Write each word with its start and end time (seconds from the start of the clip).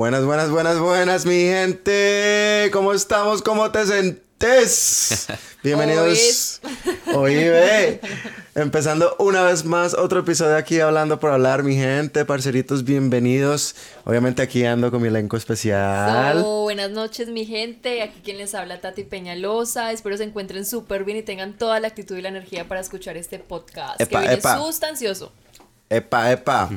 Buenas, 0.00 0.24
buenas, 0.24 0.48
buenas, 0.48 0.78
buenas, 0.78 1.26
mi 1.26 1.42
gente. 1.42 2.70
¿Cómo 2.72 2.94
estamos? 2.94 3.42
¿Cómo 3.42 3.70
te 3.70 3.84
sentes? 3.84 5.26
Bienvenidos. 5.62 6.62
Oye, 7.14 8.00
Empezando 8.54 9.14
una 9.18 9.42
vez 9.42 9.66
más 9.66 9.92
otro 9.92 10.20
episodio 10.20 10.56
aquí 10.56 10.80
hablando 10.80 11.20
por 11.20 11.32
hablar, 11.32 11.64
mi 11.64 11.74
gente, 11.74 12.24
parceritos, 12.24 12.84
bienvenidos. 12.84 13.76
Obviamente 14.06 14.40
aquí 14.40 14.64
ando 14.64 14.90
con 14.90 15.02
mi 15.02 15.08
elenco 15.08 15.36
especial. 15.36 16.44
buenas 16.44 16.90
noches, 16.92 17.28
mi 17.28 17.44
gente. 17.44 18.00
Aquí 18.00 18.22
quien 18.24 18.38
les 18.38 18.54
habla 18.54 18.80
Tati 18.80 19.04
Peñalosa. 19.04 19.92
Espero 19.92 20.16
se 20.16 20.24
encuentren 20.24 20.64
súper 20.64 21.04
bien 21.04 21.18
y 21.18 21.22
tengan 21.22 21.58
toda 21.58 21.78
la 21.78 21.88
actitud 21.88 22.16
y 22.16 22.22
la 22.22 22.30
energía 22.30 22.66
para 22.66 22.80
escuchar 22.80 23.18
este 23.18 23.38
podcast 23.38 23.98
que 24.02 24.16
viene 24.16 24.40
sustancioso. 24.40 25.30
Epa, 25.90 26.30
epa. 26.30 26.70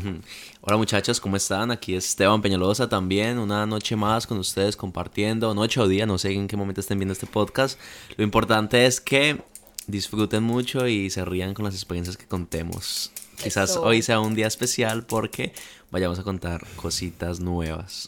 Hola 0.65 0.77
muchachos, 0.77 1.19
¿cómo 1.19 1.35
están? 1.35 1.71
Aquí 1.71 1.93
es 1.93 2.05
Esteban 2.05 2.41
Peñalosa 2.41 2.87
también, 2.87 3.37
una 3.37 3.65
noche 3.65 3.97
más 3.97 4.25
con 4.25 4.37
ustedes 4.37 4.77
compartiendo, 4.77 5.53
noche 5.53 5.81
o 5.81 5.89
día, 5.89 6.05
no 6.05 6.17
sé 6.17 6.31
en 6.31 6.47
qué 6.47 6.55
momento 6.55 6.79
estén 6.79 6.99
viendo 6.99 7.11
este 7.11 7.27
podcast. 7.27 7.77
Lo 8.15 8.23
importante 8.23 8.85
es 8.85 9.01
que 9.01 9.43
disfruten 9.87 10.41
mucho 10.41 10.87
y 10.87 11.09
se 11.09 11.25
rían 11.25 11.53
con 11.53 11.65
las 11.65 11.73
experiencias 11.73 12.15
que 12.15 12.27
contemos. 12.27 13.11
Quizás 13.43 13.75
hoy 13.75 14.01
sea 14.01 14.21
un 14.21 14.35
día 14.35 14.47
especial 14.47 15.05
porque 15.05 15.51
vayamos 15.91 16.17
a 16.19 16.23
contar 16.23 16.65
cositas 16.77 17.41
nuevas. 17.41 18.07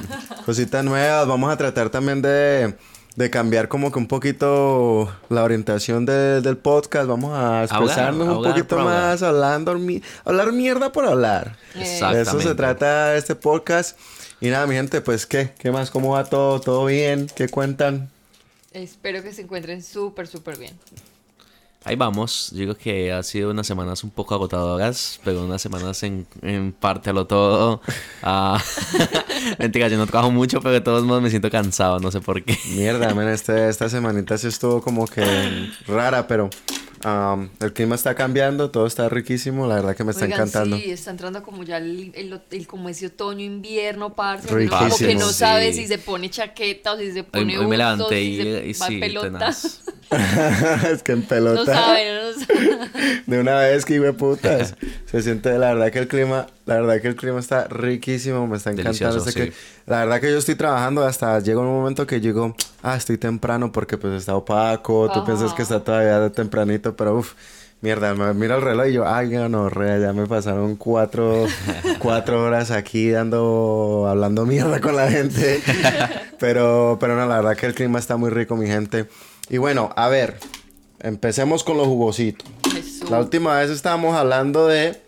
cositas 0.44 0.84
nuevas, 0.84 1.26
vamos 1.26 1.50
a 1.50 1.56
tratar 1.56 1.88
también 1.88 2.20
de 2.20 2.76
de 3.16 3.30
cambiar 3.30 3.68
como 3.68 3.92
que 3.92 3.98
un 3.98 4.08
poquito 4.08 5.14
la 5.28 5.44
orientación 5.44 6.04
del 6.04 6.56
podcast. 6.56 7.06
Vamos 7.06 7.32
a 7.34 7.64
expresarnos 7.64 8.28
un 8.38 8.44
poquito 8.44 8.78
más, 8.78 9.22
hablando, 9.22 9.78
hablar 10.24 10.52
mierda 10.52 10.92
por 10.92 11.06
hablar. 11.06 11.56
De 11.74 12.20
eso 12.20 12.40
se 12.40 12.54
trata 12.54 13.16
este 13.16 13.34
podcast. 13.34 13.98
Y 14.40 14.48
nada, 14.48 14.66
mi 14.66 14.74
gente, 14.74 15.00
pues, 15.00 15.26
¿qué? 15.26 15.52
¿Qué 15.58 15.70
más? 15.70 15.90
¿Cómo 15.90 16.10
va 16.10 16.24
todo? 16.24 16.60
¿Todo 16.60 16.84
bien? 16.86 17.28
¿Qué 17.34 17.48
cuentan? 17.48 18.10
Espero 18.72 19.22
que 19.22 19.32
se 19.32 19.42
encuentren 19.42 19.82
súper, 19.82 20.26
súper 20.26 20.58
bien. 20.58 20.72
Ahí 21.84 21.96
vamos. 21.96 22.50
digo 22.54 22.74
que 22.74 23.12
ha 23.12 23.22
sido 23.22 23.50
unas 23.50 23.66
semanas 23.66 24.04
un 24.04 24.10
poco 24.10 24.34
agotadoras, 24.34 25.20
pero 25.22 25.44
unas 25.44 25.60
semanas 25.60 26.02
en, 26.02 26.26
en 26.40 26.72
parte 26.72 27.10
a 27.10 27.12
lo 27.12 27.26
todo. 27.26 27.82
Uh, 28.22 28.56
mentira, 29.58 29.88
yo 29.88 29.98
no 29.98 30.06
trabajo 30.06 30.30
mucho, 30.30 30.60
pero 30.60 30.72
de 30.72 30.80
todos 30.80 31.04
modos 31.04 31.22
me 31.22 31.28
siento 31.28 31.50
cansado, 31.50 32.00
no 32.00 32.10
sé 32.10 32.22
por 32.22 32.42
qué. 32.42 32.58
Mierda, 32.70 33.14
man, 33.14 33.28
este, 33.28 33.68
esta 33.68 33.90
semanita 33.90 34.38
sí 34.38 34.46
estuvo 34.46 34.80
como 34.80 35.06
que 35.06 35.22
rara, 35.86 36.26
pero 36.26 36.48
el 37.60 37.72
clima 37.74 37.96
está 37.96 38.14
cambiando, 38.14 38.70
todo 38.70 38.86
está 38.86 39.08
riquísimo, 39.10 39.66
la 39.66 39.74
verdad 39.76 39.94
que 39.94 40.04
me 40.04 40.12
está 40.12 40.24
encantando. 40.24 40.78
Sí, 40.78 40.90
está 40.90 41.10
entrando 41.10 41.42
como 41.42 41.62
ya 41.62 41.76
el, 41.76 42.40
el, 42.50 42.66
como 42.66 42.88
ese 42.88 43.06
otoño, 43.06 43.44
invierno, 43.44 44.14
parce. 44.14 44.48
Como 44.68 44.96
que 44.96 45.14
no 45.14 45.28
sabe 45.30 45.72
si 45.74 45.86
se 45.86 45.98
pone 45.98 46.30
chaqueta 46.30 46.94
o 46.94 46.98
si 46.98 47.12
se 47.12 47.22
pone 47.24 47.58
hoy, 47.58 47.64
hoy 47.64 47.70
me 47.70 47.76
levanté 47.76 48.22
y, 48.22 48.70
y, 48.70 48.74
sí, 48.74 49.00
pelota. 49.00 49.54
es 50.92 51.02
que 51.02 51.12
en 51.12 51.22
pelota. 51.22 51.60
No 51.60 51.80
sabe, 51.80 52.04
no 52.14 52.32
sabe. 52.32 52.74
De 53.26 53.40
una 53.40 53.56
vez 53.56 53.84
que 53.84 53.94
hijo 53.94 54.12
putas. 54.14 54.74
Se 55.06 55.22
siente, 55.22 55.58
la 55.58 55.74
verdad 55.74 55.90
que 55.90 55.98
el 55.98 56.08
clima, 56.08 56.46
la 56.66 56.76
verdad 56.76 57.00
que 57.00 57.08
el 57.08 57.16
clima 57.16 57.40
está 57.40 57.66
riquísimo, 57.68 58.46
me 58.46 58.56
está 58.56 58.70
encantando. 58.70 59.24
que, 59.24 59.52
la 59.86 60.00
verdad 60.00 60.20
que 60.20 60.30
yo 60.30 60.38
estoy 60.38 60.54
trabajando 60.54 61.04
hasta 61.04 61.38
llega 61.40 61.60
un 61.60 61.66
momento 61.66 62.06
que 62.06 62.20
llego, 62.20 62.54
ah, 62.82 62.96
estoy 62.96 63.18
temprano 63.18 63.72
porque 63.72 63.96
pues 63.98 64.14
está 64.14 64.34
opaco, 64.34 65.10
tú 65.12 65.24
piensas 65.24 65.52
que 65.54 65.62
está 65.62 65.80
todavía 65.82 66.20
de 66.20 66.30
tempranito, 66.30 66.96
pero 66.96 67.18
uff. 67.18 67.34
Mierda, 67.80 68.14
mira 68.14 68.56
el 68.56 68.62
reloj 68.62 68.86
y 68.86 68.92
yo, 68.94 69.06
ay, 69.06 69.28
no, 69.28 69.68
rea, 69.68 69.98
ya 69.98 70.14
me 70.14 70.26
pasaron 70.26 70.74
cuatro, 70.76 71.44
cuatro 71.98 72.42
horas 72.42 72.70
aquí 72.70 73.10
dando, 73.10 74.06
hablando 74.08 74.46
mierda 74.46 74.80
con 74.80 74.96
la 74.96 75.10
gente. 75.10 75.60
Pero, 76.38 76.96
pero 76.98 77.14
no, 77.14 77.26
la 77.26 77.36
verdad 77.36 77.56
que 77.58 77.66
el 77.66 77.74
clima 77.74 77.98
está 77.98 78.16
muy 78.16 78.30
rico, 78.30 78.56
mi 78.56 78.66
gente. 78.66 79.06
Y 79.48 79.58
bueno, 79.58 79.90
a 79.96 80.08
ver, 80.08 80.38
empecemos 81.00 81.64
con 81.64 81.76
los 81.76 81.86
jugositos. 81.86 82.48
La 83.10 83.20
última 83.20 83.58
vez 83.58 83.70
estábamos 83.70 84.16
hablando 84.16 84.66
de 84.66 85.00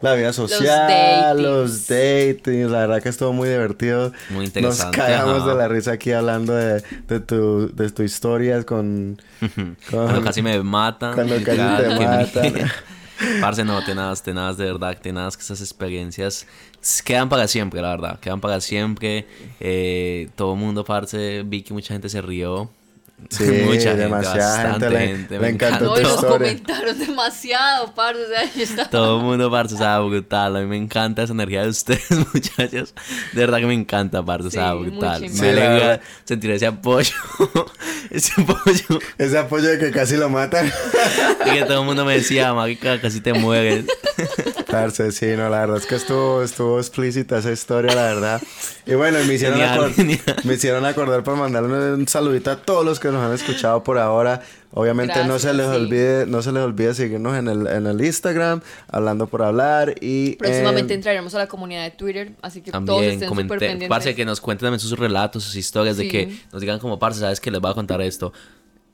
la 0.00 0.14
vida 0.14 0.32
social, 0.32 1.42
los 1.42 1.86
datings. 1.86 2.70
La 2.70 2.80
verdad 2.80 3.02
que 3.02 3.10
estuvo 3.10 3.32
muy 3.32 3.48
divertido. 3.48 4.12
Muy 4.30 4.46
interesante. 4.46 4.96
Nos 4.98 5.06
cagamos 5.06 5.46
de 5.46 5.54
la 5.54 5.68
risa 5.68 5.92
aquí 5.92 6.12
hablando 6.12 6.54
de, 6.54 6.82
de, 7.06 7.20
tu, 7.20 7.74
de 7.74 7.90
tu 7.90 8.02
historias 8.02 8.64
con, 8.66 9.20
Cuando 9.90 10.22
casi 10.22 10.42
me 10.42 10.62
matan. 10.62 11.14
Cuando 11.14 11.36
casi 11.36 11.56
te 11.56 12.06
matan. 12.06 12.70
Parce, 13.40 13.64
no, 13.64 13.82
tenaz, 13.84 14.22
tenaz, 14.22 14.56
de 14.56 14.64
verdad, 14.64 14.98
tenaz 15.00 15.36
que 15.36 15.42
esas 15.42 15.60
experiencias 15.60 16.46
quedan 17.04 17.28
para 17.28 17.46
siempre, 17.46 17.80
la 17.80 17.90
verdad. 17.90 18.18
Quedan 18.18 18.40
para 18.40 18.60
siempre. 18.60 19.26
Eh, 19.60 20.28
todo 20.34 20.54
el 20.54 20.58
mundo, 20.58 20.84
parce, 20.84 21.44
vi 21.44 21.62
que 21.62 21.72
mucha 21.72 21.94
gente 21.94 22.08
se 22.08 22.20
rió. 22.20 22.70
Sí, 23.30 23.44
mucha 23.64 23.94
demasiada 23.94 24.72
gente, 24.72 24.90
le, 24.90 25.38
le, 25.38 25.48
encantó 25.48 25.84
no, 25.84 25.96
los 25.96 26.24
comentaron 26.24 26.98
demasiado, 26.98 27.94
parce, 27.94 28.22
o 28.22 28.28
sea, 28.28 28.62
estaba... 28.62 28.90
Todo 28.90 29.18
el 29.18 29.22
mundo, 29.24 29.50
parce, 29.50 29.74
o 29.74 29.78
sea, 29.78 30.00
brutal. 30.00 30.56
A 30.56 30.60
mí 30.60 30.66
me 30.66 30.76
encanta 30.76 31.22
esa 31.22 31.32
energía 31.32 31.62
de 31.62 31.68
ustedes, 31.68 32.10
muchachos. 32.34 32.94
De 33.32 33.40
verdad 33.40 33.58
que 33.58 33.66
me 33.66 33.74
encanta, 33.74 34.22
parce, 34.22 34.48
o 34.48 34.50
sea, 34.50 34.74
brutal. 34.74 35.24
me 35.30 35.48
alegra 35.48 36.00
sentir 36.24 36.50
ese 36.50 36.66
apoyo. 36.66 37.14
ese 38.10 38.32
apoyo. 38.40 39.00
Ese 39.18 39.38
apoyo 39.38 39.68
de 39.68 39.78
que 39.78 39.90
casi 39.90 40.16
lo 40.16 40.28
matan. 40.28 40.70
y 41.46 41.50
que 41.50 41.62
todo 41.64 41.80
el 41.80 41.86
mundo 41.86 42.04
me 42.04 42.14
decía, 42.14 42.52
marica, 42.52 43.00
casi 43.00 43.20
te 43.20 43.32
mueres. 43.32 43.86
Parce, 44.74 45.12
sí, 45.12 45.26
no, 45.36 45.48
la 45.48 45.60
verdad 45.60 45.76
es 45.78 45.86
que 45.86 45.94
estuvo, 45.94 46.42
estuvo 46.42 46.78
explícita 46.78 47.38
esa 47.38 47.52
historia, 47.52 47.94
la 47.94 48.02
verdad. 48.02 48.42
Y 48.86 48.94
bueno, 48.94 49.18
me 49.26 49.34
hicieron, 49.34 49.60
me 50.44 50.54
hicieron 50.54 50.84
acordar 50.84 51.22
para 51.22 51.36
mandarle 51.36 51.94
un 51.94 52.08
saludito 52.08 52.50
a 52.50 52.56
todos 52.56 52.84
los 52.84 53.00
que 53.00 53.08
nos 53.08 53.22
han 53.22 53.32
escuchado 53.32 53.82
por 53.82 53.98
ahora. 53.98 54.42
Obviamente 54.76 55.24
no 55.24 55.38
se 55.38 55.54
les 55.54 55.66
olvide, 55.66 56.26
no 56.26 56.42
se 56.42 56.50
les 56.50 56.62
olvide 56.62 56.94
seguirnos 56.94 57.36
en 57.36 57.46
el, 57.46 57.66
en 57.68 57.86
el 57.86 58.04
Instagram, 58.04 58.60
hablando 58.88 59.28
por 59.28 59.42
hablar 59.42 59.94
y 60.00 60.34
próximamente 60.34 60.94
entraremos 60.94 61.32
a 61.36 61.38
la 61.38 61.46
comunidad 61.46 61.84
de 61.84 61.92
Twitter, 61.92 62.32
así 62.42 62.60
que 62.60 62.72
todos 62.72 63.04
estén 63.04 63.28
súper 63.28 63.58
pendientes. 63.60 63.88
Parce, 63.88 64.16
que 64.16 64.24
nos 64.24 64.40
cuenten 64.40 64.66
también 64.66 64.80
sus 64.80 64.98
relatos, 64.98 65.44
sus 65.44 65.54
historias, 65.54 65.96
de 65.96 66.08
que 66.08 66.36
nos 66.52 66.60
digan 66.60 66.80
como, 66.80 66.98
parce, 66.98 67.20
sabes 67.20 67.40
que 67.40 67.52
les 67.52 67.60
voy 67.60 67.70
a 67.70 67.74
contar 67.74 68.02
esto. 68.02 68.32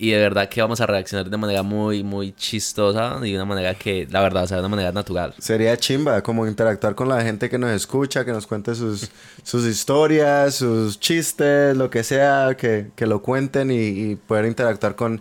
Y 0.03 0.13
de 0.13 0.19
verdad 0.19 0.49
que 0.49 0.63
vamos 0.63 0.81
a 0.81 0.87
reaccionar 0.87 1.29
de 1.29 1.37
manera 1.37 1.63
muy, 1.63 2.03
muy 2.03 2.33
chistosa 2.33 3.19
y 3.23 3.33
de 3.33 3.37
una 3.37 3.45
manera 3.45 3.75
que, 3.75 4.09
la 4.11 4.23
verdad, 4.23 4.45
o 4.45 4.47
sea, 4.47 4.57
de 4.57 4.63
una 4.63 4.71
manera 4.71 4.93
natural. 4.93 5.35
Sería 5.37 5.77
chimba, 5.77 6.23
como 6.23 6.47
interactuar 6.47 6.95
con 6.95 7.11
la 7.11 7.21
gente 7.21 7.51
que 7.51 7.59
nos 7.59 7.71
escucha, 7.73 8.25
que 8.25 8.33
nos 8.33 8.47
cuente 8.47 8.75
sus, 8.75 9.11
sus 9.43 9.67
historias, 9.67 10.55
sus 10.55 10.99
chistes, 10.99 11.77
lo 11.77 11.91
que 11.91 12.03
sea, 12.03 12.57
que, 12.57 12.93
que 12.97 13.05
lo 13.05 13.21
cuenten 13.21 13.71
y, 13.71 14.17
poder 14.17 14.47
interactuar 14.47 14.97
con, 14.97 15.21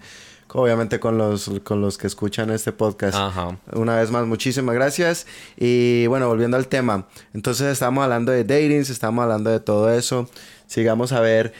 obviamente, 0.54 0.98
con 1.02 1.18
los, 1.18 1.52
con 1.66 1.82
los 1.82 1.98
que 1.98 2.08
escuchan 2.08 2.50
este 2.50 2.72
podcast. 2.72 3.18
Ajá. 3.18 3.58
Una 3.74 3.98
vez 3.98 4.12
más, 4.12 4.26
muchísimas 4.28 4.76
gracias. 4.76 5.28
Y 5.58 6.08
bueno, 6.08 6.30
volviendo 6.30 6.56
al 6.56 6.70
tema. 6.70 7.06
Entonces, 7.34 7.68
estamos 7.68 8.02
hablando 8.02 8.32
de 8.32 8.46
datings, 8.46 8.90
estamos 8.90 9.24
hablando 9.24 9.50
de 9.50 9.60
todo 9.60 9.92
eso. 9.92 10.30
Sigamos 10.68 11.12
a 11.12 11.20
ver 11.20 11.54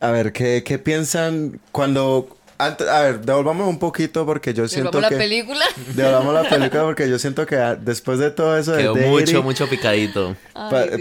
a 0.00 0.10
ver, 0.10 0.32
¿qué, 0.32 0.62
qué 0.64 0.78
piensan 0.78 1.60
cuando 1.72 2.35
a 2.58 3.00
ver, 3.02 3.20
devolvamos 3.20 3.68
un 3.68 3.78
poquito 3.78 4.24
porque 4.24 4.54
yo 4.54 4.66
siento 4.68 4.90
que... 4.90 4.96
¿Devolvamos 4.98 5.12
la 5.12 5.18
película? 5.18 5.64
Devolvamos 5.94 6.34
la 6.34 6.48
película 6.48 6.82
porque 6.84 7.08
yo 7.08 7.18
siento 7.18 7.46
que 7.46 7.56
después 7.80 8.18
de 8.18 8.30
todo 8.30 8.56
eso 8.56 8.76
Quedó 8.76 8.94
mucho, 8.94 9.42
mucho 9.42 9.68
picadito. 9.68 10.34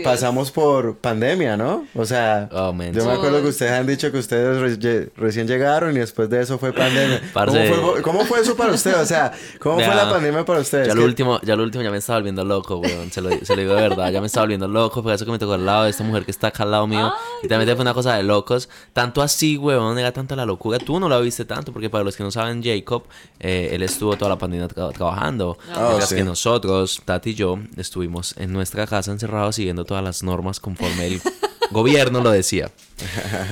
pasamos 0.03 0.51
por 0.51 0.97
pandemia, 0.97 1.55
¿no? 1.55 1.87
O 1.95 2.05
sea, 2.05 2.49
oh, 2.51 2.73
yo 2.91 3.05
me 3.05 3.13
acuerdo 3.13 3.41
que 3.41 3.49
ustedes 3.49 3.71
han 3.71 3.87
dicho 3.87 4.11
que 4.11 4.17
ustedes 4.17 5.11
recién 5.15 5.47
llegaron 5.47 5.95
y 5.95 5.99
después 5.99 6.29
de 6.29 6.41
eso 6.41 6.57
fue 6.57 6.73
pandemia. 6.73 7.21
¿Cómo 8.03 8.25
fue, 8.25 8.41
eso 8.41 8.55
para 8.55 8.73
ustedes? 8.73 8.97
O 8.97 9.05
sea, 9.05 9.31
¿cómo 9.59 9.75
fue 9.75 9.95
la 9.95 10.09
pandemia 10.09 10.43
para 10.43 10.59
ustedes? 10.59 10.87
Ya 10.87 10.95
lo, 10.95 11.03
último, 11.03 11.39
ya 11.41 11.55
lo 11.55 11.63
último 11.63 11.83
ya 11.83 11.91
me 11.91 11.97
estaba 11.97 12.19
volviendo 12.19 12.43
loco, 12.43 12.77
weón. 12.77 13.11
Se 13.11 13.21
lo, 13.21 13.29
se 13.29 13.55
lo 13.55 13.61
digo 13.61 13.75
de 13.75 13.81
verdad. 13.81 14.11
Ya 14.11 14.19
me 14.19 14.27
estaba 14.27 14.43
volviendo 14.43 14.67
loco. 14.67 15.01
Fue 15.01 15.13
eso 15.13 15.25
que 15.25 15.31
me 15.31 15.39
tocó 15.39 15.53
al 15.53 15.65
lado 15.65 15.85
de 15.85 15.91
esta 15.91 16.03
mujer 16.03 16.25
que 16.25 16.31
está 16.31 16.47
acá 16.47 16.63
al 16.63 16.71
lado 16.71 16.87
mío. 16.87 17.13
y 17.43 17.47
también 17.47 17.75
fue 17.75 17.81
una 17.81 17.93
cosa 17.93 18.15
de 18.15 18.23
locos. 18.23 18.69
Tanto 18.93 19.21
así, 19.21 19.57
weón, 19.57 19.97
era 19.97 20.11
tanta 20.11 20.35
la 20.35 20.45
locura. 20.45 20.79
Tú 20.79 20.99
no 20.99 21.07
la 21.07 21.19
viste 21.19 21.44
tanto, 21.45 21.71
porque 21.71 21.89
para 21.89 22.03
los 22.03 22.15
que 22.15 22.23
no 22.23 22.31
saben, 22.31 22.63
Jacob, 22.63 23.03
eh, 23.39 23.69
él 23.71 23.83
estuvo 23.83 24.15
toda 24.17 24.29
la 24.29 24.37
pandemia 24.37 24.67
trabajando. 24.67 25.57
Oh, 25.75 25.87
mientras 25.87 26.13
que 26.13 26.23
nosotros, 26.23 27.01
Tati 27.05 27.31
y 27.31 27.35
yo, 27.35 27.59
estuvimos 27.77 28.35
en 28.37 28.53
nuestra 28.53 28.87
casa 28.87 29.11
encerrados 29.11 29.55
siguiendo 29.55 29.85
todas 29.85 30.03
las 30.03 30.23
normas 30.23 30.59
conforme 30.59 31.07
el 31.07 31.21
gobierno 31.71 32.21
lo 32.21 32.31
decía. 32.31 32.71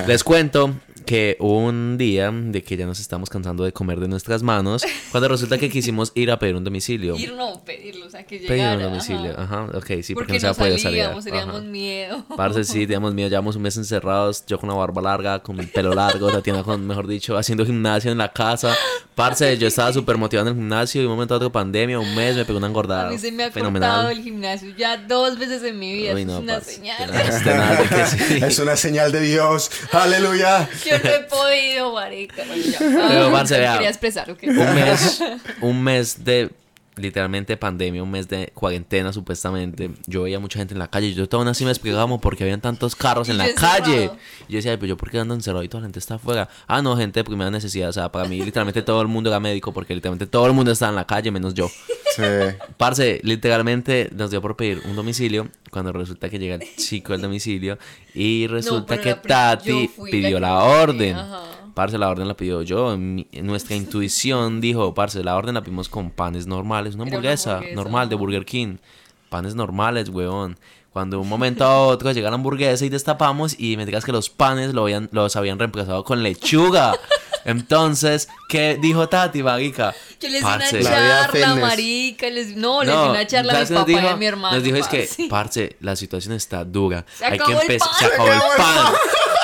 Les 0.07 0.23
cuento 0.23 0.73
que 1.03 1.37
un 1.39 1.97
día 1.97 2.31
de 2.31 2.63
que 2.63 2.77
ya 2.77 2.85
nos 2.85 2.99
estamos 2.99 3.29
cansando 3.29 3.63
de 3.63 3.71
comer 3.71 3.99
de 3.99 4.07
nuestras 4.07 4.43
manos, 4.43 4.83
cuando 5.11 5.27
resulta 5.27 5.57
que 5.57 5.69
quisimos 5.69 6.11
ir 6.15 6.31
a 6.31 6.39
pedir 6.39 6.55
un 6.55 6.63
domicilio. 6.63 7.15
Ir 7.17 7.33
no, 7.33 7.63
pedirlo, 7.63 8.07
o 8.07 8.09
sea, 8.09 8.25
que 8.25 8.39
llegara. 8.39 8.75
Pedir 8.75 8.77
un 8.77 8.91
domicilio, 8.91 9.39
ajá, 9.39 9.65
ok, 9.73 10.01
sí, 10.01 10.13
porque, 10.13 10.33
no 10.33 10.39
se 10.39 10.53
podía 10.53 10.77
salir. 10.77 11.05
Teníamos 11.23 11.63
miedo. 11.63 12.25
Parce, 12.35 12.63
sí, 12.63 12.79
teníamos 12.87 13.13
miedo, 13.13 13.29
llevamos 13.29 13.55
un 13.55 13.61
mes 13.61 13.77
encerrados, 13.77 14.45
yo 14.45 14.59
con 14.59 14.69
la 14.69 14.75
barba 14.75 15.01
larga, 15.01 15.39
con 15.39 15.59
el 15.59 15.67
pelo 15.67 15.93
largo, 15.93 16.31
Tatiana 16.31 16.63
con, 16.63 16.85
mejor 16.85 17.07
dicho, 17.07 17.37
haciendo 17.37 17.65
gimnasio 17.65 18.11
en 18.11 18.17
la 18.17 18.31
casa. 18.31 18.75
Parce, 19.15 19.57
yo 19.57 19.67
estaba 19.67 19.93
súper 19.93 20.17
motivado 20.17 20.49
en 20.49 20.55
el 20.55 20.61
gimnasio 20.61 21.01
y 21.01 21.05
un 21.05 21.11
momento 21.11 21.37
de 21.37 21.49
pandemia, 21.49 21.99
un 21.99 22.15
mes, 22.15 22.35
me 22.35 22.45
pegó 22.45 22.57
una 22.57 22.67
engordada. 22.67 23.07
A 23.07 23.11
mí 23.11 23.17
se 23.17 23.31
me 23.31 23.43
ha 23.43 23.51
cortado 23.51 24.09
el 24.09 24.21
gimnasio 24.21 24.73
ya 24.75 24.97
dos 24.97 25.37
veces 25.37 25.63
en 25.63 25.79
mi 25.79 25.93
vida. 25.93 26.19
es 26.19 26.27
una 26.27 26.61
señal. 26.61 27.09
Es 28.43 28.59
una 28.59 28.75
señal 28.75 29.11
de 29.11 29.21
Dios. 29.21 29.69
Aleluya. 29.91 30.69
Yo 30.97 31.03
no 31.03 31.15
he 31.15 31.19
podido, 31.21 31.93
marica. 31.93 32.43
Pero, 32.79 33.31
parce, 33.31 33.55
Quería 33.55 33.89
expresar, 33.89 34.29
Un 34.29 34.75
mes, 34.75 35.23
un 35.61 35.83
mes 35.83 36.23
de 36.23 36.49
literalmente 36.95 37.57
pandemia, 37.57 38.03
un 38.03 38.11
mes 38.11 38.27
de 38.27 38.51
cuarentena 38.53 39.11
supuestamente, 39.13 39.91
yo 40.05 40.23
veía 40.23 40.39
mucha 40.39 40.59
gente 40.59 40.73
en 40.73 40.79
la 40.79 40.89
calle. 40.89 41.13
Yo 41.13 41.25
aún 41.31 41.47
así 41.47 41.65
me 41.65 41.71
explicaba 41.71 42.17
porque 42.17 42.43
habían 42.43 42.61
tantos 42.61 42.95
carros 42.95 43.29
en 43.29 43.37
la 43.37 43.53
calle. 43.53 44.11
Y 44.47 44.53
yo 44.53 44.57
decía, 44.57 44.75
pero 44.77 44.87
yo 44.87 44.97
por 44.97 45.09
qué 45.09 45.19
ando 45.19 45.33
encerrado 45.33 45.63
y 45.63 45.69
toda 45.69 45.81
la 45.81 45.87
gente 45.87 45.99
está 45.99 46.15
afuera. 46.15 46.49
Ah, 46.67 46.81
no, 46.81 46.95
gente 46.95 47.19
de 47.19 47.23
primera 47.23 47.49
necesidad. 47.49 47.89
O 47.89 47.93
sea, 47.93 48.11
para 48.11 48.27
mí 48.27 48.41
literalmente 48.41 48.81
todo 48.81 49.01
el 49.01 49.07
mundo 49.07 49.29
era 49.29 49.39
médico 49.39 49.73
porque 49.73 49.95
literalmente 49.95 50.27
todo 50.27 50.45
el 50.47 50.53
mundo 50.53 50.71
estaba 50.71 50.89
en 50.89 50.95
la 50.95 51.07
calle 51.07 51.31
menos 51.31 51.53
yo. 51.53 51.69
Sí. 52.15 52.23
Parce, 52.77 53.19
literalmente 53.23 54.09
nos 54.13 54.29
dio 54.31 54.41
por 54.41 54.55
pedir 54.55 54.81
un 54.85 54.95
domicilio 54.95 55.49
cuando 55.71 55.91
resulta 55.91 56.29
que 56.29 56.37
llega 56.37 56.55
el 56.55 56.75
chico 56.75 57.13
al 57.13 57.21
domicilio 57.21 57.79
y 58.13 58.47
resulta 58.47 59.01
que 59.01 59.15
Tati 59.15 59.89
pidió 60.11 60.39
la, 60.39 60.63
orden. 60.63 61.17
Parce, 61.73 61.97
la 61.97 62.09
orden 62.09 62.27
la 62.27 62.35
pidió 62.35 62.61
yo. 62.61 62.95
nuestra 62.97 63.75
intuición 63.75 64.61
dijo, 64.61 64.93
parce, 64.93 65.23
la 65.23 65.35
orden 65.35 65.55
la 65.55 65.63
pedimos 65.63 65.89
con 65.89 66.11
panes 66.11 66.45
normales, 66.45 66.95
una 66.95 67.03
hamburguesa, 67.05 67.61
normal 67.73 68.09
de 68.09 68.15
Burger 68.15 68.45
King. 68.45 68.77
Panes 69.29 69.55
normales, 69.55 70.09
weón. 70.09 70.57
Cuando 70.91 71.19
un 71.19 71.27
momento 71.29 71.63
a 71.65 71.87
otro 71.87 72.11
llega 72.11 72.29
la 72.29 72.35
hamburguesa 72.35 72.85
y 72.85 72.89
destapamos 72.89 73.59
y 73.59 73.75
me 73.77 73.85
digas 73.85 74.05
que 74.05 74.11
los 74.11 74.29
panes 74.29 74.73
lo 74.73 74.83
habían, 74.83 75.09
los 75.11 75.35
habían 75.35 75.57
reemplazado 75.57 76.03
con 76.03 76.21
lechuga. 76.21 76.93
Entonces, 77.45 78.29
¿qué 78.47 78.77
dijo 78.79 79.09
Tati, 79.09 79.43
marica? 79.43 79.93
Que 80.17 80.29
les 80.29 80.41
di 80.41 80.47
una 80.47 80.69
charla, 80.69 81.55
marica. 81.55 82.29
Les... 82.29 82.55
No, 82.55 82.83
les 82.83 82.93
di 82.93 83.09
una 83.09 83.27
charla 83.27 83.59
a 83.59 83.63
mi 83.63 83.65
papá 83.65 83.91
y 83.91 83.95
a 83.97 84.15
mi 84.15 84.25
hermano. 84.27 84.55
Nos 84.55 84.63
dijo, 84.63 84.77
es 84.77 84.87
que, 84.87 85.09
parce, 85.29 85.75
la 85.81 85.97
situación 85.97 86.35
está 86.35 86.63
dura. 86.63 87.05
Se 87.17 87.25
Hay 87.25 87.39
que 87.39 87.51
empezar. 87.51 87.89
Se 87.99 88.05
acabó 88.05 88.31
el 88.31 88.39
pan 88.55 88.93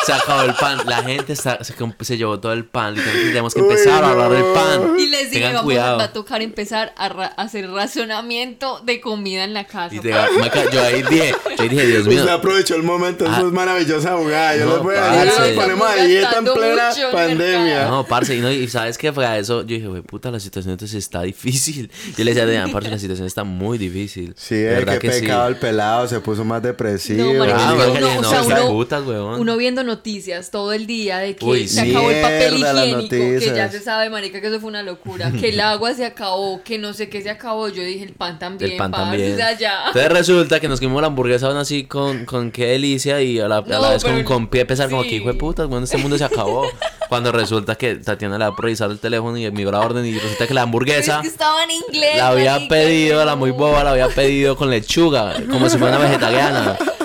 se 0.10 0.22
acabó 0.22 0.42
el 0.44 0.54
pan. 0.56 0.80
La 0.86 1.04
gente 1.04 1.36
se, 1.36 1.58
se, 2.02 2.18
llevó 2.18 2.40
todo 2.40 2.54
el 2.54 2.66
pan. 2.66 2.96
Literalmente 2.96 3.30
tenemos 3.30 3.54
que 3.54 3.60
empezar 3.60 4.04
a 4.04 4.10
hablar 4.10 4.32
del 4.32 4.54
pan. 4.54 5.00
Y 5.00 5.08
les 5.08 5.32
dije, 5.32 5.54
vamos, 5.54 5.74
va 5.76 6.04
a 6.04 6.14
tocar 6.14 6.42
empezar 6.42 6.94
a, 6.98 7.08
hacer 7.38 7.70
racionamiento 7.70 8.82
de 8.82 9.02
comida 9.02 9.44
en 9.44 9.54
la 9.54 9.66
casa. 9.66 9.96
Y 9.96 10.02
yo 10.02 10.84
ahí 10.84 11.04
dije, 11.04 11.36
yo 11.58 11.64
dije, 11.64 11.88
Dios 11.88 12.08
mío. 12.08 12.20
Usted 12.20 12.34
aprovechó 12.34 12.76
el 12.76 12.84
momento, 12.84 13.26
eso 13.26 13.34
ah. 13.36 13.44
es 13.46 13.52
maravillosa 13.52 14.18
jugada. 14.18 14.56
Yo 14.56 14.66
no, 14.66 14.74
les 14.76 14.84
voy 14.84 14.96
a 14.96 15.26
decir, 15.26 15.56
ponemos 15.56 15.88
a 15.88 15.96
dieta 16.04 16.38
en 16.38 16.46
plena 16.46 16.92
pandemia. 17.12 17.88
No, 17.88 18.04
parce, 18.06 18.36
y, 18.36 18.40
no, 18.40 18.52
y 18.52 18.68
sabes 18.68 18.98
qué 18.98 19.14
fue 19.14 19.26
a 19.26 19.38
eso. 19.38 19.62
Yo 19.62 19.76
dije, 19.76 19.88
güey, 19.88 20.02
puta, 20.02 20.32
la 20.32 20.40
situación 20.40 20.72
entonces 20.72 20.98
está 20.98 21.22
difícil. 21.22 21.92
Yo 22.18 22.24
le 22.24 22.34
decía, 22.34 22.68
parce, 22.72 22.90
la 22.90 23.00
situación 23.00 23.28
está 23.28 23.44
muy 23.44 23.78
difícil. 23.78 24.34
Sí, 24.36 24.56
es 24.56 24.86
que, 24.86 25.00
que 25.00 25.10
pecado 25.10 25.48
el 25.48 25.58
pelado, 25.58 26.08
se 26.08 26.20
puso 26.20 26.44
más 26.44 26.62
depresivo. 26.64 27.34
No, 27.34 27.44
ah, 27.44 27.76
uno, 27.98 28.20
o 28.20 28.24
sea, 28.24 28.44
uno, 28.44 28.68
putas, 28.70 29.04
uno 29.04 29.58
viendo 29.58 29.84
noticias 30.00 30.50
todo 30.50 30.72
el 30.72 30.88
día 30.88 31.18
de 31.18 31.36
que 31.36 31.68
se 31.68 31.82
acabó 31.82 32.10
el 32.10 32.22
papel 32.22 32.54
higiénico, 32.58 33.10
que 33.10 33.54
ya 33.54 33.70
se 33.70 33.82
sabe, 33.82 34.10
marica, 34.10 34.40
que 34.40 34.48
eso 34.48 34.60
fue 34.62 34.70
una 34.70 34.82
locura, 34.82 35.30
que 35.32 35.50
el 35.50 35.60
agua 35.60 35.94
se 35.94 36.06
acabó, 36.06 36.64
que 36.64 36.78
no 36.78 36.94
sé 36.94 37.10
qué 37.10 37.22
se 37.22 37.30
acabó. 37.30 37.68
Yo 37.68 37.84
dije, 37.84 38.06
el 38.06 38.14
pan 38.14 38.40
también, 38.40 38.72
el 38.72 38.78
pan 38.78 38.92
también. 38.92 39.38
Entonces 39.38 40.10
resulta 40.10 40.60
que 40.62 40.70
nos 40.70 40.80
comimos 40.80 41.02
la 41.02 41.08
hamburguesa 41.08 41.48
aún 41.48 41.58
así 41.58 41.84
con, 41.84 42.26
con 42.26 42.52
qué 42.52 42.68
delicia 42.68 43.22
y 43.22 43.40
a 43.40 43.50
la, 43.50 43.60
vez 43.60 44.04
con, 44.04 44.24
con 44.24 44.48
pie 44.48 44.66
pesar 44.66 44.90
como 44.90 45.04
que 45.04 45.16
hijo 45.16 45.28
de 45.28 45.34
putas, 45.34 45.68
bueno, 45.68 45.84
este 45.84 45.98
mundo 45.98 46.18
se 46.18 46.24
acabó. 46.24 46.66
Cuando 47.10 47.32
resulta 47.32 47.76
que 47.76 47.96
Tatiana 47.96 48.38
le 48.38 48.46
ha 48.46 48.52
revisado 48.56 48.92
el 48.92 49.00
teléfono 49.00 49.36
y 49.36 49.44
envió 49.44 49.72
la 49.72 49.80
orden 49.80 50.06
y 50.06 50.14
resulta 50.14 50.46
que 50.46 50.54
la 50.54 50.62
hamburguesa 50.62 51.22
estaba 51.26 51.64
en 51.64 51.72
inglés. 51.72 52.18
La 52.18 52.28
había 52.30 52.68
pedido, 52.70 53.26
la 53.26 53.36
muy 53.36 53.50
boba, 53.50 53.84
la 53.84 53.92
había 53.92 54.10
pedido 54.10 54.56
con 54.56 54.70
lechuga, 54.70 55.34
como 55.50 55.68
si 55.70 55.80
fuera 55.80 55.98
una 55.98 56.06
vegetariana. 56.06 56.78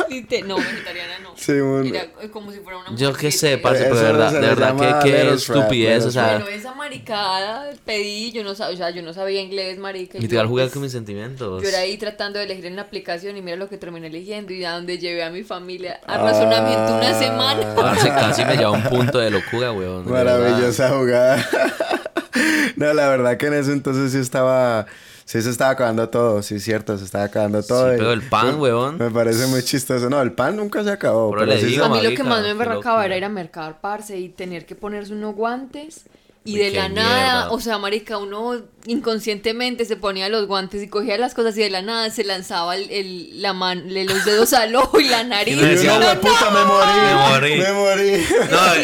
No, 0.47 0.57
vegetariana 0.57 1.15
Sí, 1.37 1.61
bueno. 1.61 1.85
Era 1.85 2.07
como 2.31 2.53
si 2.53 2.61
fuera 2.61 2.79
una 2.79 2.97
Yo 2.97 3.13
qué 3.13 3.31
sé, 3.31 3.59
parce, 3.59 3.85
pero 3.85 3.97
de 3.97 4.03
verdad, 4.03 4.33
de 4.33 4.41
verdad 4.41 5.03
que, 5.03 5.11
que 5.11 5.33
estupidez, 5.33 6.05
o 6.07 6.11
sea. 6.11 6.39
Bueno, 6.39 6.49
esa 6.49 6.75
maricada 6.75 7.71
pedí, 7.85 8.33
yo 8.33 8.45
no 8.45 8.55
sabía, 8.55 8.75
o 8.75 8.77
sea, 8.77 8.91
yo 8.91 9.03
no 9.03 9.13
sabía 9.13 9.41
inglés, 9.41 9.79
marica. 9.79 10.19
Y 10.19 10.29
te 10.29 10.35
iba 10.35 10.45
a 10.45 10.47
jugar 10.47 10.71
con 10.71 10.83
mis 10.83 10.93
sentimientos. 10.93 11.63
Yo 11.63 11.69
era 11.69 11.81
ahí 11.81 11.97
tratando 11.97 12.39
de 12.39 12.45
elegir 12.45 12.67
en 12.67 12.77
la 12.77 12.83
aplicación 12.83 13.37
y 13.37 13.43
mira 13.43 13.57
lo 13.57 13.69
que 13.69 13.79
terminé 13.79 14.07
eligiendo 14.07 14.53
y 14.53 14.65
a 14.65 14.73
donde 14.73 14.99
llevé 14.99 15.25
a 15.25 15.31
mi 15.31 15.43
familia 15.43 16.01
a 16.07 16.19
razonamiento 16.19 16.97
una 16.97 17.19
semana. 17.19 17.75
Parce, 17.75 18.09
casi 18.09 18.45
me 18.45 18.57
lleva 18.57 18.69
a 18.69 18.73
un 18.73 18.83
punto 18.85 19.19
de 19.19 19.31
locura, 19.31 19.73
weón. 19.73 20.11
Maravillosa 20.11 20.91
jugada. 20.91 21.47
no, 22.77 22.93
la 22.95 23.09
verdad 23.09 23.37
que 23.37 23.47
en 23.47 23.55
eso 23.55 23.73
entonces 23.73 24.13
sí 24.13 24.19
estaba 24.19 24.87
Sí, 25.25 25.41
se 25.41 25.51
estaba 25.51 25.71
acabando 25.71 26.09
todo, 26.11 26.43
sí, 26.43 26.61
cierto, 26.61 26.99
se 26.99 27.05
estaba 27.05 27.25
acabando 27.25 27.63
todo. 27.63 27.91
Sí, 27.91 27.97
pero 27.97 28.13
el 28.13 28.23
pan, 28.23 28.61
weón. 28.61 28.99
Me 28.99 29.11
parece 29.11 29.47
muy 29.47 29.63
chistoso. 29.63 30.11
No, 30.11 30.21
el 30.21 30.33
pan 30.33 30.57
nunca 30.57 30.85
se 30.85 30.91
acabó. 30.91 31.31
Pero, 31.31 31.53
a 31.85 31.89
mí 31.89 32.03
lo 32.03 32.15
que 32.15 32.23
más 32.23 32.43
me 32.43 32.51
embarracaba 32.51 33.05
era 33.07 33.17
ir 33.17 33.25
a 33.25 33.29
mercar, 33.29 33.81
parce, 33.81 34.19
y 34.19 34.29
tener 34.29 34.67
que 34.67 34.75
ponerse 34.75 35.13
unos 35.15 35.35
guantes 35.35 36.05
y 36.45 36.59
de 36.59 36.71
la 36.71 36.89
nada, 36.91 37.51
o 37.51 37.59
sea, 37.59 37.79
marica, 37.79 38.19
uno 38.19 38.63
inconscientemente 38.87 39.85
se 39.87 39.97
ponía 39.97 40.29
los 40.29 40.47
guantes 40.47 40.83
y 40.83 40.89
cogía 40.89 41.17
las 41.17 41.35
cosas 41.35 41.57
y 41.57 41.61
de 41.61 41.71
la 41.71 41.81
nada 41.81 42.11
se 42.11 42.23
lanzaba 42.23 42.77
el, 42.77 43.41
la 43.41 43.55
man, 43.55 43.85
los 43.89 44.25
dedos 44.25 44.53
al 44.53 44.75
ojo 44.77 45.01
y 45.01 45.09
la 45.09 45.25
nariz. 45.25 45.57
Y 45.57 45.61
decía, 45.61 45.99
no, 45.99 46.21
puta, 46.21 46.51
me 46.51 46.65
morí. 46.65 47.59
Me 47.59 47.73
morí. 47.73 48.25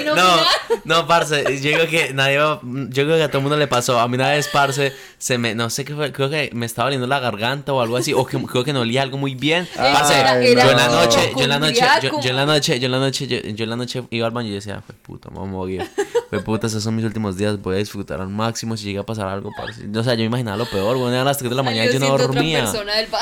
No, 0.06 0.16
no, 0.16 0.36
no, 0.84 1.06
parce, 1.06 1.60
yo 1.60 1.72
creo 1.72 1.88
que 1.88 2.14
nadie 2.14 2.36
yo 2.36 2.60
creo 3.04 3.16
que 3.16 3.22
a 3.22 3.28
todo 3.28 3.38
el 3.38 3.42
mundo 3.42 3.56
le 3.56 3.66
pasó. 3.66 4.00
A 4.00 4.08
mí 4.08 4.14
una 4.14 4.30
vez, 4.30 4.48
parce, 4.48 4.92
se 5.18 5.38
me, 5.38 5.54
no 5.54 5.68
sé 5.70 5.84
qué 5.84 5.94
fue, 5.94 6.12
creo 6.12 6.30
que 6.30 6.50
me 6.54 6.66
estaba 6.66 6.88
oliendo 6.88 7.06
la 7.06 7.20
garganta 7.20 7.72
o 7.72 7.80
algo 7.80 7.96
así, 7.96 8.12
o 8.12 8.24
que, 8.24 8.38
creo 8.44 8.64
que 8.64 8.72
no 8.72 8.80
olía 8.80 9.02
algo 9.02 9.18
muy 9.18 9.34
bien. 9.34 9.68
parce, 9.76 10.14
yo 10.54 10.70
en 10.70 10.76
la 10.76 10.88
noche, 10.88 11.32
yo 11.36 11.44
en 11.44 11.48
la 11.50 11.58
noche, 11.58 11.86
yo, 12.22 12.30
en 12.30 12.36
la 12.36 12.46
noche, 12.46 12.80
yo 12.80 12.86
en 12.86 12.92
la 12.92 12.98
noche, 12.98 13.26
yo, 13.26 13.64
en 13.64 13.70
la 13.70 13.76
noche 13.76 14.02
iba 14.10 14.26
al 14.26 14.32
baño 14.32 14.48
y 14.48 14.52
decía, 14.52 14.82
fue 14.84 14.94
puta, 14.94 15.28
me 15.30 15.38
voy 15.38 15.46
a 15.46 15.50
morir. 15.50 15.90
Fue 16.30 16.40
puta, 16.40 16.66
esos 16.66 16.82
son 16.82 16.96
mis 16.96 17.04
últimos 17.04 17.36
días 17.36 17.49
voy 17.58 17.76
a 17.76 17.78
disfrutar 17.78 18.20
al 18.20 18.28
máximo 18.28 18.76
si 18.76 18.84
llega 18.84 19.00
a 19.00 19.06
pasar 19.06 19.28
algo, 19.28 19.50
parce. 19.56 19.86
O 19.94 20.02
sea, 20.02 20.14
yo 20.14 20.20
me 20.20 20.26
imaginaba 20.26 20.56
lo 20.56 20.66
peor, 20.66 20.96
weón, 20.96 21.14
a 21.14 21.24
las 21.24 21.38
3 21.38 21.50
de 21.50 21.56
la 21.56 21.62
mañana 21.62 21.90
y 21.90 21.92
yo 21.92 22.00
no 22.00 22.16
dormía. 22.16 22.70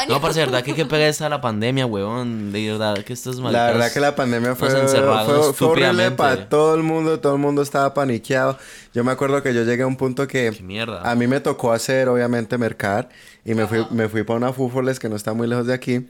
No, 0.08 0.20
parce, 0.20 0.40
verdad 0.40 0.62
que 0.62 0.74
qué 0.74 0.84
pereza 0.84 1.28
la 1.28 1.40
pandemia, 1.40 1.86
weón. 1.86 2.52
De 2.52 2.70
verdad 2.70 2.98
que 3.04 3.12
esto 3.12 3.30
es 3.30 3.40
mal. 3.40 3.52
La 3.52 3.66
verdad 3.66 3.92
que 3.92 4.00
la 4.00 4.14
pandemia 4.14 4.54
fue, 4.54 4.70
fue, 4.70 5.52
fue 5.52 5.68
horrible 5.68 6.10
para 6.12 6.48
todo 6.48 6.74
el 6.74 6.82
mundo, 6.82 7.20
todo 7.20 7.34
el 7.34 7.40
mundo 7.40 7.62
estaba 7.62 7.94
paniqueado. 7.94 8.58
Yo 8.94 9.04
me 9.04 9.12
acuerdo 9.12 9.42
que 9.42 9.54
yo 9.54 9.64
llegué 9.64 9.82
a 9.82 9.86
un 9.86 9.96
punto 9.96 10.26
que 10.26 10.50
mierda. 10.62 11.08
a 11.08 11.14
mí 11.14 11.26
me 11.26 11.40
tocó 11.40 11.72
hacer, 11.72 12.08
obviamente, 12.08 12.58
mercar. 12.58 13.08
Y 13.44 13.54
me 13.54 13.66
fui, 13.66 13.86
me 13.90 14.08
fui 14.08 14.24
para 14.24 14.36
una 14.36 14.52
Fúfoles 14.52 14.98
que 14.98 15.08
no 15.08 15.16
está 15.16 15.32
muy 15.32 15.46
lejos 15.46 15.66
de 15.66 15.74
aquí. 15.74 16.06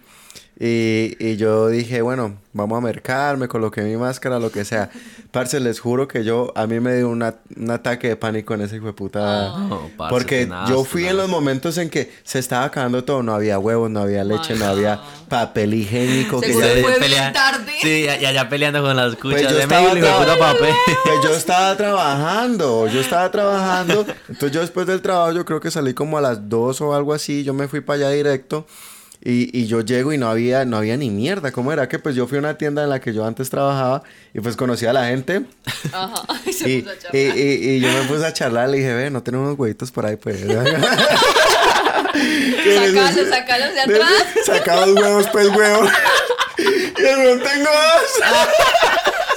Y, 0.61 1.17
y, 1.21 1.37
yo 1.37 1.69
dije, 1.69 2.03
bueno, 2.03 2.37
vamos 2.53 2.79
a 2.79 2.81
mercar, 2.81 3.37
me 3.37 3.47
coloqué 3.47 3.83
mi 3.83 3.97
máscara, 3.97 4.41
lo 4.41 4.51
que 4.51 4.65
sea. 4.65 4.91
Parce, 5.31 5.61
les 5.61 5.79
juro 5.79 6.09
que 6.09 6.25
yo, 6.25 6.53
a 6.57 6.67
mí 6.67 6.81
me 6.81 6.97
dio 6.97 7.09
un 7.09 7.23
ataque 7.71 8.09
de 8.09 8.17
pánico 8.17 8.55
en 8.55 8.63
ese 8.63 8.77
hijo 8.77 8.87
de 8.87 8.93
puta. 8.93 9.55
porque 10.09 10.49
yo 10.69 10.85
fui 10.85 11.07
en 11.07 11.17
los 11.17 11.29
momentos 11.29 11.79
en 11.79 11.91
que 11.91 12.13
se 12.25 12.41
estaba 12.41 12.65
acabando 12.65 13.05
todo. 13.05 13.23
No 13.23 13.35
había 13.35 13.59
huevos, 13.61 13.89
no 13.89 14.01
había 14.01 14.25
leche, 14.25 14.57
no 14.57 14.65
había 14.65 15.01
papel 15.29 15.75
higiénico. 15.75 16.41
que 16.41 16.53
ya 16.53 16.83
fue 16.83 16.99
bien 16.99 17.33
tarde. 17.33 17.73
Sí, 17.81 18.07
y 18.21 18.25
allá 18.25 18.49
peleando 18.49 18.83
con 18.83 18.97
las 18.97 19.15
cuchas 19.15 19.43
pues 19.43 19.59
de 19.59 19.67
puta 19.67 20.39
papel. 20.39 20.75
Pues 21.05 21.17
yo 21.23 21.35
estaba 21.37 21.77
trabajando, 21.77 22.89
yo 22.89 23.01
estaba 23.01 23.31
trabajando. 23.31 24.07
Entonces 24.29 24.51
yo 24.51 24.61
después 24.61 24.89
del 24.89 25.03
trabajo, 25.03 25.33
yo 25.33 25.45
creo 25.45 25.61
que 25.61 25.71
salí 25.71 25.95
como 25.95 26.19
a 26.19 26.21
las 26.21 26.49
dos 26.49 26.81
o 26.81 26.95
algo 26.95 27.13
así. 27.13 27.45
Yo 27.45 27.55
me 27.55 27.69
fui 27.69 27.81
para 27.81 28.07
allá 28.07 28.11
directo. 28.11 28.67
Y, 29.29 29.51
y, 29.53 29.67
yo 29.67 29.83
llego 29.83 30.15
y 30.15 30.17
no 30.17 30.31
había, 30.31 30.65
no 30.65 30.79
había 30.79 30.97
ni 30.97 31.11
mierda. 31.11 31.53
¿Cómo 31.53 31.71
era? 31.71 31.87
Que 31.87 31.99
pues 31.99 32.15
yo 32.15 32.27
fui 32.27 32.39
a 32.39 32.41
una 32.41 32.57
tienda 32.57 32.85
en 32.85 32.89
la 32.89 32.99
que 32.99 33.13
yo 33.13 33.27
antes 33.27 33.51
trabajaba 33.51 34.03
y 34.33 34.41
pues 34.41 34.57
conocí 34.57 34.87
a 34.87 34.95
la 34.95 35.09
gente. 35.09 35.43
Ajá. 35.93 36.23
Y, 36.47 36.53
se 36.55 36.71
y, 36.71 36.81
puso 36.81 36.95
a 36.95 36.99
charlar. 36.99 37.37
y, 37.37 37.41
y, 37.43 37.81
yo 37.81 37.93
me 37.93 38.05
puse 38.05 38.25
a 38.25 38.33
charlar. 38.33 38.71
Le 38.71 38.79
dije, 38.79 38.95
ve, 38.95 39.11
no 39.11 39.23
tenemos 39.23 39.49
unos 39.49 39.59
huevitos 39.59 39.91
por 39.91 40.07
ahí, 40.07 40.17
pues. 40.17 40.41
sacalos, 40.41 40.65
sacalos 43.29 43.75
de 43.75 43.81
atrás. 43.83 44.25
Saca 44.47 44.87
los 44.87 44.97
huevos, 44.97 45.27
pues, 45.31 45.49
huevo. 45.49 45.87
y 46.57 47.05
el 47.05 47.19
huevo 47.19 47.43
tengo 47.45 47.69
dos. 47.69 48.11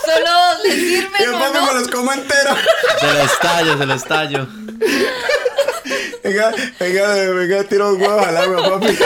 Solo 0.05 0.31
dos, 0.31 0.63
le 0.63 0.71
sirven. 0.71 1.11
Y 1.19 1.25
después 1.25 1.53
no? 1.53 1.65
me 1.65 1.73
los 1.73 1.89
como 1.89 2.13
entero. 2.13 2.55
Se 2.97 3.07
lo 3.07 3.23
estallo, 3.23 3.77
se 3.77 3.85
lo 3.85 3.93
estallo. 3.93 4.47
venga, 6.23 6.53
venga, 6.79 7.13
venga, 7.13 7.63
tiro 7.65 7.91
los 7.91 7.99
huevos 7.99 8.25
al 8.25 8.37
agua, 8.37 8.79
papi. 8.79 8.97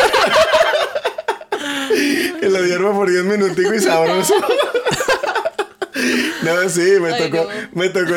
Y 1.95 2.49
lo 2.49 2.65
hiervo 2.65 2.93
por 2.93 3.09
10 3.09 3.23
minuticos 3.25 3.75
y 3.75 3.79
sabroso. 3.79 4.33
No, 6.43 6.69
sí, 6.69 6.97
me 7.01 7.13
tocó, 7.13 7.47
me 7.73 7.89
tocó. 7.89 8.13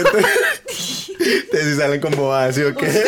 Te, 1.50 1.64
si 1.64 1.76
salen 1.76 2.00
con 2.00 2.14
bobadas, 2.16 2.54
¿sí 2.54 2.62
o 2.62 2.75
qué? 2.75 3.04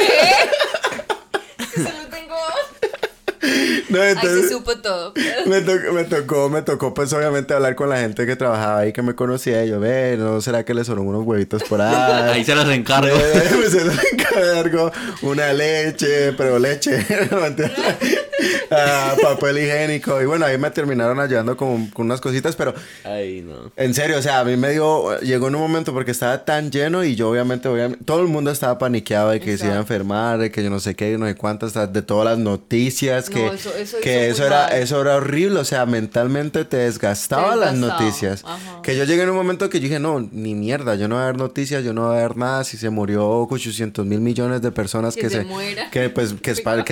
No, 3.90 4.04
entonces, 4.04 4.36
Ahí 4.36 4.42
se 4.42 4.48
supo 4.50 4.78
todo. 4.78 5.12
Me, 5.46 5.60
me, 5.92 6.04
tocó, 6.04 6.48
me 6.48 6.62
tocó, 6.62 6.94
pues 6.94 7.12
obviamente 7.12 7.54
hablar 7.54 7.74
con 7.74 7.88
la 7.88 7.98
gente 7.98 8.24
que 8.24 8.36
trabajaba 8.36 8.78
ahí, 8.78 8.92
que 8.92 9.02
me 9.02 9.14
conocía. 9.14 9.64
Y 9.64 9.70
yo, 9.70 9.80
ve, 9.80 10.16
¿no 10.16 10.40
será 10.40 10.64
que 10.64 10.74
le 10.74 10.84
sonó 10.84 11.02
unos 11.02 11.24
huevitos 11.26 11.64
por 11.64 11.80
ahí? 11.80 11.94
ahí 12.34 12.44
se 12.44 12.54
los 12.54 12.68
encargo. 12.68 13.16
se 13.70 13.84
los 13.84 13.98
encargo. 14.12 14.92
Una 15.22 15.52
leche, 15.52 16.32
pero 16.34 16.58
leche. 16.58 17.04
Ah, 18.73 19.16
papel 19.20 19.59
higiénico. 19.59 20.20
Y 20.23 20.26
bueno, 20.26 20.47
ahí 20.47 20.56
me 20.56 20.70
terminaron 20.70 21.18
ayudando 21.18 21.56
con, 21.56 21.88
con, 21.88 22.06
unas 22.06 22.20
cositas, 22.20 22.54
pero. 22.54 22.73
Ay, 23.04 23.42
no. 23.42 23.73
En 23.76 23.94
serio, 23.94 24.18
o 24.18 24.23
sea, 24.23 24.40
a 24.40 24.44
mí 24.44 24.56
me 24.56 24.70
dio. 24.70 25.18
Llegó 25.20 25.49
en 25.49 25.56
un 25.56 25.61
momento 25.61 25.92
porque 25.92 26.12
estaba 26.12 26.44
tan 26.44 26.70
lleno 26.70 27.04
y 27.04 27.16
yo, 27.16 27.30
obviamente, 27.30 27.68
obviamente 27.68 28.04
todo 28.04 28.20
el 28.20 28.28
mundo 28.28 28.50
estaba 28.50 28.78
paniqueado 28.78 29.30
de 29.30 29.40
que 29.40 29.59
se 29.59 29.66
iba 29.66 29.75
a 29.75 29.78
enfermar, 29.78 30.38
de 30.38 30.50
que 30.50 30.62
yo 30.62 30.70
no 30.70 30.80
sé 30.80 30.94
qué, 30.94 31.18
no 31.18 31.26
sé 31.26 31.35
cuántas, 31.35 31.75
de 31.92 32.02
todas 32.02 32.25
las 32.25 32.38
noticias, 32.38 33.28
que 33.28 33.47
eso, 33.49 33.70
que 34.02 34.28
eso 34.28 34.47
era, 34.47 34.68
eso 34.68 35.00
era 35.00 35.16
horrible. 35.16 35.61
O 35.61 35.64
sea, 35.64 35.85
mentalmente 35.87 36.64
te 36.64 36.78
desgastaba 36.78 37.56
las 37.56 37.75
noticias. 37.75 38.44
Que 38.82 38.97
yo 38.97 39.04
llegué 39.04 39.23
en 39.23 39.30
un 39.30 39.37
momento 39.37 39.68
que 39.68 39.80
yo 39.80 39.85
dije, 39.85 40.00
no, 40.00 40.20
ni 40.32 40.54
mierda, 40.54 40.94
yo 40.94 41.09
no 41.09 41.16
voy 41.16 41.25
a 41.25 41.26
ver 41.26 41.37
noticias, 41.37 41.85
yo 41.85 41.92
no 41.92 42.09
voy 42.09 42.18
a 42.18 42.23
ver 42.23 42.37
nada. 42.37 42.64
Si 42.64 42.76
se 42.76 42.90
murió 42.90 43.28
800 43.40 44.06
mil 44.06 44.20
millones 44.20 44.62
de 44.62 44.70
personas 44.70 45.16
que, 45.16 45.28
se. 45.28 45.47
Que, 45.90 46.09
pues, 46.11 46.35
que, 46.35 46.54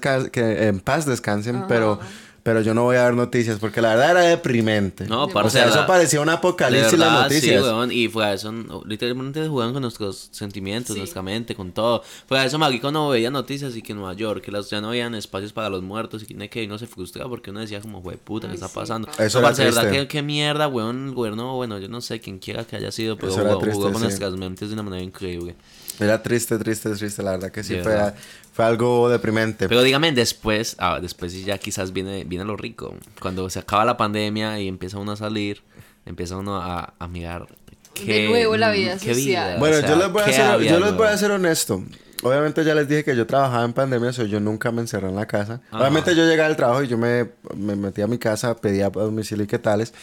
que, 0.00 0.30
que 0.30 0.68
en 0.68 0.80
paz 0.88 1.04
descansen, 1.04 1.64
pero 1.68 2.00
pero 2.48 2.62
yo 2.62 2.72
no 2.72 2.84
voy 2.84 2.96
a 2.96 3.04
ver 3.04 3.14
noticias 3.14 3.58
porque 3.58 3.82
la 3.82 3.90
verdad 3.90 4.12
era 4.12 4.20
deprimente. 4.22 5.06
No, 5.06 5.28
para 5.28 5.48
o 5.48 5.50
sea, 5.50 5.66
eso 5.66 5.86
parecía 5.86 6.22
un 6.22 6.30
apocalipsis 6.30 6.98
las 6.98 7.24
noticias. 7.24 7.62
Sí, 7.62 7.68
weón, 7.68 7.92
y 7.92 8.08
fue 8.08 8.24
a 8.24 8.32
eso, 8.32 8.50
literalmente 8.86 9.46
jugaban 9.46 9.74
con 9.74 9.82
nuestros 9.82 10.30
sentimientos, 10.32 10.96
nuestra 10.96 11.20
mente, 11.20 11.54
con 11.54 11.72
todo. 11.72 12.02
Fue 12.26 12.38
a 12.38 12.46
eso, 12.46 12.58
Magico 12.58 12.90
no 12.90 13.10
veía 13.10 13.30
noticias 13.30 13.76
y 13.76 13.82
que 13.82 13.92
en 13.92 13.98
Nueva 13.98 14.14
York, 14.14 14.42
que 14.42 14.50
las, 14.50 14.70
ya 14.70 14.80
no 14.80 14.88
habían 14.88 15.14
espacios 15.14 15.52
para 15.52 15.68
los 15.68 15.82
muertos 15.82 16.22
y 16.22 16.26
que, 16.26 16.48
que 16.48 16.64
uno 16.64 16.78
se 16.78 16.86
frustraba 16.86 17.28
porque 17.28 17.50
uno 17.50 17.60
decía 17.60 17.82
como, 17.82 18.00
güey, 18.00 18.16
puta, 18.16 18.48
¿qué 18.48 18.54
está 18.54 18.68
pasando? 18.68 19.08
Eso 19.18 19.40
era 19.40 19.50
verdad, 19.50 19.90
¿qué, 19.90 20.08
qué 20.08 20.22
mierda, 20.22 20.68
weón, 20.68 21.08
el 21.08 21.14
gobierno, 21.14 21.54
bueno, 21.54 21.78
yo 21.78 21.88
no 21.88 22.00
sé 22.00 22.18
quién 22.18 22.38
quiera 22.38 22.64
que 22.64 22.76
haya 22.76 22.90
sido, 22.90 23.18
pero 23.18 23.32
jugó, 23.32 23.92
con 23.92 24.00
nuestras 24.00 24.34
mentes 24.36 24.68
de 24.68 24.72
una 24.72 24.84
manera 24.84 25.02
increíble. 25.02 25.54
Era 26.00 26.22
triste, 26.22 26.56
triste, 26.56 26.90
triste, 26.94 27.22
la 27.22 27.32
verdad 27.32 27.50
que 27.50 27.62
sí, 27.62 27.76
fue, 27.82 28.14
fue 28.58 28.66
algo 28.66 29.08
deprimente. 29.08 29.68
Pero 29.68 29.84
dígame, 29.84 30.10
después, 30.10 30.74
ah, 30.80 30.98
después 31.00 31.44
ya 31.44 31.58
quizás 31.58 31.92
viene, 31.92 32.24
viene 32.24 32.44
lo 32.44 32.56
rico. 32.56 32.92
Cuando 33.20 33.48
se 33.50 33.60
acaba 33.60 33.84
la 33.84 33.96
pandemia 33.96 34.58
y 34.58 34.66
empieza 34.66 34.98
uno 34.98 35.12
a 35.12 35.16
salir, 35.16 35.62
empieza 36.04 36.36
uno 36.36 36.56
a, 36.56 36.92
a 36.98 37.06
mirar. 37.06 37.46
Qué, 37.94 38.22
de 38.22 38.28
nuevo 38.28 38.56
la 38.56 38.72
vida 38.72 38.98
social. 38.98 39.60
Bueno, 39.60 39.78
yo, 39.86 39.94
les 39.94 40.10
voy, 40.10 40.22
a 40.22 40.32
ser, 40.32 40.60
yo 40.62 40.80
les 40.80 40.96
voy 40.96 41.06
a 41.06 41.16
ser 41.16 41.30
honesto. 41.30 41.84
Obviamente 42.24 42.64
ya 42.64 42.74
les 42.74 42.88
dije 42.88 43.04
que 43.04 43.14
yo 43.14 43.28
trabajaba 43.28 43.64
en 43.64 43.74
pandemia, 43.74 44.10
o 44.10 44.24
yo 44.24 44.40
nunca 44.40 44.72
me 44.72 44.80
encerré 44.80 45.08
en 45.08 45.14
la 45.14 45.26
casa. 45.26 45.60
Obviamente 45.70 46.16
yo 46.16 46.24
llegué 46.24 46.42
al 46.42 46.56
trabajo 46.56 46.82
y 46.82 46.88
yo 46.88 46.98
me, 46.98 47.28
me 47.54 47.76
metí 47.76 48.02
a 48.02 48.08
mi 48.08 48.18
casa, 48.18 48.56
pedía 48.56 48.90
domicilio 48.90 49.44
y 49.44 49.46
qué 49.46 49.60
tales. 49.60 49.94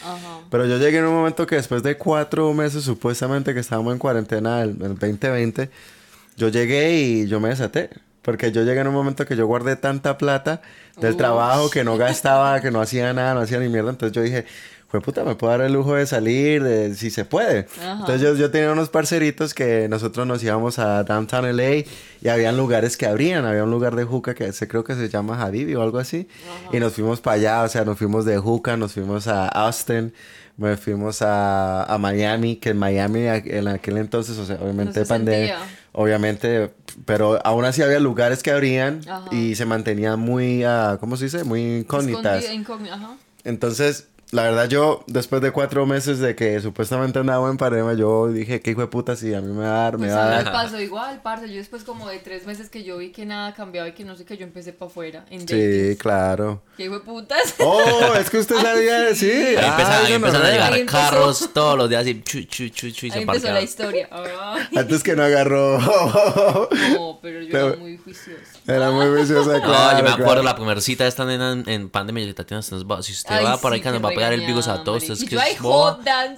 Pero 0.50 0.64
yo 0.64 0.78
llegué 0.78 0.96
en 0.96 1.04
un 1.04 1.12
momento 1.14 1.46
que 1.46 1.56
después 1.56 1.82
de 1.82 1.98
cuatro 1.98 2.54
meses 2.54 2.84
supuestamente 2.84 3.52
que 3.52 3.60
estábamos 3.60 3.92
en 3.92 3.98
cuarentena 3.98 4.62
en 4.62 4.80
el 4.80 4.98
2020, 4.98 5.68
yo 6.38 6.48
llegué 6.48 6.98
y 6.98 7.26
yo 7.26 7.38
me 7.38 7.50
desaté. 7.50 7.90
Porque 8.26 8.50
yo 8.50 8.64
llegué 8.64 8.80
en 8.80 8.88
un 8.88 8.92
momento 8.92 9.24
que 9.24 9.36
yo 9.36 9.46
guardé 9.46 9.76
tanta 9.76 10.18
plata 10.18 10.60
del 11.00 11.16
trabajo 11.16 11.70
que 11.70 11.84
no 11.84 11.96
gastaba, 11.96 12.60
que 12.60 12.72
no 12.72 12.80
hacía 12.80 13.12
nada, 13.12 13.34
no 13.34 13.40
hacía 13.40 13.60
ni 13.60 13.68
mierda. 13.68 13.90
Entonces 13.90 14.12
yo 14.12 14.20
dije, 14.20 14.44
fue 14.88 15.00
puta, 15.00 15.22
me 15.22 15.36
puedo 15.36 15.52
dar 15.52 15.60
el 15.60 15.72
lujo 15.72 15.94
de 15.94 16.06
salir, 16.06 16.60
de, 16.64 16.92
si 16.96 17.10
se 17.10 17.24
puede. 17.24 17.68
Entonces 17.80 18.20
yo, 18.20 18.34
yo, 18.34 18.50
tenía 18.50 18.72
unos 18.72 18.88
parceritos 18.88 19.54
que 19.54 19.88
nosotros 19.88 20.26
nos 20.26 20.42
íbamos 20.42 20.80
a 20.80 21.04
Downtown 21.04 21.56
LA 21.56 21.84
y 22.20 22.28
habían 22.28 22.56
lugares 22.56 22.96
que 22.96 23.06
abrían. 23.06 23.44
Había 23.44 23.62
un 23.62 23.70
lugar 23.70 23.94
de 23.94 24.02
juca 24.02 24.34
que 24.34 24.52
se, 24.52 24.66
creo 24.66 24.82
que 24.82 24.96
se 24.96 25.08
llama 25.08 25.40
Habibi 25.40 25.76
o 25.76 25.82
algo 25.82 25.98
así. 26.00 26.26
Y 26.72 26.80
nos 26.80 26.94
fuimos 26.94 27.20
para 27.20 27.36
allá, 27.36 27.62
o 27.62 27.68
sea, 27.68 27.84
nos 27.84 27.96
fuimos 27.96 28.24
de 28.24 28.38
juca, 28.38 28.76
nos 28.76 28.94
fuimos 28.94 29.28
a 29.28 29.46
Austin 29.46 30.12
me 30.56 30.76
fuimos 30.76 31.20
a, 31.20 31.84
a, 31.84 31.98
Miami, 31.98 32.56
que 32.56 32.70
en 32.70 32.78
Miami 32.78 33.26
en 33.26 33.68
aquel 33.68 33.98
entonces, 33.98 34.38
o 34.38 34.46
sea, 34.46 34.56
obviamente 34.56 35.04
pandemia, 35.04 35.58
obviamente, 35.96 36.70
pero 37.06 37.44
aún 37.44 37.64
así 37.64 37.82
había 37.82 37.98
lugares 37.98 38.42
que 38.42 38.52
abrían 38.52 39.00
y 39.32 39.54
se 39.56 39.64
mantenían 39.64 40.20
muy, 40.20 40.64
uh, 40.64 40.98
¿cómo 41.00 41.16
se 41.16 41.24
dice? 41.24 41.42
Muy 41.42 41.78
incógnitas. 41.78 42.44
Entonces, 43.44 44.08
la 44.32 44.42
verdad 44.42 44.68
yo, 44.68 45.04
después 45.06 45.40
de 45.40 45.52
cuatro 45.52 45.86
meses 45.86 46.18
de 46.18 46.34
que 46.34 46.60
supuestamente 46.60 47.20
andaba 47.20 47.48
en 47.48 47.56
Parema, 47.56 47.94
yo 47.94 48.26
dije, 48.26 48.60
¿qué 48.60 48.72
hijo 48.72 48.80
de 48.80 48.88
puta 48.88 49.14
si 49.14 49.32
a 49.32 49.40
mí 49.40 49.52
me 49.52 49.64
va 49.64 49.68
a 49.68 49.82
dar, 49.84 49.98
me 49.98 50.06
pues 50.06 50.16
va 50.16 50.24
a 50.24 50.28
dar? 50.28 50.44
me 50.44 50.50
pasó 50.50 50.80
igual, 50.80 51.20
parce, 51.22 51.48
yo 51.48 51.54
después 51.54 51.84
como 51.84 52.08
de 52.08 52.18
tres 52.18 52.44
meses 52.44 52.68
que 52.68 52.82
yo 52.82 52.98
vi 52.98 53.12
que 53.12 53.24
nada 53.24 53.54
cambiaba 53.54 53.88
y 53.88 53.92
que 53.92 54.04
no 54.04 54.16
sé, 54.16 54.24
que 54.24 54.36
yo 54.36 54.42
empecé 54.42 54.72
para 54.72 54.90
afuera, 54.90 55.24
en 55.30 55.46
Sí, 55.46 55.96
claro. 55.96 56.60
¿Qué 56.76 56.86
hijo 56.86 56.94
de 56.94 57.00
putas? 57.00 57.54
Oh, 57.60 58.14
es 58.18 58.28
que 58.28 58.38
usted 58.38 58.56
sabía, 58.60 59.14
sí. 59.14 59.30
Ahí 59.30 59.54
empezaron, 59.54 60.12
empezaron 60.12 60.46
a 60.46 60.50
llegar 60.50 60.86
carros 60.86 61.50
todos 61.54 61.78
los 61.78 61.88
días 61.88 62.04
y 62.08 62.20
chu, 62.22 62.42
chu, 62.42 62.68
chu, 62.68 62.90
chu, 62.90 63.06
y 63.06 63.10
se 63.12 63.20
empezó 63.20 63.52
la 63.52 63.62
historia. 63.62 64.08
Antes 64.74 65.04
que 65.04 65.14
no 65.14 65.22
agarró. 65.22 65.78
no, 65.78 67.20
pero 67.22 67.42
yo 67.42 67.68
era 67.68 67.76
muy 67.76 67.96
juiciosa. 67.96 68.40
Era 68.66 68.90
muy 68.90 69.06
juiciosa, 69.06 69.62
claro. 69.62 69.92
No, 69.92 69.98
yo 69.98 70.16
me 70.16 70.22
acuerdo 70.22 70.42
la 70.42 70.56
primera 70.56 70.80
cita 70.80 71.06
esta 71.06 71.24
nena 71.24 71.52
en, 71.52 71.68
en 71.68 71.88
pandemia 71.90 72.24
y 72.24 72.34
Tatiana, 72.34 72.62
si 72.62 72.74
usted 72.74 73.44
va 73.44 73.56
por 73.58 73.72
ahí 73.72 73.80
que 73.80 73.90
nos 73.90 74.04
va 74.04 74.15
pegar 74.16 74.32
el 74.32 74.40
virus 74.46 74.68
a 74.68 74.82
todos, 74.82 75.04
es 75.04 75.24
que 75.24 75.36
es 75.36 75.60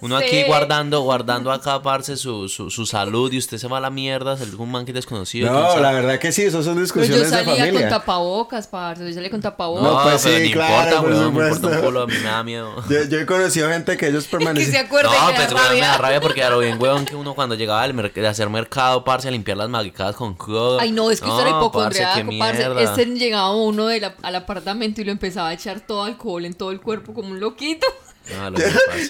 uno 0.01 0.17
aquí 0.17 0.45
guardando, 0.45 1.01
guardando 1.01 1.53
acá, 1.53 1.81
parce, 1.83 2.17
su, 2.17 2.49
su, 2.49 2.71
su, 2.71 2.87
salud 2.87 3.33
y 3.33 3.39
usted 3.39 3.59
se 3.59 3.69
va 3.69 3.79
a 3.79 3.81
la 3.81 3.91
mierda, 3.91 4.37
un 4.59 4.71
man 4.71 4.85
que 4.85 4.93
desconocido. 4.93 5.51
No, 5.51 5.79
la 5.79 5.93
verdad 5.93 6.19
que 6.19 6.33
sí, 6.33 6.43
eso 6.43 6.63
son 6.63 6.81
discusiones 6.81 7.31
de 7.31 7.37
familia. 7.37 7.57
yo 7.57 7.65
salía 7.65 7.81
con 7.81 7.89
tapabocas, 7.89 8.67
parce, 8.67 9.07
yo 9.07 9.15
salía 9.15 9.31
con 9.31 9.41
tapabocas. 9.41 9.83
No, 9.83 10.03
pues 10.03 10.23
sí, 10.23 10.51
claro, 10.53 10.97
importa, 10.97 11.01
weón, 11.01 11.35
me 11.35 11.49
importa 11.49 11.67
un 11.69 11.85
culo, 11.85 12.03
a 12.03 12.07
mí 12.07 12.15
me 12.15 12.29
da 12.29 12.43
miedo. 12.43 12.85
Yo, 12.89 13.05
yo 13.05 13.21
he 13.21 13.27
conocido 13.27 13.69
gente 13.69 13.97
que 13.97 14.09
ellos 14.09 14.27
permanecen. 14.31 14.67
que 14.67 14.79
se 14.79 14.85
acuerda 14.85 15.11
no, 15.11 15.29
que 15.29 15.55
pues 15.55 15.73
me 15.73 15.81
da 15.81 15.99
rabia 15.99 16.21
porque 16.21 16.43
a 16.43 16.51
lo 16.51 16.59
bien, 16.59 16.81
weón, 16.81 17.05
que 17.05 17.17
uno 17.17 17.35
cuando 17.35 17.55
llegaba 17.55 17.83
al 17.83 17.99
de 17.99 18.29
hacer 18.29 18.49
mercado, 18.49 19.05
parce, 19.05 19.29
a 19.29 19.31
limpiar 19.31 19.57
las 19.57 19.69
magicadas 19.69 20.17
con 20.17 20.35
clodo. 20.35 20.81
Ay, 20.81 20.93
no, 20.93 21.11
es 21.11 21.21
que 21.21 21.27
no, 21.27 21.37
usted 21.37 21.49
era 21.49 21.59
hipocondriaco, 21.59 22.31
parce. 22.39 22.83
Este 22.83 23.07
llegaba 23.07 23.55
uno 23.55 23.87
del, 23.87 24.13
al 24.23 24.35
apartamento 24.35 25.01
y 25.01 25.05
lo 25.05 25.13
empezaba 25.13 25.49
a 25.49 25.53
echar 25.53 25.81
todo 25.81 26.05
alcohol 26.05 26.45
en 26.45 26.55
todo 26.55 26.71
el 26.71 26.81
cuerpo 26.81 27.15
como 27.15 27.31
un 27.31 27.41
loquito. 27.41 27.68
Ah, 28.37 28.51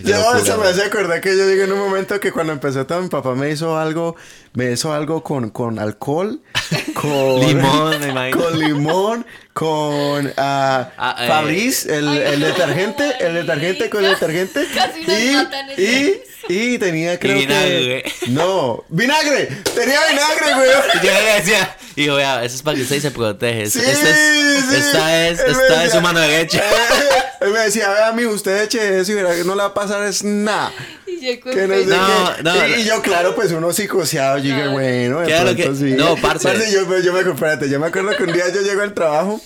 yo, 0.05 0.37
eso 0.37 0.59
me 0.59 0.69
hace 0.69 0.85
acordar 0.85 1.21
que 1.21 1.37
yo 1.37 1.45
llegué 1.49 1.65
en 1.65 1.73
un 1.73 1.79
momento 1.79 2.21
que 2.21 2.33
cuando 2.33 2.53
empecé 2.53 2.85
todo, 2.85 3.03
mi 3.03 3.09
papá 3.09 3.35
me 3.35 3.51
hizo 3.51 3.77
algo, 3.77 4.17
me 4.55 4.73
hizo 4.73 4.93
algo 4.93 5.23
con, 5.23 5.51
con 5.51 5.79
alcohol, 5.79 6.41
con 6.95 7.41
limón, 7.41 7.97
con 8.33 8.59
limón, 8.59 9.27
con 9.53 10.33
ah 10.37 11.17
eh. 11.21 11.29
Fabriz, 11.29 11.87
el, 11.87 12.09
el, 12.09 12.41
detergente, 12.41 13.17
el 13.21 13.35
detergente 13.35 13.91
con 13.91 14.05
el 14.05 14.13
detergente. 14.13 14.67
Casi 14.75 15.01
y, 15.01 15.83
y, 15.83 16.23
y, 16.49 16.79
tenía 16.79 17.19
creo 17.19 17.47
que 17.47 18.13
no, 18.29 18.85
vinagre, 18.89 19.47
tenía 19.75 20.01
vinagre, 20.09 20.55
güey. 20.55 20.71
Y 20.95 21.07
yo 21.07 21.13
le 21.13 21.35
decía, 21.35 21.77
hijo, 21.97 22.15
vea, 22.15 22.45
eso 22.45 22.57
es 22.57 22.63
para 22.63 22.77
que 22.77 22.83
usted 22.83 23.01
se 23.01 23.11
protege. 23.11 23.69
Sí, 23.69 23.81
esta 23.81 24.11
es, 24.11 24.73
esta 24.73 25.29
es, 25.29 25.41
esta 25.41 25.85
es 25.85 25.93
su 25.93 26.01
mano 26.01 26.21
derecha. 26.21 26.63
Él 27.41 27.51
me 27.51 27.61
decía, 27.61 27.91
vea, 27.91 28.13
mi 28.13 28.25
usted 28.25 28.63
eche 28.63 28.99
eso 28.99 29.13
y 29.13 29.15
verá 29.15 29.35
que 29.35 29.45
no 29.45 29.55
le 29.55 29.63
va 29.63 29.69
a 29.69 29.75
pasar 29.75 30.07
es 30.07 30.25
nada. 30.25 30.73
Y 31.07 31.21
yo, 31.21 31.53
no, 31.87 32.43
no, 32.43 32.69
y, 32.69 32.85
yo, 32.85 33.03
claro, 33.03 33.35
pues 33.35 33.51
uno 33.53 33.73
psicoseado, 33.73 34.39
yo 34.39 34.55
dije, 34.55 34.69
bueno, 34.69 35.21
de 35.21 35.27
claro 35.27 35.57
que, 35.57 35.75
sí. 35.75 35.95
No, 35.97 36.17
parce. 36.17 36.71
yo, 36.71 36.83
yo 37.01 37.13
me, 37.13 37.21
espérate, 37.21 37.69
yo 37.69 37.81
me 37.81 37.89
acuerdo 37.89 38.17
que 38.17 38.23
un 38.23 38.33
día 38.33 38.45
yo 38.55 38.63
llego 38.63 38.83
al 38.83 38.95
trabajo 38.95 39.41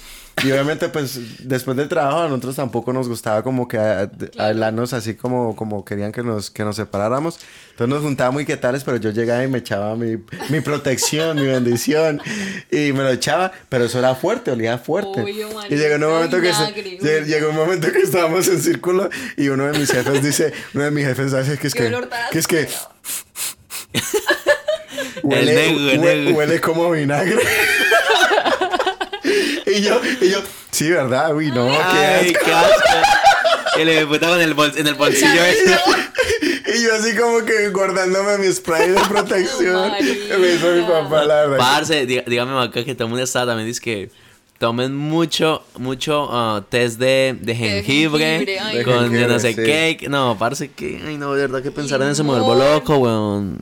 y 0.45 0.51
obviamente, 0.51 0.89
pues, 0.89 1.47
después 1.47 1.77
del 1.77 1.89
trabajo 1.89 2.21
a 2.21 2.29
nosotros 2.29 2.57
tampoco 2.57 2.93
nos 2.93 3.09
gustaba 3.09 3.43
como 3.43 3.69
que 3.69 3.79
hablarnos 4.39 4.93
así 4.93 5.15
como, 5.15 5.55
como 5.55 5.85
querían 5.85 6.11
que 6.11 6.23
nos, 6.23 6.51
que 6.51 6.65
nos 6.65 6.77
separáramos. 6.77 7.39
Entonces 7.71 7.95
nos 7.95 8.03
juntábamos 8.03 8.43
muy 8.43 8.57
tales, 8.57 8.83
pero 8.83 8.97
yo 8.97 9.11
llegaba 9.11 9.45
y 9.45 9.49
me 9.49 9.59
echaba 9.59 9.95
mi, 9.95 10.17
mi 10.49 10.61
protección, 10.61 11.37
mi 11.37 11.47
bendición. 11.47 12.21
Y 12.71 12.93
me 12.93 13.03
lo 13.03 13.11
echaba, 13.11 13.53
pero 13.69 13.85
eso 13.85 13.99
era 13.99 14.15
fuerte, 14.15 14.51
olía 14.51 14.79
fuerte. 14.79 15.25
y 15.71 15.77
llegó 15.77 15.95
un 15.95 16.13
momento 16.13 16.41
que 16.41 16.53
llegó 17.27 17.51
un 17.51 17.57
momento 17.57 17.93
que 17.93 18.01
estábamos 18.01 18.49
en 18.49 18.61
círculo 18.61 19.11
y 19.37 19.49
uno 19.49 19.67
de 19.67 19.79
mis 19.79 19.91
jefes 19.93 20.23
dice, 20.23 20.53
uno 20.75 20.85
de 20.85 20.91
mis 20.91 21.07
jefes 21.07 21.33
dice 21.33 21.59
que 21.59 21.67
es 21.69 21.75
que, 21.75 21.93
que 22.33 22.39
es 22.39 22.47
que 22.47 22.69
huele, 25.23 26.33
huele 26.33 26.61
como 26.61 26.91
vinagre. 26.91 27.39
Y 29.77 29.83
yo, 29.83 30.01
y 30.21 30.31
yo, 30.31 30.39
sí, 30.71 30.91
¿verdad? 30.91 31.35
Uy, 31.35 31.51
no, 31.51 31.69
Ay, 31.71 32.33
qué 32.33 32.53
asco. 32.53 33.81
Y 33.81 33.85
le 33.85 34.07
puta 34.07 34.35
en 34.35 34.43
el, 34.43 34.57
en 34.77 34.87
el 34.87 34.95
bolsillo 34.95 35.45
ese. 35.45 35.79
Y 36.75 36.83
yo 36.85 36.95
así 36.95 37.17
como 37.17 37.45
que 37.45 37.69
guardándome 37.71 38.39
mi 38.39 38.53
spray 38.53 38.91
de 38.91 39.01
protección. 39.09 39.93
me 39.93 40.53
hizo 40.55 40.73
mi 40.73 40.83
papá, 40.83 41.25
la 41.25 41.47
verdad. 41.47 41.59
Parce, 41.59 42.07
dígame 42.07 42.59
acá 42.63 42.85
que 42.85 42.95
todo 42.95 43.05
el 43.05 43.11
mundo 43.11 43.25
estaba 43.25 43.47
también 43.47 43.67
dice 43.67 43.81
que 43.81 44.11
tomen 44.59 44.95
mucho, 44.95 45.65
mucho 45.77 46.29
uh, 46.31 46.61
test 46.63 46.99
de, 47.01 47.37
de 47.41 47.55
jengibre, 47.55 48.47
con 48.85 49.13
yo 49.13 49.27
no 49.27 49.41
sé 49.41 49.57
qué. 49.57 50.07
No, 50.09 50.37
parece 50.39 50.71
que, 50.71 51.03
ay 51.05 51.17
no, 51.17 51.35
de 51.35 51.43
verdad 51.43 51.63
que 51.63 51.73
pensar 51.73 52.01
en 52.03 52.11
eso 52.11 52.23
me 52.23 52.31
vuelvo 52.31 52.55
loco, 52.55 52.97
weón. 52.97 53.61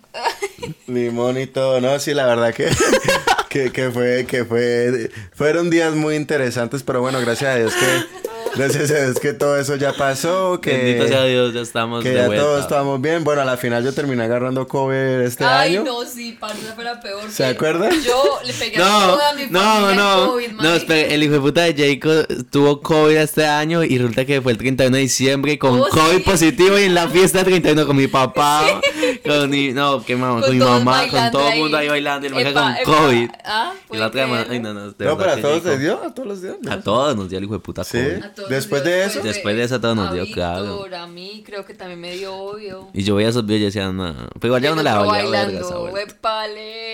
Limón 0.87 1.41
y 1.41 1.47
todo, 1.47 1.81
no, 1.81 1.99
sí, 1.99 2.13
la 2.13 2.27
verdad 2.27 2.53
que, 2.53 2.69
que, 3.51 3.71
que 3.71 3.91
fue, 3.91 4.25
que 4.27 4.45
fue, 4.45 5.11
fueron 5.35 5.69
días 5.69 5.95
muy 5.95 6.15
interesantes, 6.15 6.83
pero 6.83 7.03
bueno, 7.03 7.21
gracias 7.21 7.51
a 7.51 7.57
Dios 7.57 7.75
que 7.75 8.30
Gracias 8.57 8.91
a 8.91 9.05
Dios 9.05 9.21
que 9.21 9.33
todo 9.33 9.59
eso 9.59 9.77
ya 9.77 9.93
pasó. 9.93 10.61
Que, 10.61 10.77
Bendito 10.77 11.09
sea 11.09 11.25
Dios, 11.25 11.55
ya 11.55 11.61
estamos 11.61 12.03
Que 12.03 12.15
ya 12.15 12.27
todos 12.27 12.61
estamos 12.61 13.01
bien. 13.01 13.25
Bueno, 13.25 13.43
a 13.43 13.45
la 13.45 13.57
final 13.57 13.85
yo 13.85 13.93
terminé 13.93 14.25
agarrando 14.25 14.67
COVID 14.67 15.23
este 15.23 15.45
año. 15.45 15.81
Ay, 15.81 15.85
no, 15.85 16.05
sí, 16.05 16.37
parce, 16.39 16.59
fue 16.75 16.85
la 16.85 17.01
peor. 17.01 17.31
¿Se 17.31 17.45
acuerdan? 17.45 17.93
Yo 18.03 18.41
le 18.45 18.53
pegué 18.53 18.79
no, 18.79 18.85
a 18.85 19.07
toda 19.07 19.33
mi 19.35 19.47
no, 19.47 19.95
no, 19.95 20.33
COVID, 20.33 20.51
No, 20.53 20.75
espera, 20.75 21.15
el 21.15 21.23
hijo 21.23 21.35
de 21.35 21.41
puta 21.41 21.63
de 21.63 21.75
Jacob 21.75 22.27
tuvo 22.51 22.81
COVID 22.81 23.17
este 23.17 23.47
año 23.47 23.85
y 23.85 23.99
resulta 23.99 24.25
que 24.25 24.41
fue 24.41 24.53
el 24.53 24.59
31 24.59 24.97
de 24.97 25.03
diciembre 25.03 25.59
con 25.59 25.81
oh, 25.81 25.89
COVID 25.89 26.25
positivo 26.25 26.79
y 26.79 26.85
en 26.85 26.95
la 26.95 27.09
fiesta 27.09 27.45
31 27.45 27.87
con 27.87 27.97
mi 27.97 28.07
papá, 28.07 28.81
con 29.27 29.51
mi, 29.51 29.73
no, 29.73 30.05
qué 30.05 30.17
mamá, 30.17 30.41
con, 30.41 30.53
mi 30.53 30.59
mamá, 30.59 31.09
con 31.09 31.31
todo 31.31 31.51
el 31.51 31.59
mundo 31.59 31.77
ahí 31.77 31.89
bailando 31.89 32.27
y 32.27 32.31
el 32.31 32.53
con 32.53 32.75
COVID. 32.85 33.31
Ah, 33.45 33.73
y 33.91 33.97
la 33.97 34.07
otra 34.07 34.25
ay, 34.49 34.61
no, 34.61 34.75
no, 34.75 34.87
no, 34.87 34.95
pero 34.97 35.13
a 35.13 35.37
todos 35.37 35.65
les 35.65 35.81
dio, 35.81 36.03
a 36.03 36.15
todos 36.15 36.29
los 36.29 36.43
dio. 36.43 36.59
A 36.69 36.81
todos 36.81 37.17
nos 37.17 37.29
dio 37.29 37.39
el 37.39 37.45
hijo 37.45 37.55
de 37.55 37.61
puta 37.61 37.85
COVID. 37.85 38.25
Después 38.49 38.85
de 38.85 39.05
eso. 39.05 39.21
Después 39.23 39.57
de 39.57 39.65
eso 39.65 39.81
todo 39.81 39.95
nos 39.95 40.13
dio 40.13 40.25
claro. 40.33 40.87
A 40.97 41.07
mí 41.07 41.43
creo 41.45 41.65
que 41.65 41.75
también 41.75 42.01
me 42.01 42.17
dio 42.17 42.35
obvio. 42.35 42.89
Y 42.93 43.03
yo 43.03 43.15
veía 43.15 43.29
esos 43.29 43.45
videos 43.45 43.63
y 43.63 43.65
decía, 43.67 43.93
no. 43.93 44.15
Pero 44.35 44.47
igual 44.49 44.63
ya 44.63 44.75
no 44.75 44.83
la 44.83 44.99
bailando, 44.99 45.91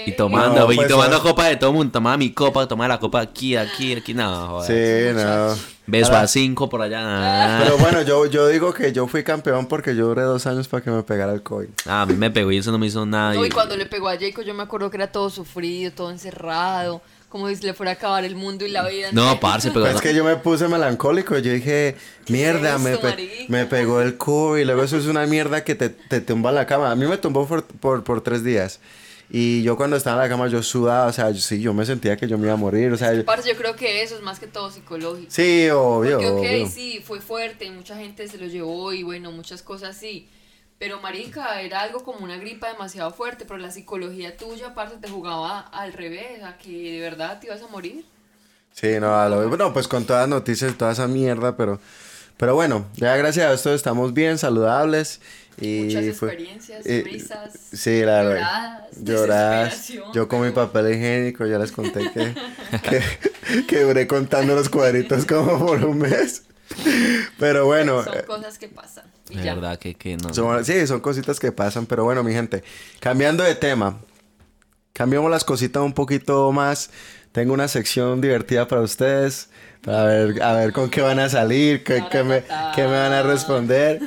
Y 0.07 0.12
tomando, 0.12 0.73
y 0.73 0.76
pues, 0.76 0.88
tomando 0.88 1.23
copa 1.23 1.47
de 1.47 1.57
todo 1.57 1.71
el 1.71 1.76
mundo. 1.76 1.93
Tomaba 1.93 2.17
mi 2.17 2.33
copa, 2.33 2.67
tomaba 2.67 2.88
la 2.88 3.00
copa 3.00 3.21
aquí, 3.21 3.57
aquí, 3.57 3.95
aquí. 3.95 4.15
No, 4.15 4.62
Sí, 4.62 4.73
no. 5.15 5.76
Beso 5.88 6.17
a 6.17 6.26
cinco 6.26 6.69
por 6.69 6.83
allá. 6.83 7.61
Pero 7.62 7.79
bueno, 7.79 8.03
yo, 8.03 8.26
yo 8.26 8.49
digo 8.49 8.75
que 8.75 8.93
yo 8.93 9.07
fui 9.07 9.23
campeón 9.23 9.67
porque 9.67 9.95
yo 9.95 10.07
duré 10.09 10.23
dos 10.23 10.45
años 10.47 10.67
para 10.67 10.83
que 10.83 10.91
me 10.91 11.03
pegara 11.05 11.33
el 11.33 11.43
COVID. 11.43 11.69
Ah, 11.87 12.03
a 12.03 12.07
mí 12.07 12.15
me 12.15 12.31
pegó 12.31 12.50
y 12.50 12.59
eso 12.59 12.73
no 12.73 12.79
me 12.79 12.87
hizo 12.87 13.07
nada. 13.07 13.35
No, 13.35 13.47
y 13.47 13.50
cuando 13.50 13.76
le 13.76 13.87
pegó 13.87 14.09
a 14.09 14.19
Jacob 14.19 14.45
yo 14.45 14.53
me 14.53 14.65
acuerdo 14.65 14.91
que 14.91 14.97
era 14.97 15.07
todo 15.07 15.31
sufrido, 15.31 15.93
todo 15.93 16.11
encerrado 16.11 17.03
como 17.37 17.55
si 17.55 17.62
le 17.64 17.75
fuera 17.75 17.93
a 17.93 17.95
acabar 17.95 18.25
el 18.25 18.35
mundo 18.35 18.64
y 18.64 18.71
la 18.71 18.88
vida. 18.88 19.09
No, 19.12 19.38
parce, 19.38 19.71
pero... 19.71 19.87
Es 19.87 20.00
que 20.00 20.14
yo 20.14 20.25
me 20.25 20.37
puse 20.37 20.69
melancólico. 20.69 21.38
Yo 21.38 21.52
dije, 21.52 21.97
mierda, 22.28 22.78
me, 22.78 22.99
me, 23.49 23.66
pegó 23.66 24.00
el 24.00 24.16
cubo 24.16 24.57
y 24.59 24.64
luego 24.64 24.83
eso 24.83 24.97
es 24.97 25.07
una 25.07 25.26
mierda 25.26 25.64
que 25.64 25.75
te, 25.75 25.90
te 25.90 26.21
tumba 26.21 26.52
la 26.52 26.66
cama. 26.66 26.90
A 26.90 26.97
mí 26.97 27.07
me 27.07 27.19
tumbó 27.19 27.47
por, 27.47 27.64
por, 27.64 28.05
por, 28.05 28.23
tres 28.23 28.43
días. 28.43 28.81
Y 29.28 29.62
yo 29.62 29.76
cuando 29.76 29.97
estaba 29.97 30.23
en 30.23 30.28
la 30.28 30.35
cama 30.35 30.49
yo 30.49 30.62
sudaba, 30.62 31.07
o 31.07 31.12
sea, 31.12 31.31
yo, 31.31 31.40
sí, 31.40 31.61
yo 31.61 31.75
me 31.75 31.85
sentía 31.85 32.16
que 32.16 32.28
yo 32.28 32.38
me 32.38 32.45
iba 32.45 32.55
a 32.55 32.57
morir, 32.57 32.93
o 32.93 32.97
sea... 32.97 33.12
Parce, 33.25 33.49
yo 33.49 33.57
creo 33.57 33.75
que 33.75 34.02
eso 34.02 34.14
es 34.14 34.23
más 34.23 34.38
que 34.38 34.47
todo 34.47 34.71
psicológico. 34.71 35.31
Sí, 35.31 35.69
obvio, 35.71 36.21
Porque, 36.21 36.62
ok, 36.62 36.71
sí, 36.71 37.02
fue 37.05 37.21
fuerte, 37.21 37.71
mucha 37.73 37.97
gente 37.97 38.28
se 38.28 38.38
lo 38.38 38.47
llevó 38.47 38.93
y 38.93 39.02
bueno, 39.02 39.33
muchas 39.33 39.62
cosas 39.62 39.97
sí 39.97 40.28
pero 40.78 41.00
marica, 41.00 41.61
era 41.62 41.80
algo 41.80 42.04
como 42.04 42.25
una 42.25 42.37
gripa 42.37 42.68
demasiado 42.68 43.11
fuerte, 43.11 43.45
pero 43.47 43.59
la 43.59 43.71
psicología 43.71 44.37
tuya 44.37 44.68
aparte 44.68 44.97
te 45.00 45.09
jugaba 45.09 45.61
al 45.61 45.92
revés, 45.92 46.42
a 46.42 46.59
que 46.59 46.92
de 46.92 47.00
verdad 47.00 47.40
te 47.40 47.47
ibas 47.47 47.62
a 47.62 47.68
morir. 47.68 48.04
Sí, 48.73 49.00
no, 49.00 49.28
lo, 49.28 49.49
bueno, 49.49 49.73
pues 49.73 49.88
con 49.88 50.04
todas 50.04 50.23
las 50.23 50.28
noticias, 50.28 50.76
toda 50.76 50.92
esa 50.92 51.09
mierda, 51.09 51.56
pero, 51.56 51.80
pero 52.37 52.54
bueno, 52.54 52.87
ya 52.95 53.16
gracias 53.16 53.47
a 53.47 53.54
esto 53.54 53.73
estamos 53.73 54.12
bien, 54.12 54.37
saludables. 54.37 55.21
Y 55.59 55.85
Muchas 55.85 56.04
experiencias, 56.04 56.85
risas, 56.85 57.59
sí, 57.73 58.02
la 58.02 58.23
verdad, 58.23 58.88
lloradas, 59.00 59.90
Yo 60.12 60.28
con 60.28 60.42
mi 60.42 60.50
papel 60.50 60.92
higiénico, 60.92 61.47
ya 61.47 61.59
les 61.59 61.73
conté 61.73 62.11
que, 62.12 62.35
que, 62.83 63.64
que 63.66 63.80
duré 63.80 64.06
contando 64.06 64.54
los 64.54 64.68
cuadritos 64.68 65.25
como 65.25 65.64
por 65.64 65.83
un 65.83 65.97
mes. 65.97 66.46
Pero 67.39 67.67
bueno. 67.67 68.05
Son 68.05 68.23
cosas 68.27 68.59
que 68.59 68.69
pasan. 68.69 69.05
Y 69.29 69.39
verdad 69.39 69.79
que, 69.79 69.95
que 69.95 70.17
no. 70.17 70.65
sí, 70.65 70.87
son 70.87 71.01
cositas 71.01 71.41
que 71.41 71.51
pasan, 71.51 71.87
pero 71.87 72.05
bueno, 72.05 72.23
mi 72.23 72.33
gente, 72.33 72.63
cambiando 73.01 73.43
de 73.43 73.57
tema, 73.57 73.99
cambiamos 74.93 75.31
las 75.33 75.43
cositas 75.43 75.83
un 75.83 75.93
poquito 75.93 76.53
más. 76.53 76.91
Tengo 77.33 77.53
una 77.53 77.67
sección 77.67 78.21
divertida 78.21 78.69
para 78.69 78.83
ustedes, 78.83 79.51
para 79.83 80.05
ver, 80.05 80.43
a 80.43 80.53
ver 80.55 80.73
con 80.73 80.89
qué 80.89 81.03
van 81.03 81.19
a 81.19 81.29
salir, 81.29 81.83
qué, 81.83 82.05
qué 82.11 82.23
me, 82.23 82.45
qué 82.75 82.85
me 82.85 82.93
van 82.93 83.13
a 83.13 83.23
responder. 83.23 84.01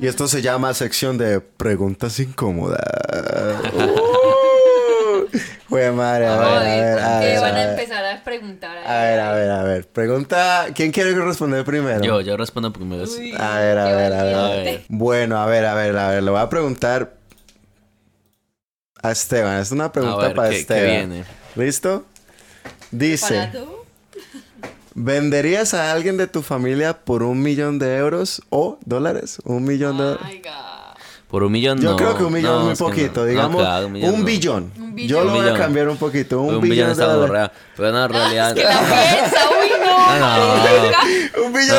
Y 0.00 0.08
esto 0.08 0.26
se 0.26 0.42
llama 0.42 0.74
sección 0.74 1.16
de 1.16 1.40
preguntas 1.40 2.18
incómodas. 2.18 2.80
Fue 5.68 5.90
madre, 5.92 6.26
a 6.26 6.36
ver, 6.36 6.48
a 6.48 6.60
ver, 6.60 6.98
a 6.98 7.18
ver. 7.20 7.40
van 7.40 7.54
a 7.56 7.70
empezar 7.70 8.04
a 8.04 8.24
preguntar. 8.24 8.78
A 8.78 9.02
ver, 9.02 9.20
a 9.20 9.32
ver, 9.32 9.50
a 9.50 9.62
ver. 9.62 9.86
Pregunta, 9.88 10.66
¿quién 10.74 10.92
quiere 10.92 11.14
responder 11.14 11.64
primero? 11.64 12.02
Yo, 12.02 12.20
yo 12.20 12.36
respondo 12.36 12.72
primero. 12.72 13.04
a 13.38 13.58
ver, 13.58 13.78
a 13.78 13.84
ver, 13.96 14.12
a 14.12 14.22
ver, 14.22 14.84
Bueno, 14.88 15.38
a 15.38 15.46
ver, 15.46 15.64
a 15.64 15.74
ver, 15.74 15.96
a 15.96 16.10
ver, 16.10 16.22
le 16.22 16.30
voy 16.30 16.40
a 16.40 16.48
preguntar 16.48 17.16
a 19.02 19.10
Esteban. 19.10 19.60
Es 19.60 19.70
una 19.72 19.92
pregunta 19.92 20.34
para 20.34 20.50
Esteban. 20.50 20.82
¿qué 20.82 20.90
viene? 20.90 21.24
¿Listo? 21.54 22.04
Dice. 22.90 23.50
¿Venderías 24.98 25.74
a 25.74 25.92
alguien 25.92 26.16
de 26.16 26.26
tu 26.26 26.40
familia 26.40 27.04
por 27.04 27.22
un 27.22 27.42
millón 27.42 27.78
de 27.78 27.98
euros 27.98 28.40
o 28.48 28.78
dólares? 28.86 29.38
Un 29.44 29.64
millón 29.64 29.98
de 29.98 30.04
dólares. 30.04 30.42
Por 31.36 31.42
un 31.42 31.52
millón 31.52 31.78
Yo 31.78 31.96
creo 31.96 32.16
que 32.16 32.24
un 32.24 32.32
millón 32.32 32.72
es 32.72 32.80
muy 32.80 32.88
poquito. 32.88 33.26
Digamos, 33.26 33.62
un, 33.84 34.24
billón. 34.24 34.72
Yo 34.96 35.22
lo 35.22 35.32
voy 35.32 35.46
a 35.46 35.52
cambiar 35.52 35.86
un 35.90 35.98
poquito. 35.98 36.40
Un, 36.40 36.62
billón, 36.62 36.92
está 36.92 37.14
borrado. 37.14 37.52
Pero 37.76 37.92
no, 37.92 38.04
en 38.06 38.10
realidad... 38.10 38.56
Es 38.56 38.64
que 38.64 38.64
la 38.64 39.50
uy, 39.60 39.70
no. 39.84 40.18
No, 40.18 41.44
un 41.46 41.52
billón. 41.52 41.78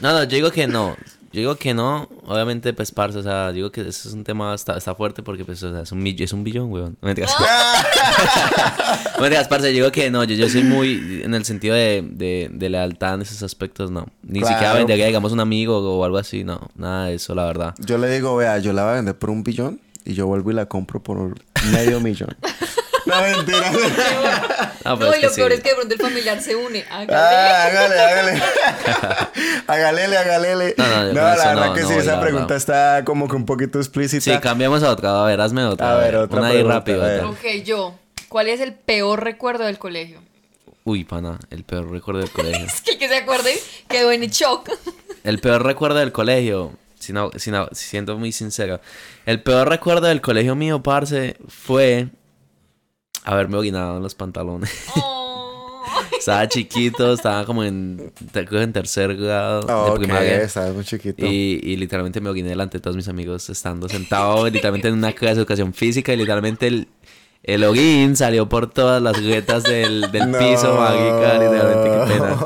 No, 0.00 0.12
no, 0.14 0.22
yo 0.22 0.36
digo 0.36 0.50
que 0.50 0.66
no. 0.66 0.96
Yo 1.32 1.40
digo 1.40 1.56
que 1.56 1.74
no, 1.74 2.08
obviamente, 2.26 2.72
pues, 2.72 2.92
parce, 2.92 3.18
o 3.18 3.22
sea, 3.22 3.52
digo 3.52 3.70
que 3.70 3.82
eso 3.82 4.08
es 4.08 4.14
un 4.14 4.24
tema, 4.24 4.54
está, 4.54 4.76
está 4.76 4.94
fuerte 4.94 5.22
porque, 5.22 5.44
pues, 5.44 5.62
o 5.62 5.72
sea, 5.72 5.82
es 5.82 5.92
un, 5.92 6.06
es 6.06 6.32
un 6.32 6.44
billón, 6.44 6.70
weón. 6.70 6.96
No 7.00 7.08
me 7.08 7.14
digas. 7.14 7.34
no 9.16 9.22
me 9.22 9.28
digas, 9.28 9.48
parce, 9.48 9.68
yo 9.68 9.74
digo 9.74 9.92
que 9.92 10.10
no, 10.10 10.24
yo, 10.24 10.34
yo 10.34 10.48
soy 10.48 10.62
muy, 10.62 11.22
en 11.24 11.34
el 11.34 11.44
sentido 11.44 11.74
de, 11.74 12.02
de, 12.08 12.48
de 12.52 12.70
lealtad 12.70 13.14
en 13.14 13.22
esos 13.22 13.42
aspectos, 13.42 13.90
no. 13.90 14.06
Ni 14.22 14.40
siquiera 14.40 14.74
vendería, 14.74 15.06
digamos, 15.06 15.32
un 15.32 15.40
amigo 15.40 15.78
o 15.78 16.04
algo 16.04 16.18
así, 16.18 16.44
no, 16.44 16.70
nada 16.76 17.06
de 17.06 17.14
eso, 17.14 17.34
la 17.34 17.44
verdad. 17.44 17.74
Yo 17.78 17.98
le 17.98 18.08
digo, 18.08 18.36
vea, 18.36 18.58
yo 18.58 18.72
la 18.72 18.82
voy 18.84 18.92
a 18.92 18.94
vender 18.96 19.18
por 19.18 19.30
un 19.30 19.42
billón 19.42 19.80
y 20.06 20.14
yo 20.14 20.26
vuelvo 20.26 20.52
y 20.52 20.54
la 20.54 20.66
compro 20.66 21.02
por 21.02 21.34
medio 21.72 22.00
millón. 22.02 22.36
No, 23.06 23.22
mentira. 23.22 23.72
No, 24.86 24.94
no 24.94 25.16
y 25.16 25.20
lo 25.20 25.32
peor 25.32 25.50
es 25.50 25.60
que 25.62 25.70
de 25.70 25.74
pronto 25.74 25.94
el 25.94 26.00
familiar 26.00 26.40
se 26.40 26.54
une. 26.54 26.84
Hágale. 26.88 27.12
Ah, 27.12 27.64
hágale, 27.64 27.98
hágale. 27.98 28.42
hágale, 29.66 30.16
hágale. 30.16 30.74
No, 30.78 30.86
no, 30.86 31.04
no 31.06 31.12
la 31.14 31.34
verdad 31.34 31.74
que 31.74 31.82
sí, 31.82 31.94
esa 31.94 32.20
pregunta 32.20 32.54
está 32.54 33.02
como 33.04 33.26
que 33.26 33.34
un 33.34 33.46
poquito 33.46 33.80
explícita. 33.80 34.22
Sí, 34.22 34.38
cambiamos 34.38 34.84
a 34.84 34.92
otra. 34.92 35.22
A 35.22 35.26
ver, 35.26 35.40
hazme 35.40 35.64
otra. 35.64 35.92
A 35.92 35.96
ver, 35.96 36.14
otra. 36.14 36.38
Una 36.38 36.48
ahí 36.50 36.62
rápido. 36.62 37.30
Ok, 37.30 37.64
yo. 37.64 37.98
¿Cuál 38.28 38.48
es 38.48 38.60
el 38.60 38.74
peor 38.74 39.24
recuerdo 39.24 39.64
del 39.64 39.78
colegio? 39.78 40.20
Uy, 40.84 41.02
pana, 41.02 41.40
el 41.50 41.64
peor 41.64 41.90
recuerdo 41.90 42.20
del 42.20 42.30
colegio. 42.30 42.64
es 42.66 42.80
que 42.80 42.96
que 42.96 43.08
se 43.08 43.16
acuerde 43.16 43.58
quedó 43.88 44.12
en 44.12 44.20
shock. 44.22 44.70
el 45.24 45.40
peor 45.40 45.64
recuerdo 45.64 45.98
del 45.98 46.12
colegio. 46.12 46.72
Si 47.00 47.12
no, 47.12 47.30
si 47.36 47.50
no, 47.50 47.68
siento 47.72 48.16
muy 48.16 48.30
sincero. 48.30 48.80
El 49.26 49.42
peor 49.42 49.68
recuerdo 49.68 50.06
del 50.06 50.20
colegio 50.20 50.54
mío, 50.54 50.82
parce, 50.82 51.36
fue 51.48 52.08
haberme 53.26 53.56
orinado 53.56 53.98
en 53.98 54.02
los 54.02 54.14
pantalones. 54.14 54.70
Oh. 55.88 56.18
estaba 56.18 56.48
chiquito, 56.48 57.12
estaba 57.12 57.46
como 57.46 57.62
en, 57.62 58.12
en 58.34 58.72
tercer 58.72 59.16
grado 59.16 59.92
de 59.92 59.98
primaria. 59.98 60.42
estaba 60.42 60.72
muy 60.72 60.84
chiquito. 60.84 61.24
Y, 61.24 61.60
y, 61.62 61.76
literalmente 61.76 62.20
me 62.20 62.28
oriné 62.28 62.48
delante 62.48 62.78
de 62.78 62.82
todos 62.82 62.96
mis 62.96 63.08
amigos 63.08 63.48
estando 63.48 63.88
sentado 63.88 64.48
literalmente 64.50 64.88
en 64.88 64.94
una 64.94 65.12
clase 65.12 65.36
de 65.36 65.40
educación 65.42 65.72
física 65.72 66.12
y 66.12 66.16
literalmente 66.16 66.66
el, 66.66 66.88
el 67.46 67.60
login 67.60 68.16
salió 68.16 68.48
por 68.48 68.68
todas 68.68 69.00
las 69.00 69.20
grietas 69.20 69.62
del, 69.62 70.10
del 70.10 70.32
piso, 70.38 70.74
mágica, 70.74 71.38
literalmente, 71.38 71.90
qué 71.90 72.12
pena. 72.12 72.38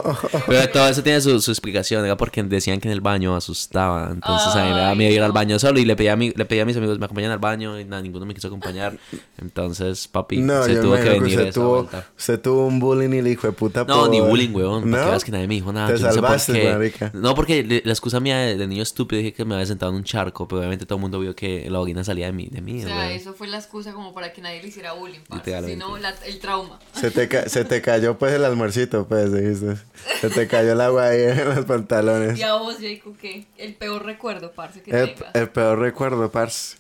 Pero 0.47 0.69
todo 0.71 0.89
eso 0.89 1.03
tiene 1.03 1.21
su, 1.23 1.41
su, 1.41 1.51
explicación, 1.51 2.05
era 2.05 2.19
porque 2.19 2.43
decían 2.43 2.81
que 2.81 2.89
en 2.89 2.93
el 2.93 3.01
baño 3.01 3.35
asustaba. 3.35 4.11
Entonces 4.13 4.55
a 4.55 4.63
mí 4.63 4.71
me 4.71 4.77
daba 4.77 4.95
miedo 4.95 5.13
ir 5.13 5.23
al 5.23 5.33
baño 5.33 5.59
solo 5.59 5.81
y 5.81 5.87
le 5.87 5.97
pedí 5.97 6.09
a, 6.09 6.17
mi, 6.17 6.33
le 6.33 6.45
pedí 6.45 6.61
a 6.61 6.67
mis 6.67 6.77
amigos 6.77 6.99
me 6.99 7.07
acompañan 7.07 7.31
al 7.31 7.39
baño 7.39 7.81
y 7.81 7.85
nada, 7.87 8.03
ninguno 8.03 8.27
me 8.27 8.35
quiso 8.35 8.49
acompañar. 8.49 8.99
Entonces, 9.39 10.07
papi, 10.07 10.37
se 10.37 10.77
tuvo 10.77 10.97
que 10.97 11.09
venir. 11.09 11.39
Usted, 11.39 11.55
tuvo, 11.55 11.89
usted 12.19 12.41
tuvo 12.41 12.67
un 12.67 12.79
bullying 12.79 13.09
y 13.09 13.23
le 13.23 13.31
dijo 13.31 13.47
de 13.47 13.55
puta 13.55 13.85
No, 13.85 14.07
ni 14.07 14.21
bullying, 14.21 14.55
weón. 14.55 14.91
¿No? 14.91 14.99
Porque 14.99 15.25
que 15.25 15.33
nadie 15.33 15.49
me 15.49 15.55
dijo 15.55 15.73
nada. 15.73 15.89
Te 15.89 15.99
salvaste, 15.99 16.73
marica. 16.73 17.11
No, 17.15 17.35
porque 17.35 17.83
la 17.85 17.93
excusa 17.93 18.21
mía 18.21 18.37
de, 18.37 18.67
niño 18.67 18.83
estúpido 18.83 19.19
dije 19.19 19.33
que 19.33 19.47
me 19.47 19.55
había 19.55 19.67
sentado 19.67 19.93
en 19.93 19.97
un 19.97 20.05
charco, 20.05 20.47
pero 20.47 20.59
obviamente 20.59 20.85
todo 20.85 20.97
el 20.97 21.01
mundo 21.01 21.21
vio 21.21 21.35
que 21.35 21.71
la 21.71 21.81
orina 21.81 22.05
salía 22.05 22.27
de 22.27 22.33
mí. 22.33 22.49
De 22.51 22.61
mí 22.61 22.85
o 22.85 22.87
sea, 22.87 23.13
eso 23.13 23.33
fue 23.33 23.49
la 23.49 23.57
excusa 23.57 23.93
como 23.93 24.13
para 24.13 24.33
que 24.35 24.43
nadie 24.43 24.61
le 24.61 24.69
hiciera 24.69 24.90
bullying 24.93 25.21
sino 25.67 25.97
el 25.97 26.39
trauma. 26.41 26.79
Se 26.93 27.11
te, 27.11 27.49
se 27.49 27.65
te 27.65 27.83
cayó 27.83 28.19
pues 28.19 28.33
el 28.33 28.45
almuercito, 28.45 29.07
pues, 29.07 29.33
dijiste. 29.33 29.77
Se 30.21 30.31
te 30.31 30.47
cayó 30.47 30.73
el 30.73 30.81
agua 30.81 31.09
ahí 31.09 31.23
en 31.23 31.49
los 31.49 31.65
pantalones. 31.65 32.39
¿Y 32.39 32.43
a 32.43 32.55
vos, 32.55 32.77
Jacob, 32.81 33.17
qué? 33.21 33.47
El 33.57 33.75
peor 33.75 34.05
recuerdo, 34.05 34.53
parce, 34.53 34.83
que 34.83 34.91
el, 34.91 35.15
El 35.35 35.49
peor 35.49 35.79
recuerdo, 35.79 36.31
parce. 36.31 36.77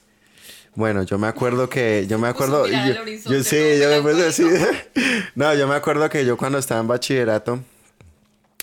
Bueno, 0.75 1.03
yo 1.03 1.19
me 1.19 1.27
acuerdo 1.27 1.69
que, 1.69 2.07
yo 2.09 2.19
me 2.19 2.29
acuerdo, 2.29 2.67
yo, 2.67 3.43
sí, 3.43 3.79
yo 3.81 3.91
me 3.91 4.03
puse 4.03 4.27
así. 4.27 4.45
no, 5.35 5.55
yo 5.55 5.67
me 5.67 5.75
acuerdo 5.75 6.09
que 6.09 6.25
yo 6.25 6.37
cuando 6.37 6.59
estaba 6.59 6.81
en 6.81 6.87
bachillerato, 6.87 7.61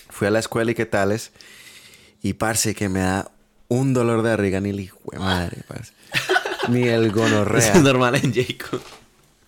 fui 0.08 0.26
a 0.26 0.30
la 0.30 0.38
escuela 0.38 0.70
y 0.70 0.74
qué 0.74 0.86
tales, 0.86 1.32
y 2.22 2.32
parce 2.32 2.74
que 2.74 2.88
me 2.88 3.00
da 3.00 3.30
un 3.68 3.92
dolor 3.92 4.22
de 4.22 4.30
barriga 4.30 4.60
ni 4.60 4.70
el 4.70 4.80
hijo 4.80 4.98
de 5.12 5.18
madre, 5.18 5.58
parce. 5.68 5.92
ni 6.68 6.88
el 6.88 7.12
gonorrea. 7.12 7.74
Es 7.74 7.82
normal 7.82 8.16
en 8.16 8.32
Jacob. 8.34 8.80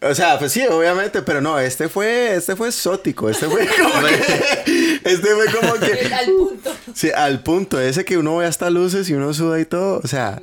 O 0.02 0.14
sea, 0.14 0.38
pues 0.38 0.52
sí, 0.52 0.66
obviamente, 0.66 1.20
pero 1.20 1.42
no, 1.42 1.58
este 1.58 1.90
fue, 1.90 2.34
este 2.34 2.56
fue 2.56 2.68
exótico, 2.68 3.28
este 3.28 3.46
fue 3.46 3.66
como 3.82 4.06
que, 4.06 5.00
este 5.04 5.28
fue 5.34 5.46
como 5.46 5.74
que... 5.74 6.14
al 6.14 6.26
punto. 6.26 6.70
Sí, 6.94 7.10
al 7.14 7.42
punto, 7.42 7.80
ese 7.80 8.04
que 8.04 8.16
uno 8.16 8.38
ve 8.38 8.46
hasta 8.46 8.70
luces 8.70 9.10
y 9.10 9.14
uno 9.14 9.34
suda 9.34 9.60
y 9.60 9.66
todo, 9.66 10.00
o 10.02 10.08
sea, 10.08 10.40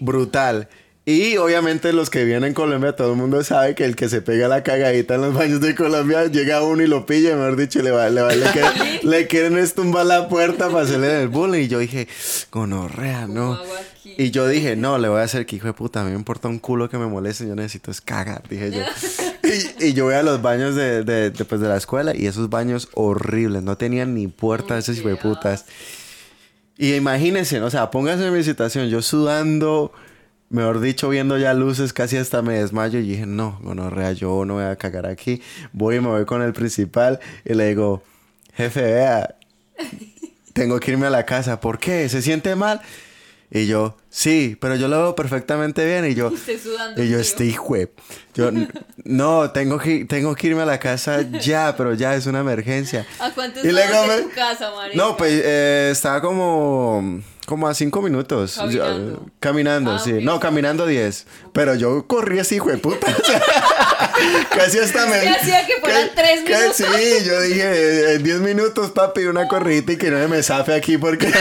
brutal. 0.00 0.68
Y 1.08 1.36
obviamente 1.36 1.92
los 1.92 2.10
que 2.10 2.24
vienen 2.24 2.48
en 2.48 2.54
Colombia, 2.54 2.96
todo 2.96 3.12
el 3.12 3.16
mundo 3.16 3.44
sabe 3.44 3.76
que 3.76 3.84
el 3.84 3.94
que 3.94 4.08
se 4.08 4.22
pega 4.22 4.48
la 4.48 4.64
cagadita 4.64 5.14
en 5.14 5.20
los 5.20 5.34
baños 5.34 5.60
de 5.60 5.76
Colombia, 5.76 6.26
llega 6.26 6.64
uno 6.64 6.82
y 6.82 6.88
lo 6.88 7.06
pilla, 7.06 7.36
mejor 7.36 7.54
dicho, 7.54 7.80
le, 7.80 7.92
va, 7.92 8.10
le, 8.10 8.22
va, 8.22 8.34
le, 8.34 8.50
quieren, 8.50 8.72
le 9.04 9.26
quieren 9.28 9.56
estumbar 9.56 10.04
la 10.04 10.28
puerta 10.28 10.68
para 10.68 10.82
hacerle 10.82 11.22
el 11.22 11.28
bullying. 11.28 11.66
Y 11.66 11.68
yo 11.68 11.78
dije, 11.78 12.08
gonorrea, 12.50 13.28
no. 13.28 13.56
Y 14.18 14.30
yo 14.30 14.46
dije, 14.46 14.76
no, 14.76 14.98
le 14.98 15.08
voy 15.08 15.20
a 15.20 15.24
hacer 15.24 15.46
que 15.46 15.56
hijo 15.56 15.66
de 15.66 15.72
puta, 15.72 16.00
a 16.00 16.04
mí 16.04 16.10
me 16.10 16.16
importa 16.16 16.48
un 16.48 16.58
culo 16.58 16.88
que 16.88 16.96
me 16.96 17.06
moleste, 17.06 17.46
yo 17.46 17.56
necesito 17.56 17.90
es 17.90 18.00
cagar, 18.00 18.42
dije 18.48 18.70
yo. 18.70 18.82
y, 19.80 19.94
yo 19.94 20.04
voy 20.04 20.14
a 20.14 20.22
los 20.22 20.40
baños 20.42 20.74
de, 20.74 21.02
de, 21.02 21.30
de, 21.30 21.44
pues, 21.44 21.60
de, 21.60 21.68
la 21.68 21.76
escuela 21.76 22.14
y 22.14 22.26
esos 22.26 22.48
baños 22.48 22.88
horribles, 22.94 23.62
no 23.62 23.76
tenían 23.76 24.14
ni 24.14 24.28
puertas, 24.28 24.84
esos 24.84 24.98
hijo 24.98 25.08
de 25.08 25.16
putas. 25.16 25.66
Y 26.78 26.94
imagínense, 26.94 27.60
o 27.60 27.70
sea, 27.70 27.90
pónganse 27.90 28.26
en 28.26 28.32
mi 28.32 28.44
situación, 28.44 28.88
yo 28.88 29.02
sudando 29.02 29.92
mejor 30.48 30.80
dicho, 30.80 31.08
viendo 31.08 31.38
ya 31.38 31.54
luces, 31.54 31.92
casi 31.92 32.16
hasta 32.16 32.42
me 32.42 32.58
desmayo 32.58 32.98
y 32.98 33.02
dije, 33.02 33.26
no, 33.26 33.58
rea 33.90 34.12
yo 34.12 34.44
no 34.44 34.54
voy 34.54 34.64
a 34.64 34.76
cagar 34.76 35.06
aquí. 35.06 35.42
Voy 35.72 35.96
y 35.96 36.00
me 36.00 36.08
voy 36.08 36.24
con 36.24 36.42
el 36.42 36.52
principal 36.52 37.20
y 37.44 37.54
le 37.54 37.68
digo, 37.68 38.02
jefe, 38.54 38.82
vea, 38.82 39.36
tengo 40.52 40.78
que 40.80 40.92
irme 40.92 41.06
a 41.06 41.10
la 41.10 41.26
casa. 41.26 41.60
¿Por 41.60 41.78
qué? 41.78 42.08
¿Se 42.08 42.22
siente 42.22 42.54
mal? 42.54 42.80
Y 43.50 43.66
yo, 43.66 43.96
sí, 44.08 44.56
pero 44.60 44.74
yo 44.74 44.88
lo 44.88 44.98
veo 44.98 45.14
perfectamente 45.14 45.84
bien. 45.84 46.10
Y 46.10 46.14
yo, 46.14 46.32
y 46.96 47.08
yo 47.08 47.18
estoy 47.18 47.48
hijo. 47.48 47.76
Yo, 48.34 48.50
no, 49.04 49.50
tengo 49.50 49.78
que, 49.78 50.04
tengo 50.04 50.34
que 50.34 50.48
irme 50.48 50.62
a 50.62 50.66
la 50.66 50.78
casa 50.78 51.22
ya, 51.22 51.74
pero 51.76 51.94
ya 51.94 52.14
es 52.14 52.26
una 52.26 52.40
emergencia. 52.40 53.06
¿A 53.18 53.30
cuántos 53.30 53.64
y 53.64 53.68
de 53.68 54.22
tu 54.22 54.30
casa, 54.30 54.72
María? 54.74 54.96
No, 54.96 55.16
pues 55.16 55.40
eh, 55.44 55.90
estaba 55.92 56.20
como 56.20 57.22
como 57.46 57.68
a 57.68 57.74
cinco 57.74 58.02
minutos. 58.02 58.60
Caminando, 59.40 59.92
ah, 59.92 59.98
sí. 59.98 60.12
No, 60.20 60.38
caminando 60.40 60.84
diez. 60.84 61.26
Pero 61.52 61.74
yo 61.76 62.06
corrí 62.06 62.40
así, 62.40 62.56
hijo 62.56 62.70
de 62.70 62.78
puta. 62.78 63.06
casi 64.50 64.78
hasta 64.78 65.06
me. 65.06 65.20
¿Qué 65.20 65.28
hacía 65.28 65.66
que 65.66 65.76
fueran 65.80 66.10
tres 66.14 66.42
minutos? 66.42 66.76
sí, 66.76 67.24
yo 67.24 67.40
dije, 67.40 68.14
en 68.14 68.22
diez 68.22 68.40
minutos, 68.40 68.90
papi, 68.90 69.24
una 69.24 69.48
corrida 69.48 69.92
y 69.92 69.96
que 69.96 70.10
no 70.10 70.28
me 70.28 70.42
zafe 70.42 70.74
aquí 70.74 70.98
porque. 70.98 71.26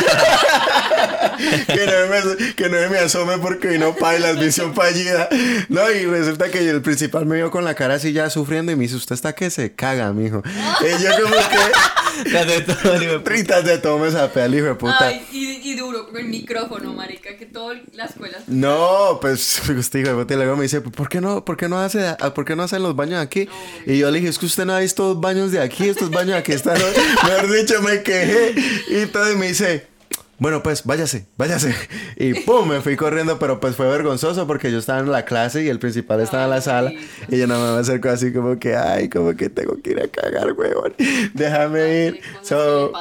que, 1.67 1.85
no 1.85 2.07
me, 2.09 2.53
que 2.53 2.69
no 2.69 2.89
me 2.89 2.97
asome 2.99 3.37
porque 3.37 3.77
no 3.77 3.95
las 4.19 4.39
visión 4.39 4.73
fallida. 4.73 5.27
No, 5.69 5.89
y 5.91 6.05
resulta 6.05 6.49
que 6.49 6.69
el 6.69 6.81
principal 6.81 7.25
me 7.25 7.35
vio 7.35 7.51
con 7.51 7.65
la 7.65 7.75
cara 7.75 7.95
así 7.95 8.13
ya 8.13 8.29
sufriendo 8.29 8.71
y 8.71 8.75
me 8.75 8.83
dice, 8.83 8.95
usted 8.95 9.15
está 9.15 9.33
que 9.33 9.49
se 9.49 9.73
caga, 9.73 10.11
mijo. 10.13 10.43
y 10.81 11.03
yo 11.03 11.11
como 11.21 11.35
que... 11.35 12.15
de 12.23 12.61
todo, 12.61 13.23
Tritas 13.23 13.65
de 13.65 13.77
todo 13.77 13.99
me 13.99 14.11
zapé 14.11 14.41
al 14.41 14.55
hijo 14.55 14.67
de 14.67 14.75
puta. 14.75 15.07
Ay, 15.07 15.25
y, 15.31 15.69
y 15.69 15.75
duro 15.75 16.07
con 16.07 16.17
el 16.17 16.25
micrófono, 16.25 16.93
marica, 16.93 17.35
que 17.37 17.45
toda 17.45 17.75
la 17.93 18.05
escuela... 18.05 18.37
No, 18.47 19.19
pues, 19.21 19.61
usted 19.69 19.99
hijo 19.99 20.09
de 20.09 20.15
puta, 20.15 20.33
y 20.33 20.37
luego 20.37 20.55
me 20.55 20.63
dice, 20.63 20.81
¿por 20.81 21.09
qué 21.09 21.21
no, 21.21 21.43
por 21.43 21.57
qué 21.57 21.67
no 21.67 21.79
hace, 21.79 22.15
por 22.33 22.45
qué 22.45 22.55
no 22.55 22.63
hacen 22.65 22.83
los 22.83 22.95
baños 22.95 23.19
aquí? 23.19 23.47
y 23.85 23.97
yo 23.97 24.11
le 24.11 24.19
dije, 24.19 24.29
es 24.29 24.37
que 24.39 24.45
usted 24.45 24.65
no 24.65 24.73
ha 24.73 24.79
visto 24.79 25.13
los 25.13 25.21
baños 25.21 25.51
de 25.51 25.59
aquí, 25.59 25.87
estos 25.89 26.09
baños 26.09 26.35
aquí 26.35 26.51
están... 26.51 26.77
Mejor 27.23 27.51
dicho, 27.51 27.81
me 27.81 28.01
quejé. 28.03 28.55
Y 28.89 29.05
todo 29.07 29.35
me 29.37 29.47
dice 29.47 29.95
bueno, 30.37 30.61
pues 30.61 30.83
váyase, 30.83 31.27
váyase. 31.37 31.73
Y 32.17 32.33
pum, 32.41 32.67
me 32.67 32.81
fui 32.81 32.97
corriendo, 32.97 33.39
pero 33.39 33.59
pues 33.61 33.75
fue 33.75 33.87
vergonzoso 33.87 34.45
porque 34.45 34.69
yo 34.69 34.79
estaba 34.79 34.99
en 34.99 35.09
la 35.09 35.23
clase 35.23 35.63
y 35.63 35.69
el 35.69 35.79
principal 35.79 36.19
estaba 36.19 36.43
en 36.43 36.49
la 36.49 36.61
sala. 36.61 36.91
Y 37.29 37.37
yo 37.37 37.47
nada 37.47 37.61
más 37.61 37.73
me 37.75 37.79
acerco 37.79 38.09
así 38.09 38.33
como 38.33 38.59
que, 38.59 38.75
ay, 38.75 39.07
como 39.07 39.33
que 39.35 39.49
tengo 39.49 39.81
que 39.81 39.91
ir 39.91 40.01
a 40.01 40.07
cagar, 40.09 40.51
huevón. 40.51 40.93
Déjame 41.33 42.05
ir. 42.05 42.21
So, 42.41 42.91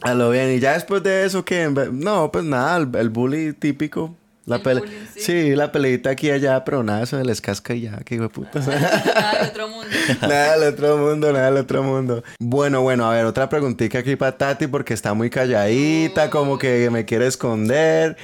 a 0.00 0.14
lo 0.14 0.30
bien. 0.30 0.52
Y 0.52 0.60
ya 0.60 0.72
después 0.72 1.02
de 1.02 1.26
eso, 1.26 1.44
que 1.44 1.68
No, 1.92 2.32
pues 2.32 2.44
nada, 2.44 2.78
el 2.78 3.10
bully 3.10 3.52
típico. 3.52 4.16
La 4.46 4.60
pele 4.60 4.82
¿sí? 5.16 5.56
la 5.56 5.72
peleita 5.72 6.10
aquí 6.10 6.28
y 6.28 6.30
allá, 6.30 6.64
pero 6.64 6.84
nada, 6.84 7.02
eso 7.02 7.16
de 7.16 7.24
les 7.24 7.40
casca 7.40 7.74
y 7.74 7.80
ya, 7.82 7.96
que 8.04 8.14
hijo 8.14 8.22
de 8.22 8.28
puta. 8.28 8.60
nada 8.60 9.38
del 9.40 9.48
otro 9.50 9.68
mundo. 9.68 9.88
nada 10.22 10.58
del 10.58 10.72
otro 10.72 10.96
mundo, 10.98 11.32
nada 11.32 11.46
del 11.46 11.56
otro 11.56 11.82
mundo. 11.82 12.22
Bueno, 12.38 12.80
bueno, 12.80 13.10
a 13.10 13.14
ver, 13.14 13.24
otra 13.24 13.48
preguntita 13.48 13.98
aquí 13.98 14.14
para 14.14 14.38
Tati 14.38 14.68
porque 14.68 14.94
está 14.94 15.14
muy 15.14 15.30
calladita, 15.30 16.30
como 16.30 16.58
que 16.58 16.88
me 16.90 17.04
quiere 17.04 17.26
esconder. 17.26 18.16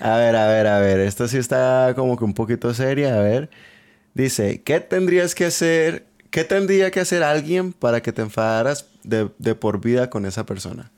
A 0.00 0.16
ver, 0.16 0.34
a 0.34 0.48
ver, 0.48 0.66
a 0.66 0.80
ver, 0.80 0.98
esto 0.98 1.28
sí 1.28 1.38
está 1.38 1.92
como 1.94 2.18
que 2.18 2.24
un 2.24 2.34
poquito 2.34 2.74
seria, 2.74 3.14
a 3.16 3.20
ver. 3.20 3.48
Dice, 4.14 4.62
¿qué 4.62 4.80
tendrías 4.80 5.36
que 5.36 5.44
hacer, 5.44 6.06
qué 6.30 6.42
tendría 6.42 6.90
que 6.90 6.98
hacer 6.98 7.22
alguien 7.22 7.72
para 7.72 8.02
que 8.02 8.12
te 8.12 8.20
enfadaras 8.22 8.86
de, 9.04 9.28
de 9.38 9.54
por 9.54 9.80
vida 9.80 10.10
con 10.10 10.26
esa 10.26 10.44
persona? 10.44 10.90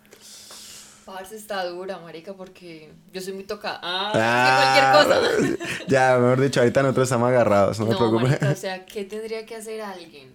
Parce 1.14 1.36
está 1.36 1.64
dura, 1.66 2.00
marica, 2.00 2.34
porque 2.34 2.92
yo 3.12 3.20
soy 3.20 3.34
muy 3.34 3.44
tocada. 3.44 3.78
Ah, 3.84 4.98
cualquier 4.98 5.56
cosa. 5.56 5.86
ya, 5.86 6.18
mejor 6.18 6.40
dicho, 6.40 6.58
ahorita 6.58 6.82
nosotros 6.82 7.04
estamos 7.04 7.28
agarrados, 7.28 7.78
no, 7.78 7.86
me 7.86 7.94
preocupes. 7.94 8.42
o 8.42 8.56
sea, 8.56 8.84
¿qué 8.84 9.04
tendría 9.04 9.46
que 9.46 9.54
hacer 9.54 9.80
alguien? 9.80 10.34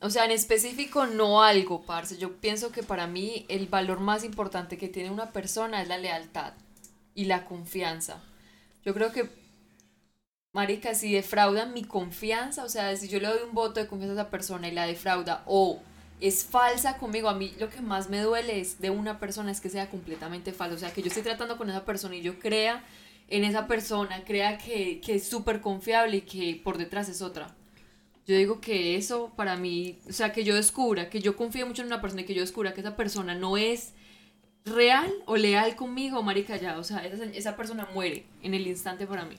O 0.00 0.10
sea, 0.10 0.24
en 0.24 0.32
específico 0.32 1.06
no 1.06 1.40
algo, 1.40 1.82
parce. 1.82 2.18
Yo 2.18 2.32
pienso 2.32 2.72
que 2.72 2.82
para 2.82 3.06
mí 3.06 3.46
el 3.48 3.68
valor 3.68 4.00
más 4.00 4.24
importante 4.24 4.76
que 4.76 4.88
tiene 4.88 5.12
una 5.12 5.30
persona 5.30 5.80
es 5.80 5.86
la 5.86 5.98
lealtad 5.98 6.54
y 7.14 7.26
la 7.26 7.44
confianza. 7.44 8.20
Yo 8.84 8.92
creo 8.92 9.12
que, 9.12 9.30
marica, 10.52 10.94
si 10.94 11.12
defraudan 11.12 11.72
mi 11.74 11.84
confianza, 11.84 12.64
o 12.64 12.68
sea, 12.68 12.96
si 12.96 13.06
yo 13.06 13.20
le 13.20 13.28
doy 13.28 13.38
un 13.46 13.54
voto 13.54 13.78
de 13.78 13.86
confianza 13.86 14.14
a 14.14 14.22
esa 14.22 14.30
persona 14.32 14.66
y 14.66 14.72
la 14.72 14.84
defrauda, 14.84 15.44
o 15.46 15.80
es 16.20 16.44
falsa 16.44 16.98
conmigo. 16.98 17.28
A 17.28 17.34
mí 17.34 17.54
lo 17.58 17.68
que 17.68 17.80
más 17.80 18.08
me 18.08 18.20
duele 18.20 18.60
es 18.60 18.80
de 18.80 18.90
una 18.90 19.18
persona 19.18 19.50
es 19.50 19.60
que 19.60 19.68
sea 19.68 19.90
completamente 19.90 20.52
falsa. 20.52 20.74
O 20.74 20.78
sea, 20.78 20.92
que 20.92 21.02
yo 21.02 21.08
estoy 21.08 21.22
tratando 21.22 21.56
con 21.56 21.70
esa 21.70 21.84
persona 21.84 22.16
y 22.16 22.22
yo 22.22 22.38
crea 22.38 22.84
en 23.28 23.44
esa 23.44 23.66
persona, 23.66 24.24
crea 24.24 24.58
que, 24.58 25.00
que 25.00 25.16
es 25.16 25.28
súper 25.28 25.60
confiable 25.60 26.18
y 26.18 26.20
que 26.22 26.60
por 26.62 26.78
detrás 26.78 27.08
es 27.08 27.22
otra. 27.22 27.54
Yo 28.26 28.36
digo 28.36 28.60
que 28.60 28.96
eso 28.96 29.32
para 29.36 29.56
mí, 29.56 29.98
o 30.08 30.12
sea, 30.12 30.32
que 30.32 30.42
yo 30.44 30.54
descubra, 30.54 31.10
que 31.10 31.20
yo 31.20 31.36
confío 31.36 31.66
mucho 31.66 31.82
en 31.82 31.88
una 31.88 32.00
persona 32.00 32.22
y 32.22 32.24
que 32.24 32.34
yo 32.34 32.40
descubra 32.40 32.74
que 32.74 32.80
esa 32.80 32.96
persona 32.96 33.34
no 33.34 33.56
es 33.56 33.92
real 34.64 35.12
o 35.26 35.36
leal 35.36 35.76
conmigo, 35.76 36.22
marica, 36.22 36.56
ya, 36.56 36.76
o 36.76 36.82
sea, 36.82 37.06
esa, 37.06 37.24
esa 37.24 37.56
persona 37.56 37.88
muere 37.94 38.26
en 38.42 38.54
el 38.54 38.66
instante 38.66 39.06
para 39.06 39.24
mí. 39.24 39.36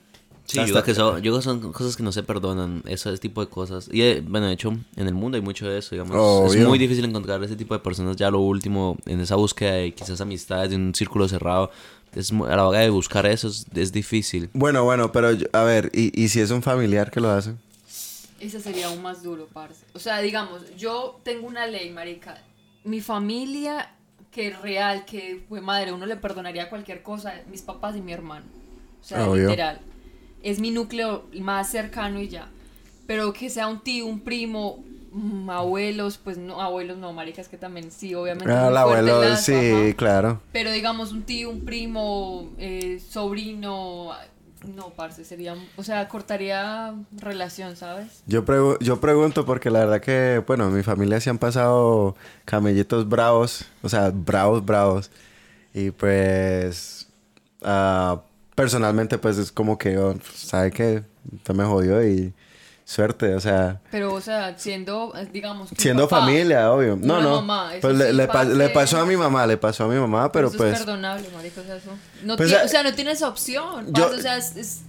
Sí, 0.48 0.56
yo 0.56 0.72
creo, 0.72 0.82
que 0.82 0.94
son, 0.94 1.20
yo 1.20 1.42
son 1.42 1.72
cosas 1.72 1.94
que 1.94 2.02
no 2.02 2.10
se 2.10 2.22
perdonan, 2.22 2.82
ese 2.86 3.16
tipo 3.18 3.44
de 3.44 3.50
cosas. 3.50 3.86
Y 3.92 4.00
eh, 4.00 4.24
bueno, 4.26 4.46
de 4.46 4.54
hecho, 4.54 4.70
en 4.96 5.06
el 5.06 5.12
mundo 5.12 5.36
hay 5.36 5.42
mucho 5.42 5.68
de 5.68 5.76
eso, 5.76 5.94
digamos. 5.94 6.54
Es 6.54 6.66
muy 6.66 6.78
difícil 6.78 7.04
encontrar 7.04 7.42
ese 7.44 7.54
tipo 7.54 7.74
de 7.74 7.80
personas 7.80 8.16
ya 8.16 8.30
lo 8.30 8.40
último, 8.40 8.96
en 9.04 9.20
esa 9.20 9.36
búsqueda 9.36 9.72
de 9.72 9.92
quizás 9.92 10.22
amistades, 10.22 10.70
de 10.70 10.76
un 10.76 10.94
círculo 10.94 11.28
cerrado. 11.28 11.70
Es, 12.14 12.32
a 12.32 12.56
la 12.56 12.66
hora 12.66 12.78
de 12.78 12.88
buscar 12.88 13.26
eso 13.26 13.48
es, 13.48 13.92
difícil. 13.92 14.48
Bueno, 14.54 14.84
bueno, 14.84 15.12
pero 15.12 15.28
a 15.52 15.62
ver, 15.64 15.90
¿y, 15.92 16.18
¿y 16.18 16.28
si 16.28 16.40
es 16.40 16.50
un 16.50 16.62
familiar 16.62 17.10
que 17.10 17.20
lo 17.20 17.28
hace? 17.28 17.54
Ese 18.40 18.58
sería 18.58 18.86
aún 18.86 19.02
más 19.02 19.22
duro, 19.22 19.48
parce. 19.52 19.84
O 19.92 19.98
sea, 19.98 20.20
digamos, 20.20 20.62
yo 20.78 21.20
tengo 21.24 21.46
una 21.46 21.66
ley, 21.66 21.90
marica. 21.90 22.42
Mi 22.84 23.02
familia, 23.02 23.92
que 24.32 24.48
es 24.48 24.62
real, 24.62 25.04
que 25.04 25.44
fue 25.46 25.60
madre, 25.60 25.92
uno 25.92 26.06
le 26.06 26.16
perdonaría 26.16 26.70
cualquier 26.70 27.02
cosa, 27.02 27.34
mis 27.50 27.60
papás 27.60 27.96
y 27.96 28.00
mi 28.00 28.14
hermano. 28.14 28.46
O 29.02 29.04
sea, 29.04 29.28
literal 29.28 29.80
es 30.48 30.60
mi 30.60 30.70
núcleo 30.70 31.24
más 31.40 31.70
cercano 31.70 32.20
y 32.20 32.28
ya. 32.28 32.48
Pero 33.06 33.32
que 33.32 33.50
sea 33.50 33.68
un 33.68 33.80
tío, 33.80 34.06
un 34.06 34.20
primo, 34.20 34.84
mm, 35.12 35.48
abuelos, 35.50 36.18
pues 36.18 36.36
no, 36.36 36.60
abuelos 36.60 36.98
no, 36.98 37.12
maricas 37.12 37.48
que 37.48 37.56
también 37.56 37.90
sí, 37.90 38.14
obviamente. 38.14 38.52
Ah, 38.52 38.68
el 38.68 38.76
abuelo, 38.76 39.36
sí, 39.36 39.94
claro. 39.96 40.40
Pero 40.52 40.70
digamos 40.70 41.12
un 41.12 41.22
tío, 41.22 41.50
un 41.50 41.64
primo, 41.64 42.50
eh, 42.58 43.00
sobrino, 43.08 44.12
no, 44.66 44.90
parce, 44.90 45.24
sería, 45.24 45.54
o 45.76 45.84
sea, 45.84 46.08
cortaría 46.08 46.94
relación, 47.12 47.76
¿sabes? 47.76 48.22
Yo, 48.26 48.44
yo 48.80 49.00
pregunto 49.00 49.46
porque 49.46 49.70
la 49.70 49.80
verdad 49.80 50.00
que, 50.00 50.42
bueno, 50.46 50.66
en 50.66 50.74
mi 50.74 50.82
familia 50.82 51.20
se 51.20 51.30
han 51.30 51.38
pasado 51.38 52.16
camellitos 52.44 53.08
bravos, 53.08 53.64
o 53.82 53.88
sea, 53.88 54.10
bravos, 54.12 54.64
bravos. 54.64 55.10
Y 55.72 55.92
pues, 55.92 57.08
uh, 57.62 58.18
personalmente, 58.58 59.18
pues 59.18 59.38
es 59.38 59.52
como 59.52 59.78
que, 59.78 59.96
oh, 59.98 60.16
sabe 60.34 60.72
que 60.72 61.04
usted 61.32 61.54
me 61.54 61.64
jodió 61.64 62.04
y 62.04 62.34
suerte, 62.84 63.32
o 63.36 63.40
sea. 63.40 63.80
Pero, 63.92 64.12
o 64.12 64.20
sea, 64.20 64.58
siendo, 64.58 65.12
digamos. 65.32 65.70
Siendo 65.78 66.08
familia, 66.08 66.72
obvio. 66.72 66.98
No, 67.00 67.22
no. 67.22 67.46
pues 67.80 67.96
le, 67.96 68.12
le, 68.12 68.68
pasó 68.70 68.98
a 68.98 69.06
mi 69.06 69.16
mamá, 69.16 69.46
le 69.46 69.58
pasó 69.58 69.84
a 69.84 69.86
mi 69.88 69.94
mamá, 69.94 70.32
pero 70.32 70.48
eso 70.48 70.56
pues. 70.56 70.72
Es 70.72 70.78
perdonable, 70.80 71.28
marico, 71.36 71.60
o 71.60 71.64
sea, 71.64 71.76
eso. 71.76 71.90
No 72.24 72.36
pues, 72.36 72.52
o 72.52 72.66
sea, 72.66 72.82
no 72.82 72.92
tienes 72.94 73.22
opción. 73.22 73.92
o 73.96 74.20
sea, 74.20 74.36
es, 74.38 74.80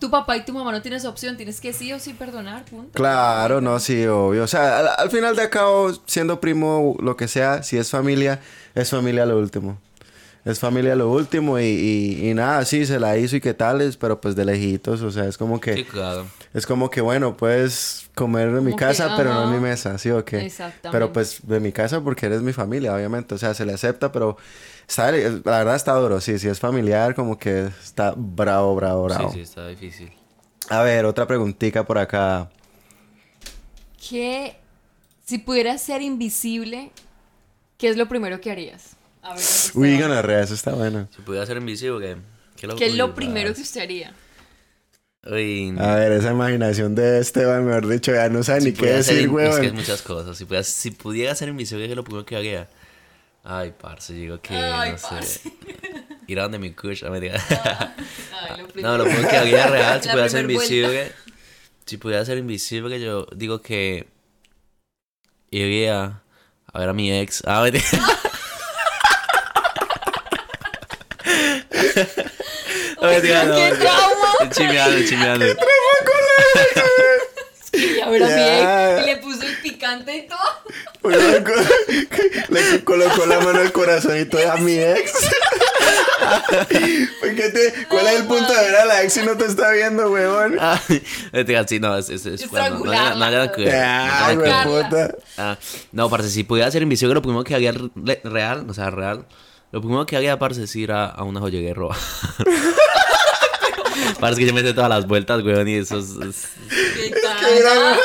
tu 0.00 0.10
papá 0.10 0.36
y 0.36 0.44
tu 0.44 0.52
mamá 0.52 0.72
no 0.72 0.82
tienes 0.82 1.04
opción, 1.04 1.36
tienes 1.36 1.60
que 1.60 1.72
sí 1.72 1.92
o 1.92 2.00
sí 2.00 2.14
perdonar, 2.14 2.64
punto. 2.64 2.90
Claro, 2.92 3.60
no, 3.60 3.78
sí, 3.78 4.04
obvio. 4.04 4.42
O 4.42 4.48
sea, 4.48 4.94
al, 4.94 5.10
final 5.12 5.36
de 5.36 5.48
cabo, 5.48 5.92
siendo 6.06 6.40
primo, 6.40 6.96
lo 6.98 7.16
que 7.16 7.28
sea, 7.28 7.62
si 7.62 7.78
es 7.78 7.88
familia, 7.88 8.40
es 8.74 8.90
familia 8.90 9.26
lo 9.26 9.38
último. 9.38 9.78
Es 10.44 10.58
familia 10.58 10.96
lo 10.96 11.08
último 11.08 11.60
y, 11.60 12.18
y, 12.20 12.34
nada, 12.34 12.64
sí, 12.64 12.84
se 12.84 12.98
la 12.98 13.16
hizo 13.16 13.36
y 13.36 13.40
qué 13.40 13.54
tales, 13.54 13.96
pero 13.96 14.20
pues 14.20 14.34
de 14.34 14.44
lejitos, 14.44 15.00
o 15.02 15.10
sea, 15.12 15.26
es 15.26 15.38
como 15.38 15.60
que... 15.60 15.74
Sí, 15.74 15.84
claro. 15.84 16.26
Es 16.52 16.66
como 16.66 16.90
que, 16.90 17.00
bueno, 17.00 17.36
puedes 17.36 18.10
comer 18.16 18.48
en 18.48 18.64
mi 18.64 18.74
casa, 18.74 19.14
pero 19.16 19.32
no 19.32 19.44
en 19.44 19.52
mi 19.52 19.60
mesa, 19.60 19.98
¿sí 19.98 20.10
o 20.10 20.24
qué? 20.24 20.46
Exactamente. 20.46 20.90
Pero 20.90 21.12
pues 21.12 21.46
de 21.46 21.60
mi 21.60 21.70
casa 21.70 22.00
porque 22.00 22.26
eres 22.26 22.42
mi 22.42 22.52
familia, 22.52 22.92
obviamente, 22.92 23.36
o 23.36 23.38
sea, 23.38 23.54
se 23.54 23.64
le 23.64 23.72
acepta, 23.72 24.10
pero 24.10 24.36
la 24.96 25.58
verdad 25.58 25.76
está 25.76 25.92
duro, 25.94 26.20
sí, 26.20 26.36
sí 26.40 26.48
es 26.48 26.58
familiar, 26.58 27.14
como 27.14 27.38
que 27.38 27.68
está 27.82 28.12
bravo, 28.16 28.74
bravo, 28.74 29.04
bravo. 29.04 29.28
Sí, 29.28 29.36
sí, 29.36 29.40
está 29.42 29.68
difícil. 29.68 30.12
A 30.70 30.82
ver, 30.82 31.04
otra 31.04 31.26
preguntita 31.26 31.84
por 31.84 31.98
acá. 31.98 32.50
¿Qué, 34.08 34.56
si 35.24 35.38
pudieras 35.38 35.80
ser 35.82 36.02
invisible, 36.02 36.90
qué 37.78 37.88
es 37.88 37.96
lo 37.96 38.08
primero 38.08 38.40
que 38.40 38.50
harías? 38.50 38.96
A 39.22 39.34
ver, 39.34 39.44
Uy, 39.74 39.94
eso 39.94 40.54
está 40.54 40.72
bueno. 40.72 41.08
Si 41.14 41.22
pudiera 41.22 41.46
ser 41.46 41.56
invisible, 41.56 42.18
¿qué, 42.56 42.68
¿Qué 42.76 42.86
es 42.86 42.96
lo 42.96 43.14
primero 43.14 43.54
que 43.54 43.62
usted 43.62 43.82
haría? 43.82 44.12
Uy, 45.24 45.76
a 45.78 45.94
ver, 45.94 46.10
esa 46.10 46.32
imaginación 46.32 46.96
de 46.96 47.20
Esteban, 47.20 47.64
mejor 47.64 47.86
dicho, 47.86 48.12
ya 48.12 48.28
no 48.28 48.42
sabe 48.42 48.62
ni 48.62 48.72
qué 48.72 48.86
decir, 48.86 49.28
güey. 49.28 49.48
Es 49.48 49.58
que 49.58 49.66
hay 49.66 49.72
muchas 49.72 50.02
cosas. 50.02 50.36
Si 50.36 50.44
pudiera, 50.44 50.64
si 50.64 50.90
pudiera 50.90 51.34
ser 51.36 51.48
invisible, 51.48 51.84
¿qué 51.84 51.92
es 51.92 51.96
lo 51.96 52.02
primero 52.02 52.26
que 52.26 52.34
haría? 52.34 52.68
Ay, 53.44 53.72
parce, 53.80 54.12
digo 54.12 54.40
que, 54.40 54.54
no 54.54 54.98
sé. 54.98 55.40
Ir 56.26 56.40
a 56.40 56.44
donde 56.44 56.58
mi 56.58 56.72
kush, 56.72 57.04
a 57.04 57.10
me 57.10 57.20
diga. 57.20 57.40
No, 58.76 58.98
lo 58.98 59.04
primero 59.04 59.28
que 59.28 59.36
haría 59.36 59.68
real, 59.68 60.02
si 60.02 60.08
pudiera 60.08 60.28
ser 60.28 60.50
invisible. 60.50 61.12
Si 61.86 61.96
pudiera 61.98 62.24
ser 62.24 62.38
invisible, 62.38 63.00
yo 63.00 63.26
digo 63.36 63.60
que 63.60 64.08
iría 65.50 66.22
a 66.72 66.78
ver 66.78 66.88
a 66.88 66.92
mi 66.92 67.12
ex. 67.12 67.42
Ah, 67.46 67.62
me 67.62 67.70
¡Qué 71.94 73.74
trauma! 73.78 74.50
Chimeando, 74.50 75.06
chimeando. 75.06 75.46
¡Qué 75.46 75.54
trauma 75.54 75.96
con 76.04 76.20
la! 76.26 76.92
Y 77.74 78.00
a 78.00 78.08
ver 78.10 78.22
a 78.22 78.26
mi 78.26 78.42
ex. 78.42 79.02
Y 79.02 79.06
le 79.06 79.16
puso 79.16 79.42
el 79.42 79.56
picante 79.56 80.16
y 80.16 80.28
todo. 80.28 80.38
le 82.50 82.84
colocó 82.84 83.26
la 83.26 83.40
mano 83.40 83.60
al 83.60 83.72
corazonito 83.72 84.38
a 84.50 84.56
mi 84.58 84.74
ex. 84.78 85.12
te, 87.20 87.86
¿Cuál 87.88 88.06
es 88.08 88.20
el 88.20 88.26
punto 88.26 88.52
de 88.52 88.60
ver 88.60 88.76
a 88.76 88.84
la 88.84 89.02
ex 89.02 89.14
si 89.14 89.22
no 89.22 89.36
te 89.36 89.46
está 89.46 89.70
viendo, 89.72 90.10
weón? 90.10 90.58
Ah, 90.60 90.80
sí, 91.66 91.80
no, 91.80 91.96
es, 91.96 92.10
es, 92.10 92.26
es 92.26 92.46
cuando. 92.46 92.84
No, 92.84 93.14
no, 93.16 93.50
Ah, 95.38 95.58
no, 95.92 96.10
parce, 96.10 96.28
si 96.28 96.44
pudiera 96.44 96.70
ser 96.70 96.82
invisible, 96.82 97.14
lo 97.14 97.22
primero 97.22 97.42
que 97.42 97.54
haría 97.54 97.72
real, 98.24 98.66
o 98.68 98.74
sea, 98.74 98.90
real, 98.90 99.26
lo 99.72 99.80
primero 99.80 100.06
que 100.06 100.16
haría, 100.16 100.38
parce, 100.38 100.62
es 100.64 100.76
ir 100.76 100.92
a, 100.92 101.06
a 101.06 101.24
una 101.24 101.40
joyería 101.40 101.74
roja. 101.74 101.98
Parece 104.20 104.40
que 104.40 104.46
yo 104.46 104.54
me 104.54 104.62
todas 104.62 104.90
las 104.90 105.06
vueltas, 105.06 105.42
weón, 105.42 105.66
y 105.66 105.76
eso 105.76 105.98
es. 105.98 106.48
¿Qué 106.68 107.10
tal? 107.20 107.96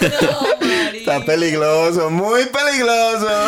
No, 0.00 0.08
Está 0.94 1.24
peligroso, 1.24 2.10
muy 2.10 2.44
peligroso. 2.46 3.28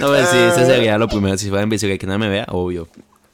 no, 0.00 0.06
pues 0.08 0.28
sí, 0.30 0.38
ese 0.38 0.66
sería 0.66 0.98
lo 0.98 1.06
primero. 1.06 1.36
Si 1.36 1.48
fuera 1.48 1.62
invisible, 1.62 1.98
que 1.98 2.06
nadie 2.06 2.18
me 2.18 2.28
vea, 2.28 2.46
obvio. 2.48 2.88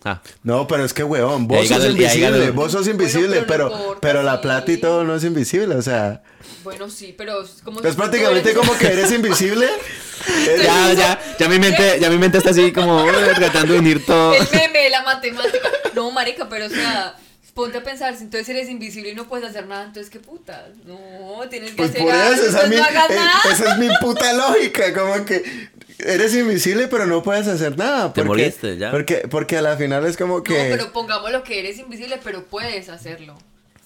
Ah. 0.04 0.20
No, 0.42 0.66
pero 0.66 0.84
es 0.84 0.92
que, 0.92 1.04
weón, 1.04 1.46
vos 1.46 1.68
sos 1.68 1.84
invisible, 1.84 2.50
vos 2.50 2.72
sos 2.72 2.88
invisible, 2.88 3.44
pero, 3.46 3.98
pero, 4.00 4.22
la 4.22 4.40
plata 4.40 4.72
y 4.72 4.76
todo 4.76 5.04
no 5.04 5.14
es 5.14 5.24
invisible, 5.24 5.74
o 5.76 5.82
sea. 5.82 6.22
Bueno, 6.64 6.90
sí, 6.90 7.14
pero 7.16 7.42
es 7.42 7.62
como. 7.62 7.80
Es 7.80 7.94
prácticamente 7.94 8.52
como 8.54 8.76
que 8.76 8.86
eres 8.86 9.12
invisible. 9.12 9.68
ya, 10.64 10.92
ya, 10.92 11.36
ya 11.38 11.48
mi 11.48 11.58
mente, 11.58 11.98
ya 12.00 12.10
mi 12.10 12.18
mente 12.18 12.38
está 12.38 12.50
así 12.50 12.72
como 12.72 13.04
tratando 13.36 13.74
de 13.74 13.78
unir 13.78 14.04
todo. 14.04 14.34
El 14.34 14.48
meme, 14.52 14.90
la 14.90 15.02
matemática. 15.02 15.68
No, 15.94 16.10
marica, 16.10 16.48
pero 16.48 16.66
o 16.66 16.70
sea 16.70 17.16
ponte 17.54 17.78
a 17.78 17.82
pensar, 17.82 18.16
si 18.16 18.24
entonces 18.24 18.48
eres 18.48 18.68
invisible 18.68 19.10
y 19.10 19.14
no 19.14 19.28
puedes 19.28 19.48
hacer 19.48 19.66
nada, 19.66 19.84
entonces 19.84 20.10
qué 20.10 20.20
puta. 20.20 20.68
No, 20.84 21.48
tienes 21.48 21.70
que 21.70 21.76
pues 21.76 21.90
hacer 21.90 22.02
por 22.02 22.14
eso, 22.14 22.46
esa, 22.46 22.66
mi, 22.66 22.76
no 22.76 22.82
eh, 22.82 23.50
esa 23.50 23.72
es 23.72 23.78
mi 23.78 23.88
puta 24.00 24.32
lógica, 24.32 24.92
como 24.94 25.24
que 25.24 25.70
eres 25.98 26.34
invisible 26.34 26.88
pero 26.88 27.06
no 27.06 27.22
puedes 27.22 27.48
hacer 27.48 27.76
nada. 27.76 28.08
Porque, 28.08 28.20
Te 28.20 28.26
moriste 28.26 28.76
ya. 28.78 28.90
Porque, 28.90 29.28
porque 29.30 29.56
a 29.56 29.62
la 29.62 29.76
final 29.76 30.04
es 30.06 30.16
como 30.16 30.42
que... 30.42 30.70
No, 30.70 30.76
pero 30.76 30.92
pongamos 30.92 31.30
lo 31.32 31.42
que 31.42 31.60
eres 31.60 31.78
invisible 31.78 32.18
pero 32.22 32.44
puedes 32.44 32.88
hacerlo. 32.88 33.36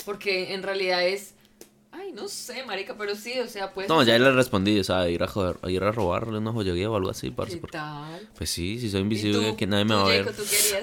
Porque 0.05 0.55
en 0.55 0.62
realidad 0.62 1.07
es 1.07 1.35
Ay, 1.99 2.12
no 2.12 2.29
sé, 2.29 2.62
marica, 2.66 2.95
pero 2.99 3.14
sí, 3.14 3.38
o 3.38 3.49
sea, 3.49 3.73
pues... 3.73 3.88
No, 3.88 4.03
ya 4.03 4.19
le 4.19 4.31
respondí, 4.31 4.79
o 4.79 4.85
sea, 4.85 5.09
ir 5.09 5.23
a, 5.23 5.29
joder, 5.29 5.57
ir 5.66 5.83
a 5.83 5.92
robarle 5.92 6.37
una 6.37 6.53
joyería 6.53 6.90
o 6.90 6.97
algo 6.97 7.09
así, 7.11 7.31
parce. 7.31 7.59
¿Qué 7.59 7.66
tal? 7.69 8.29
Pues 8.37 8.51
sí, 8.51 8.79
si 8.79 8.90
soy 8.90 9.01
invisible, 9.01 9.57
que 9.57 9.66
nadie 9.66 9.87
me 9.87 9.95
va 9.95 10.03
a 10.03 10.09
ver. 10.09 10.31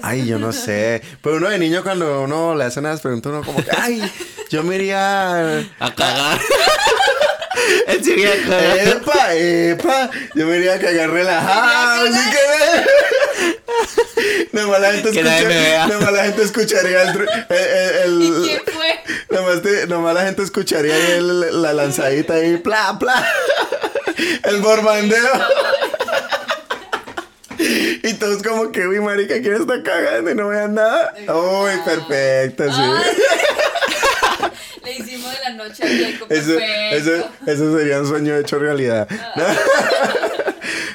Ay, 0.02 0.26
yo 0.26 0.40
no 0.40 0.52
sé. 0.52 1.04
Pero 1.22 1.38
uno 1.38 1.50
de 1.50 1.60
niño 1.60 1.84
cuando 1.84 2.24
uno 2.24 2.56
le 2.56 2.64
hace 2.64 2.80
unas 2.80 3.00
preguntas, 3.00 3.32
uno 3.32 3.44
como 3.44 3.64
que, 3.64 3.70
ay, 3.78 4.02
yo 4.50 4.64
me 4.64 4.76
iría... 4.76 5.60
A 5.80 5.94
cagar. 5.94 6.40
Él 7.88 8.04
se 8.04 8.14
a 8.14 8.36
cagar. 8.48 8.88
Epa, 8.88 9.34
epa, 9.36 10.12
yo 10.36 10.46
me 10.48 10.58
iría 10.58 10.74
a 10.76 10.80
cagar 10.80 11.10
relajado, 11.12 12.08
así 12.08 12.32
que... 12.32 12.40
Nomás 14.52 14.82
la 14.82 14.92
gente, 14.94 15.10
escucha, 15.10 15.88
nomás 15.88 16.14
la 16.14 16.24
gente 16.26 16.44
escucharía 16.44 17.02
el, 17.02 17.28
el, 18.06 18.22
¿Y 18.22 18.32
quién 18.44 18.62
fue? 18.72 19.00
Nomás, 19.30 19.62
nomás, 19.88 20.14
la 20.14 20.26
gente 20.26 20.44
escucharía 20.44 20.96
el, 21.18 21.62
la 21.62 21.74
lanzadita 21.74 22.36
ahí, 22.36 22.58
pla, 22.58 22.98
pla. 23.00 23.28
El 24.44 24.62
borbandeo. 24.62 25.32
Y 28.04 28.14
todos 28.16 28.44
como 28.44 28.72
que, 28.72 28.86
uy, 28.88 29.00
marica, 29.00 29.36
¿quién 29.42 29.54
está 29.54 29.82
cagando 29.82 30.32
y 30.32 30.36
no 30.36 30.50
vean 30.50 30.76
nada? 30.76 31.14
Uy, 31.18 31.72
perfecto, 31.86 32.66
sí. 32.72 32.82
Le 34.84 34.92
hicimos 34.94 35.32
de 35.32 35.40
la 35.40 35.50
noche 35.68 35.84
Jacob, 35.84 36.28
eso, 36.32 37.78
sería 37.78 38.00
un 38.00 38.08
sueño 38.08 38.38
hecho 38.38 38.60
realidad. 38.60 39.08
Ah. 39.36 39.56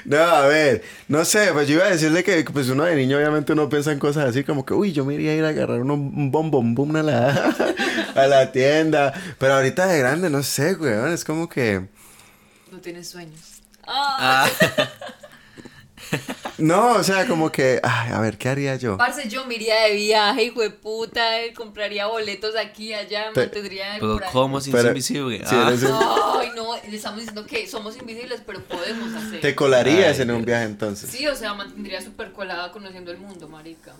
No, 0.04 0.16
a 0.16 0.46
ver, 0.46 0.83
no 1.09 1.22
sé, 1.26 1.50
pues 1.52 1.68
yo 1.68 1.74
iba 1.74 1.85
a 1.85 1.90
decirle 1.90 2.24
que 2.24 2.42
pues 2.44 2.70
uno 2.70 2.85
de 2.85 2.96
niño 2.96 3.18
obviamente 3.18 3.52
uno 3.52 3.68
piensa 3.68 3.92
en 3.92 3.98
cosas 3.98 4.31
así 4.31 4.42
como 4.42 4.64
que, 4.64 4.72
uy, 4.72 4.90
yo 4.92 5.04
me 5.04 5.12
iría 5.12 5.33
a 5.33 5.35
ir 5.35 5.44
a 5.44 5.48
agarrar 5.48 5.83
un 5.83 6.31
bombón 6.31 6.74
boom 6.74 6.96
a 6.96 7.02
la, 7.02 7.54
a 8.14 8.26
la 8.26 8.50
tienda. 8.50 9.12
Pero 9.38 9.52
ahorita 9.52 9.87
de 9.87 9.98
grande, 9.98 10.31
no 10.31 10.42
sé, 10.42 10.74
güey, 10.74 11.12
es 11.12 11.26
como 11.26 11.46
que... 11.46 11.88
No 12.72 12.78
tienes 12.78 13.11
sueños. 13.11 13.61
Ah. 13.87 14.48
No, 16.59 16.94
o 16.94 17.03
sea, 17.05 17.27
como 17.27 17.53
que, 17.53 17.81
ay, 17.85 18.11
a 18.12 18.21
ver, 18.21 18.37
¿qué 18.37 18.49
haría 18.49 18.75
yo? 18.75 18.97
Parce, 18.97 19.29
yo 19.29 19.47
me 19.47 19.55
iría 19.55 19.83
de 19.83 19.94
viaje, 19.94 20.44
hijo 20.44 20.61
de 20.61 20.71
puta, 20.71 21.40
eh, 21.40 21.55
compraría 21.55 22.07
boletos 22.07 22.57
aquí, 22.57 22.92
allá, 22.92 23.31
me 23.31 23.42
mantendría 23.42 23.97
Pero, 24.01 24.21
¿cómo 24.33 24.61
si 24.61 24.73
pero, 24.73 24.88
invisible? 24.88 25.42
Ah. 25.47 25.73
Ay, 26.40 26.51
no, 26.57 26.75
le 26.77 26.97
estamos 26.97 27.21
diciendo 27.21 27.47
que 27.47 27.68
somos 27.68 27.97
invisibles, 27.97 28.42
pero 28.44 28.61
podemos 28.62 29.14
hacer. 29.14 29.40
¿Te 29.40 29.55
colarías 29.55 30.18
en 30.18 30.33
un 30.33 30.44
viaje 30.44 30.64
entonces? 30.64 31.09
Sí, 31.09 31.27
o 31.29 31.37
sea, 31.37 31.55
mantendría 31.55 32.01
súper 32.01 32.33
colada 32.33 32.73
conociendo 32.73 33.12
el 33.12 33.18
mundo, 33.18 33.49
marica. 33.49 33.94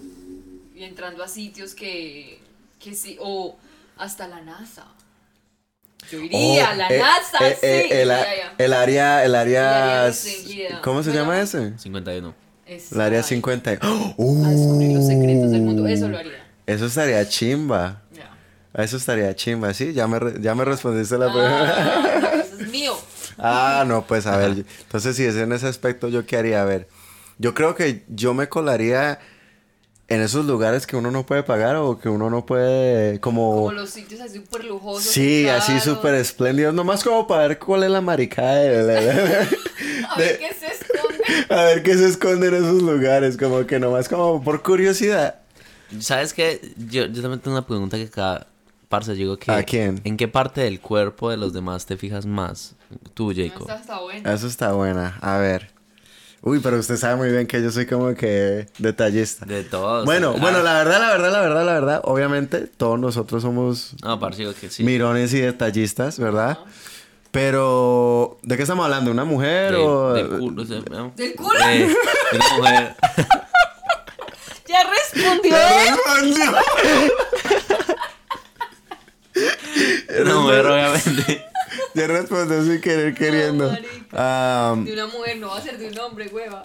Y 0.75 0.83
entrando 0.83 1.23
a 1.23 1.29
sitios 1.29 1.75
que, 1.75 2.41
que 2.81 2.95
sí, 2.95 3.17
o 3.21 3.57
hasta 3.97 4.27
la 4.27 4.41
NASA. 4.41 4.87
Yo 6.11 6.21
iría, 6.21 6.71
oh, 6.73 6.77
la 6.77 6.89
eh, 6.89 6.99
NASA, 6.99 7.49
eh, 7.49 7.59
eh, 7.61 7.85
sí. 7.87 7.93
el, 7.93 8.11
el, 8.59 8.73
área, 8.73 9.25
el 9.25 9.35
área, 9.35 10.11
¿cómo 10.83 11.03
se 11.03 11.13
llama 11.13 11.41
ese? 11.41 11.79
51. 11.79 12.35
el 12.67 13.01
área 13.01 13.23
51. 13.23 14.15
¡Oh! 14.17 14.45
A 14.45 14.51
descubrir 14.51 14.97
los 14.97 15.07
secretos 15.07 15.51
del 15.51 15.63
mundo, 15.63 15.87
eso 15.87 16.09
lo 16.09 16.19
haría. 16.19 16.47
Eso 16.67 16.87
estaría 16.87 17.29
chimba. 17.29 18.03
Eso 18.75 18.97
estaría 18.97 19.35
chimba, 19.35 19.75
sí, 19.75 19.93
ya 19.93 20.07
me, 20.07 20.19
ya 20.41 20.55
me 20.55 20.65
respondiste 20.65 21.19
la 21.19 21.27
ah, 21.27 21.33
pregunta. 21.33 22.41
eso 22.45 22.63
es 22.63 22.69
mío. 22.71 22.97
ah, 23.37 23.85
no, 23.87 24.07
pues 24.07 24.27
a 24.27 24.37
ver, 24.37 24.65
entonces 24.83 25.17
si 25.17 25.25
es 25.25 25.35
en 25.37 25.53
ese 25.53 25.67
aspecto, 25.67 26.09
¿yo 26.09 26.25
qué 26.27 26.37
haría? 26.37 26.63
A 26.63 26.65
ver, 26.65 26.87
yo 27.39 27.55
creo 27.55 27.75
que 27.75 28.05
yo 28.09 28.35
me 28.35 28.49
colaría 28.49 29.19
en 30.09 30.23
esos 30.23 30.47
lugares 30.47 30.87
que 30.87 30.97
uno 30.97 31.11
no 31.11 31.27
puede 31.27 31.43
pagar 31.43 31.77
o 31.77 31.99
que 31.99 32.09
uno 32.09 32.31
no 32.31 32.47
puede 32.47 33.21
como... 33.21 33.53
Como 33.53 33.73
los 33.73 33.91
sitios 33.91 34.23
así 34.23 34.39
súper 34.39 34.65
lujosos. 34.65 35.05
Sí, 35.05 35.47
así 35.49 35.79
súper 35.81 36.15
espléndidos, 36.15 36.73
nomás 36.73 37.05
como 37.05 37.27
para 37.27 37.47
ver 37.47 37.59
cuál 37.59 37.85
es 37.85 37.91
la 37.91 38.01
maricada 38.01 38.55
de... 38.55 38.99
a 40.09 40.19
ver 40.19 40.39
qué 40.39 40.55
se 40.55 40.67
esconde. 40.67 41.55
A 41.55 41.65
ver 41.65 41.83
qué 41.83 41.95
se 41.95 42.09
esconde 42.09 42.49
en 42.49 42.55
esos 42.55 42.83
lugares, 42.83 43.37
como 43.37 43.67
que 43.67 43.79
nomás 43.79 44.09
como 44.09 44.43
por 44.43 44.63
curiosidad. 44.63 45.41
¿Sabes 46.01 46.33
qué? 46.33 46.73
Yo, 46.77 47.05
yo 47.07 47.21
también 47.21 47.41
tengo 47.41 47.57
una 47.59 47.67
pregunta 47.67 47.99
que 47.99 48.09
cada... 48.09 48.47
Parce, 48.89 49.13
digo 49.13 49.37
que... 49.37 49.53
¿A 49.53 49.63
quién? 49.63 50.01
¿En 50.05 50.17
qué 50.17 50.27
parte 50.27 50.63
del 50.63 50.81
cuerpo 50.81 51.29
de 51.29 51.37
los 51.37 51.53
demás 51.53 51.85
te 51.85 51.99
fijas 51.99 52.25
más? 52.25 52.75
Tú, 53.13 53.35
Jacob. 53.37 53.69
Esa 53.69 53.81
está 53.81 54.01
buena. 54.01 54.33
Eso 54.33 54.47
está 54.47 54.73
buena. 54.73 55.19
A 55.21 55.37
ver. 55.37 55.78
Uy, 56.43 56.61
pero 56.61 56.79
usted 56.79 56.97
sabe 56.97 57.17
muy 57.17 57.31
bien 57.31 57.47
que 57.47 57.61
yo 57.61 57.71
soy 57.71 57.87
como 57.87 58.15
que 58.15 58.69
detallista. 58.79 59.45
De 59.45 59.65
todos. 59.65 60.05
Bueno, 60.05 60.35
bueno, 60.35 60.63
la 60.63 60.75
verdad, 60.75 61.01
la 61.01 61.11
verdad, 61.11 61.33
la 61.33 61.41
verdad, 61.41 61.67
la 61.67 61.73
verdad, 61.73 62.01
obviamente 62.05 62.61
todos 62.61 62.99
nosotros 62.99 63.43
somos 63.43 63.95
no, 64.03 64.21
parecido 64.21 64.55
que 64.55 64.71
sí. 64.71 64.85
mirones 64.85 65.35
y 65.35 65.41
detallistas, 65.41 66.19
¿verdad? 66.19 66.59
Pero, 67.33 68.39
¿de 68.43 68.57
qué 68.57 68.63
estamos 68.63 68.85
hablando? 68.85 69.11
¿Una 69.11 69.25
mujer 69.25 69.75
o...? 69.75 70.15
Del 70.15 70.29
culo. 70.29 70.65
¿Del 70.65 71.35
culo? 71.35 71.59
de 71.59 72.39
una 72.39 72.55
mujer. 72.55 72.97
ya 74.67 74.85
respondió. 74.85 75.51
Ya 75.51 75.97
respondió. 75.97 76.45
una 80.23 80.35
mujer, 80.37 80.67
obviamente. 80.67 81.48
Ya 81.99 82.07
respondió 82.07 82.63
sin 82.65 82.81
querer 82.81 83.15
queriendo. 83.15 83.69
Um, 83.69 84.85
de 84.85 84.93
una 84.93 85.07
mujer, 85.07 85.39
no 85.39 85.49
va 85.49 85.59
a 85.59 85.61
ser 85.61 85.79
de 85.79 85.89
un 85.89 85.99
hombre, 85.99 86.29
hueva. 86.29 86.63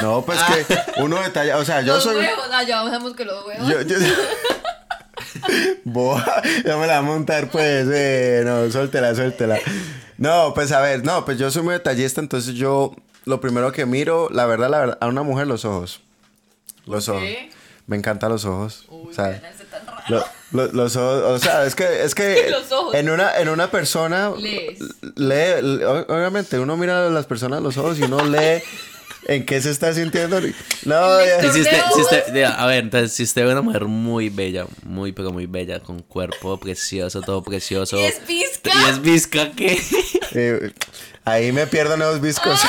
No, 0.00 0.22
pues 0.22 0.38
que 0.42 1.00
uno 1.00 1.20
detalla, 1.20 1.56
o 1.56 1.64
sea, 1.64 1.80
yo 1.80 1.94
los 1.94 2.04
soy... 2.04 2.16
Huevos, 2.16 2.48
ah, 2.52 2.62
ya 2.62 2.82
sabemos 2.84 3.14
que 3.14 3.24
los 3.24 3.46
huevos. 3.46 3.68
Yo, 3.68 3.80
yo... 3.82 3.96
Boa, 5.84 6.24
ya 6.64 6.76
me 6.76 6.86
la 6.86 7.00
voy 7.00 7.10
a 7.10 7.12
montar 7.12 7.50
pues, 7.50 7.86
eh, 7.90 8.42
no, 8.44 8.70
suéltela, 8.70 9.14
suéltela. 9.14 9.58
No, 10.18 10.52
pues 10.54 10.72
a 10.72 10.80
ver, 10.80 11.04
no, 11.04 11.24
pues 11.24 11.38
yo 11.38 11.50
soy 11.50 11.62
muy 11.62 11.72
detallista, 11.74 12.20
entonces 12.20 12.54
yo 12.54 12.94
lo 13.24 13.40
primero 13.40 13.72
que 13.72 13.86
miro, 13.86 14.28
la 14.30 14.46
verdad, 14.46 14.70
la 14.70 14.78
verdad, 14.78 14.98
a 15.00 15.06
una 15.06 15.22
mujer 15.22 15.46
los 15.46 15.64
ojos. 15.64 16.00
Los 16.86 17.08
ojos. 17.08 17.24
Me 17.86 17.96
encantan 17.96 18.30
los 18.30 18.44
ojos. 18.44 18.84
Uy, 18.88 19.10
o 19.10 19.12
sea, 19.12 19.40
los 20.52 20.96
ojos, 20.96 21.22
o 21.24 21.38
sea, 21.38 21.64
es 21.66 21.74
que, 21.74 22.04
es 22.04 22.14
que 22.14 22.52
en 22.94 23.10
una, 23.10 23.36
en 23.38 23.48
una 23.48 23.70
persona 23.70 24.32
lee, 24.36 24.78
obviamente 26.08 26.58
uno 26.58 26.76
mira 26.76 27.06
a 27.06 27.10
las 27.10 27.26
personas 27.26 27.62
los 27.62 27.76
ojos 27.76 27.98
y 27.98 28.02
uno 28.04 28.24
lee 28.24 28.62
en 29.28 29.44
qué 29.44 29.60
se 29.60 29.70
está 29.70 29.92
sintiendo. 29.92 30.40
No, 30.84 31.20
Si 31.40 31.60
usted, 31.60 31.82
si 31.94 32.00
usted, 32.00 32.44
a 32.44 32.66
ver, 32.66 32.84
entonces, 32.84 33.12
si 33.12 33.24
usted 33.24 33.44
ve 33.44 33.52
una 33.52 33.62
mujer 33.62 33.86
muy 33.86 34.28
bella, 34.28 34.66
muy, 34.84 35.12
pero 35.12 35.32
muy 35.32 35.46
bella, 35.46 35.80
con 35.80 36.00
cuerpo 36.00 36.58
precioso, 36.58 37.20
todo 37.22 37.42
precioso. 37.42 37.98
¿Y 37.98 38.04
es 38.04 38.26
visca? 38.26 38.70
¿Y 38.72 38.90
es 38.90 39.02
visca 39.02 39.50
qué? 39.52 39.80
Eh, 40.32 40.72
ahí 41.24 41.50
me 41.52 41.66
pierdo 41.66 41.96
nuevos 41.96 42.20
viscos. 42.20 42.60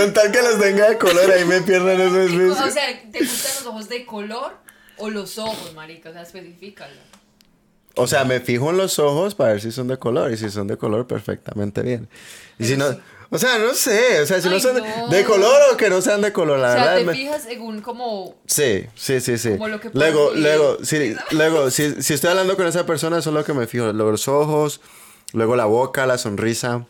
Con 0.00 0.12
tal 0.12 0.32
que 0.32 0.42
los 0.42 0.58
tenga 0.58 0.88
de 0.88 0.98
color, 0.98 1.30
ahí 1.30 1.44
me 1.44 1.60
pierden 1.60 2.00
esos 2.00 2.30
viscos. 2.30 2.60
O 2.60 2.70
sea, 2.70 3.02
¿te 3.10 3.18
gustan 3.18 3.52
los 3.56 3.66
ojos 3.66 3.88
de 3.88 4.06
color 4.06 4.52
o 4.96 5.10
los 5.10 5.38
ojos, 5.38 5.74
marica? 5.74 6.10
O 6.10 6.12
sea, 6.12 6.22
especifícalo. 6.22 6.94
O 7.96 8.06
sea, 8.06 8.24
me 8.24 8.40
fijo 8.40 8.70
en 8.70 8.76
los 8.76 8.98
ojos 8.98 9.34
para 9.34 9.52
ver 9.52 9.60
si 9.60 9.72
son 9.72 9.88
de 9.88 9.98
color. 9.98 10.32
Y 10.32 10.36
si 10.36 10.50
son 10.50 10.66
de 10.68 10.76
color, 10.76 11.06
perfectamente 11.06 11.82
bien. 11.82 12.08
Y 12.58 12.64
si 12.64 12.76
no. 12.76 12.86
O 13.30 13.38
sea, 13.38 13.58
no 13.58 13.74
sé. 13.74 14.20
O 14.20 14.26
sea, 14.26 14.40
si 14.40 14.48
no 14.48 14.58
son 14.58 14.76
De, 15.10 15.24
color 15.24 15.56
o 15.72 15.76
que 15.76 15.90
no 15.90 16.00
sean 16.00 16.20
de 16.20 16.32
color, 16.32 16.58
la 16.58 16.68
verdad. 16.74 16.96
O 16.96 17.04
sea, 17.04 17.12
te 17.12 17.18
fijas 17.18 17.42
según 17.42 17.80
como. 17.80 18.36
Sí, 18.46 18.86
sí, 18.94 19.20
sí, 19.20 19.38
sí. 19.38 19.50
Como 19.50 19.68
lo 19.68 19.80
que 19.80 19.90
luego, 19.92 20.32
luego, 20.34 20.78
sí, 20.82 21.14
luego, 21.30 21.70
si, 21.70 22.02
si 22.02 22.14
estoy 22.14 22.30
hablando 22.30 22.56
con 22.56 22.66
esa 22.66 22.86
persona, 22.86 23.18
eso 23.18 23.30
es 23.30 23.34
lo 23.34 23.44
que 23.44 23.52
me 23.52 23.66
fijo. 23.66 23.92
Luego 23.92 24.12
los 24.12 24.28
ojos, 24.28 24.80
luego 25.32 25.56
la 25.56 25.66
boca, 25.66 26.06
la 26.06 26.18
sonrisa. 26.18 26.86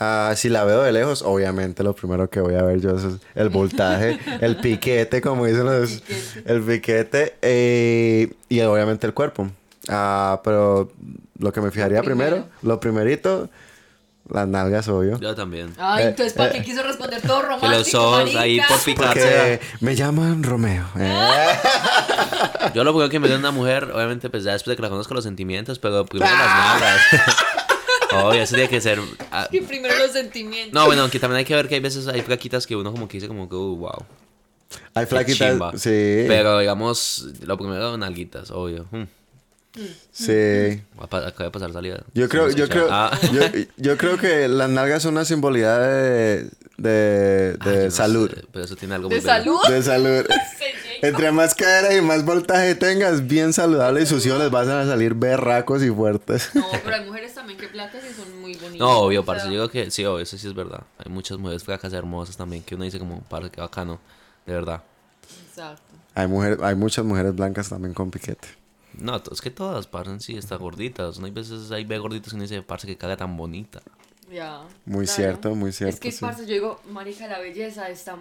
Uh, 0.00 0.34
si 0.36 0.48
la 0.48 0.64
veo 0.64 0.82
de 0.82 0.92
lejos, 0.92 1.22
obviamente 1.22 1.82
lo 1.82 1.94
primero 1.94 2.30
que 2.30 2.40
voy 2.40 2.54
a 2.54 2.62
ver 2.62 2.80
yo 2.80 2.96
es 2.96 3.04
el 3.34 3.50
voltaje, 3.50 4.18
el 4.40 4.56
piquete, 4.56 5.20
como 5.20 5.46
dicen 5.46 5.66
los. 5.66 6.02
El 6.46 6.62
piquete. 6.62 7.34
Eh, 7.42 8.32
y 8.48 8.60
obviamente 8.62 9.06
el 9.06 9.12
cuerpo. 9.12 9.48
Ah, 9.88 10.40
pero 10.44 10.90
lo 11.38 11.52
que 11.52 11.60
me 11.60 11.70
fijaría 11.70 12.02
primero, 12.02 12.46
lo 12.62 12.80
primerito, 12.80 13.50
las 14.30 14.48
nalgas, 14.48 14.88
obvio. 14.88 15.18
Yo 15.18 15.34
también. 15.34 15.74
Ay, 15.78 16.04
eh, 16.04 16.08
entonces, 16.08 16.32
¿para 16.32 16.52
qué 16.52 16.58
eh, 16.58 16.62
quiso 16.62 16.82
responder 16.82 17.20
todo 17.20 17.42
romántico, 17.42 17.70
Que 17.70 17.78
los 17.78 17.94
ojos 17.94 18.34
ahí 18.36 18.60
por 18.66 18.78
picarse. 18.82 19.60
me 19.80 19.94
llaman 19.94 20.42
Romeo. 20.42 20.86
Eh. 20.98 21.12
Yo 22.74 22.84
lo 22.84 22.92
primero 22.92 23.10
que 23.10 23.18
me 23.18 23.28
dio 23.28 23.36
una 23.36 23.50
mujer, 23.50 23.90
obviamente, 23.92 24.30
pues 24.30 24.44
ya 24.44 24.52
después 24.52 24.72
de 24.72 24.76
que 24.76 24.82
la 24.82 24.88
conozco 24.88 25.14
los 25.14 25.24
sentimientos, 25.24 25.78
pero 25.78 26.06
primero 26.06 26.32
las 26.32 26.80
nalgas. 26.80 27.36
Obvio, 28.14 28.42
eso 28.42 28.54
tiene 28.54 28.68
que 28.68 28.80
ser. 28.80 28.98
Ah. 29.30 29.48
Y 29.50 29.60
primero 29.60 29.96
los 29.98 30.12
sentimientos. 30.12 30.72
No, 30.72 30.86
bueno, 30.86 31.02
aunque 31.02 31.18
también 31.18 31.38
hay 31.38 31.44
que 31.44 31.54
ver 31.54 31.68
que 31.68 31.74
hay 31.74 31.80
veces 31.80 32.06
hay 32.08 32.22
flaquitas 32.22 32.66
que 32.66 32.76
uno 32.76 32.92
como 32.92 33.08
que 33.08 33.18
dice 33.18 33.28
como 33.28 33.48
que, 33.48 33.54
uh, 33.54 33.76
wow. 33.76 34.04
Hay 34.94 35.06
flaquitas, 35.06 35.58
sí. 35.80 36.24
Pero 36.26 36.58
digamos, 36.58 37.28
lo 37.42 37.58
primero, 37.58 37.96
nalguitas, 37.96 38.50
obvio. 38.50 38.86
Hmm. 38.90 39.04
Sí. 40.10 40.82
Acaba 41.00 41.30
de 41.30 41.50
pasar 41.50 41.72
salida. 41.72 42.02
Yo 42.14 42.28
creo, 42.28 42.50
yo 42.50 42.68
creo, 42.68 42.88
ah. 42.90 43.18
yo, 43.78 43.96
creo 43.96 44.18
que 44.18 44.48
las 44.48 44.68
nalgas 44.68 45.02
son 45.02 45.14
una 45.14 45.24
simbolidad 45.24 45.80
de, 45.80 46.46
de, 46.76 47.54
de 47.54 47.90
salud. 47.90 48.30
pero 48.52 48.64
eso 48.66 48.76
tiene 48.76 48.94
algo 48.94 49.08
¿De 49.08 49.20
salud? 49.20 49.58
De 49.68 49.82
salud. 49.82 50.26
Entre 51.02 51.32
más 51.32 51.56
cadera 51.56 51.96
y 51.96 52.00
más 52.00 52.24
voltaje 52.24 52.76
tengas, 52.76 53.26
bien 53.26 53.52
saludable 53.52 54.02
y 54.02 54.06
sus 54.06 54.24
hijos 54.24 54.38
les 54.38 54.52
van 54.52 54.70
a 54.70 54.86
salir 54.86 55.14
berracos 55.14 55.82
y 55.82 55.90
fuertes. 55.90 56.50
No, 56.54 56.64
pero 56.84 56.94
hay 56.94 57.04
mujeres 57.04 57.34
también 57.34 57.58
que 57.58 57.66
placas 57.66 58.04
y 58.08 58.14
son 58.14 58.40
muy 58.40 58.54
bonitas. 58.54 58.78
No, 58.78 59.00
obvio, 59.00 59.24
parce, 59.24 59.46
yo 59.46 59.50
digo 59.50 59.68
que 59.68 59.90
sí, 59.90 60.04
obvio, 60.04 60.20
eso 60.20 60.38
sí 60.38 60.46
es 60.46 60.54
verdad. 60.54 60.84
Hay 60.98 61.10
muchas 61.10 61.38
mujeres 61.38 61.64
flacas 61.64 61.92
hermosas 61.92 62.36
también 62.36 62.62
que 62.62 62.76
uno 62.76 62.84
dice 62.84 63.00
como, 63.00 63.20
parce, 63.22 63.50
que 63.50 63.60
bacano, 63.60 63.98
de 64.46 64.52
verdad. 64.52 64.84
Exacto. 65.48 65.82
Hay, 66.14 66.28
mujer, 66.28 66.58
hay 66.62 66.76
muchas 66.76 67.04
mujeres 67.04 67.34
blancas 67.34 67.68
también 67.68 67.94
con 67.94 68.12
piquete. 68.12 68.46
No, 68.96 69.20
es 69.30 69.40
que 69.40 69.50
todas, 69.50 69.88
parecen 69.88 70.20
sí, 70.20 70.36
están 70.36 70.60
gorditas. 70.60 71.18
No 71.18 71.26
hay 71.26 71.32
veces 71.32 71.72
ahí 71.72 71.84
ve 71.84 71.98
gorditas 71.98 72.32
y 72.32 72.36
uno 72.36 72.42
dice, 72.42 72.62
parce, 72.62 72.86
que 72.86 72.96
caga 72.96 73.16
tan 73.16 73.36
bonita. 73.36 73.82
Ya. 74.30 74.60
Muy 74.84 75.08
cierto, 75.08 75.52
muy 75.56 75.72
cierto. 75.72 75.94
Es 75.94 76.00
que, 76.00 76.12
parce, 76.20 76.46
yo 76.46 76.52
digo, 76.52 76.80
marica, 76.88 77.26
la 77.26 77.40
belleza 77.40 77.88
está 77.88 78.16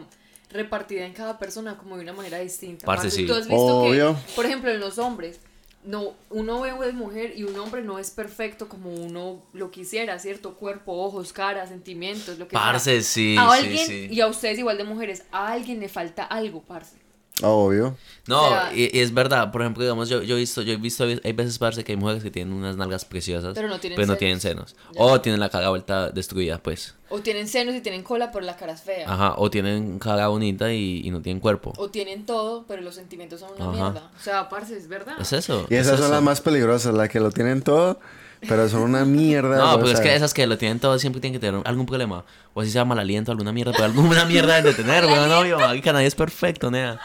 repartida 0.52 1.06
en 1.06 1.14
cada 1.14 1.40
persona 1.40 1.78
como 1.78 1.98
de 1.98 2.04
una 2.04 2.14
manera 2.14 2.40
distinta. 2.40 2.86
Parce, 2.86 3.10
sí. 3.12 3.26
Tú 3.26 3.34
has 3.34 3.48
visto 3.48 3.84
que, 3.84 4.16
por 4.36 4.46
ejemplo, 4.46 4.70
en 4.72 4.80
los 4.80 4.98
hombres, 4.98 5.40
no, 5.84 6.14
uno 6.30 6.62
ve 6.62 6.74
una 6.74 6.92
mujer 6.92 7.34
y 7.36 7.44
un 7.44 7.58
hombre 7.58 7.82
no 7.82 7.98
es 7.98 8.12
perfecto 8.12 8.70
como 8.70 8.94
uno 8.94 9.42
lo 9.54 9.72
quisiera, 9.72 10.20
¿cierto? 10.20 10.56
Cuerpo, 10.56 10.94
ojos, 10.94 11.34
cara, 11.34 11.66
sentimientos, 11.68 12.38
lo 12.38 12.48
que 12.48 12.54
parce, 12.54 13.02
sí, 13.02 13.36
a 13.38 13.50
sí, 13.50 13.58
alguien, 13.58 13.88
sí. 13.88 14.08
Y 14.12 14.22
a 14.22 14.28
ustedes 14.28 14.60
igual 14.60 14.78
de 14.78 14.84
mujeres, 14.84 15.24
a 15.32 15.52
alguien 15.52 15.80
le 15.80 15.90
falta 15.90 16.24
algo, 16.24 16.62
parce. 16.62 17.01
Obvio. 17.42 17.98
No, 18.28 18.52
y, 18.74 19.00
es 19.00 19.14
verdad, 19.14 19.52
por 19.52 19.62
ejemplo, 19.62 19.84
digamos, 19.84 20.08
yo, 20.08 20.22
yo 20.22 20.36
he 20.36 20.40
visto, 20.40 20.62
yo 20.62 20.74
he 20.74 20.78
visto, 20.78 21.04
hay 21.04 21.34
veces 21.34 21.58
parece 21.58 21.84
que 21.84 21.94
hay 21.94 21.98
mujeres 21.98 22.22
que 22.22 22.30
tienen 22.30 22.54
unas 22.54 22.78
nalgas 22.78 23.04
preciosas, 23.04 23.54
pero 23.56 23.68
no 23.68 23.80
tienen, 23.80 24.40
senos. 24.40 24.76
O 24.96 25.20
tienen 25.22 25.40
la 25.40 25.50
cara 25.50 25.70
vuelta 25.70 26.12
destruida, 26.12 26.60
pues. 26.60 26.96
O 27.10 27.20
tienen 27.20 27.48
senos 27.48 27.74
y 27.76 27.82
tienen 27.82 28.04
cola, 28.04 28.32
pero 28.32 28.46
la 28.46 28.56
cara 28.56 28.74
es 28.74 28.82
fea. 28.82 29.12
Ajá, 29.12 29.34
o 29.38 29.50
tienen 29.50 29.98
cara 29.98 30.28
bonita 30.28 30.72
y, 30.72 31.10
no 31.12 31.22
tienen 31.22 31.40
cuerpo. 31.42 31.74
O 31.78 31.90
tienen 31.90 32.26
todo, 32.26 32.66
pero 32.68 32.82
los 32.82 32.96
sentimientos 32.96 33.40
son 33.40 33.52
una 33.58 33.72
mierda. 33.72 34.12
O 34.18 34.24
sea, 34.24 34.48
parce, 34.48 34.78
es 34.78 34.88
verdad. 34.88 35.16
Es 35.20 35.34
eso. 35.34 35.66
Y 35.70 35.76
esas 35.76 36.00
son 36.00 36.12
las 36.12 36.22
más 36.22 36.42
peligrosas, 36.42 36.94
las 36.94 37.10
que 37.10 37.20
lo 37.20 37.32
tienen 37.32 37.64
todo. 37.64 38.00
Pero 38.48 38.68
son 38.70 38.82
una 38.82 39.06
mierda. 39.06 39.58
No, 39.58 39.80
pero 39.80 39.92
es 39.92 40.00
que 40.00 40.16
esas 40.16 40.34
que 40.34 40.48
lo 40.48 40.58
tienen 40.58 40.80
todo 40.80 40.98
siempre 40.98 41.22
tienen 41.22 41.40
que 41.40 41.46
tener 41.46 41.62
algún 41.66 41.86
problema. 41.86 42.26
O 42.54 42.62
así 42.62 42.72
se 42.72 42.76
llama 42.76 42.96
mal 42.96 43.00
aliento, 43.00 43.32
alguna 43.32 43.52
mierda, 43.52 43.72
pero 43.72 43.86
alguna 43.86 44.26
mierda 44.28 44.62
de 44.62 44.74
tener, 44.74 45.06
weón. 45.06 45.30
No, 45.30 45.46
yo, 45.46 45.58
que 45.82 45.94
nadie 45.94 46.08
es 46.08 46.16
perfecto, 46.16 46.72
nea. 46.72 47.00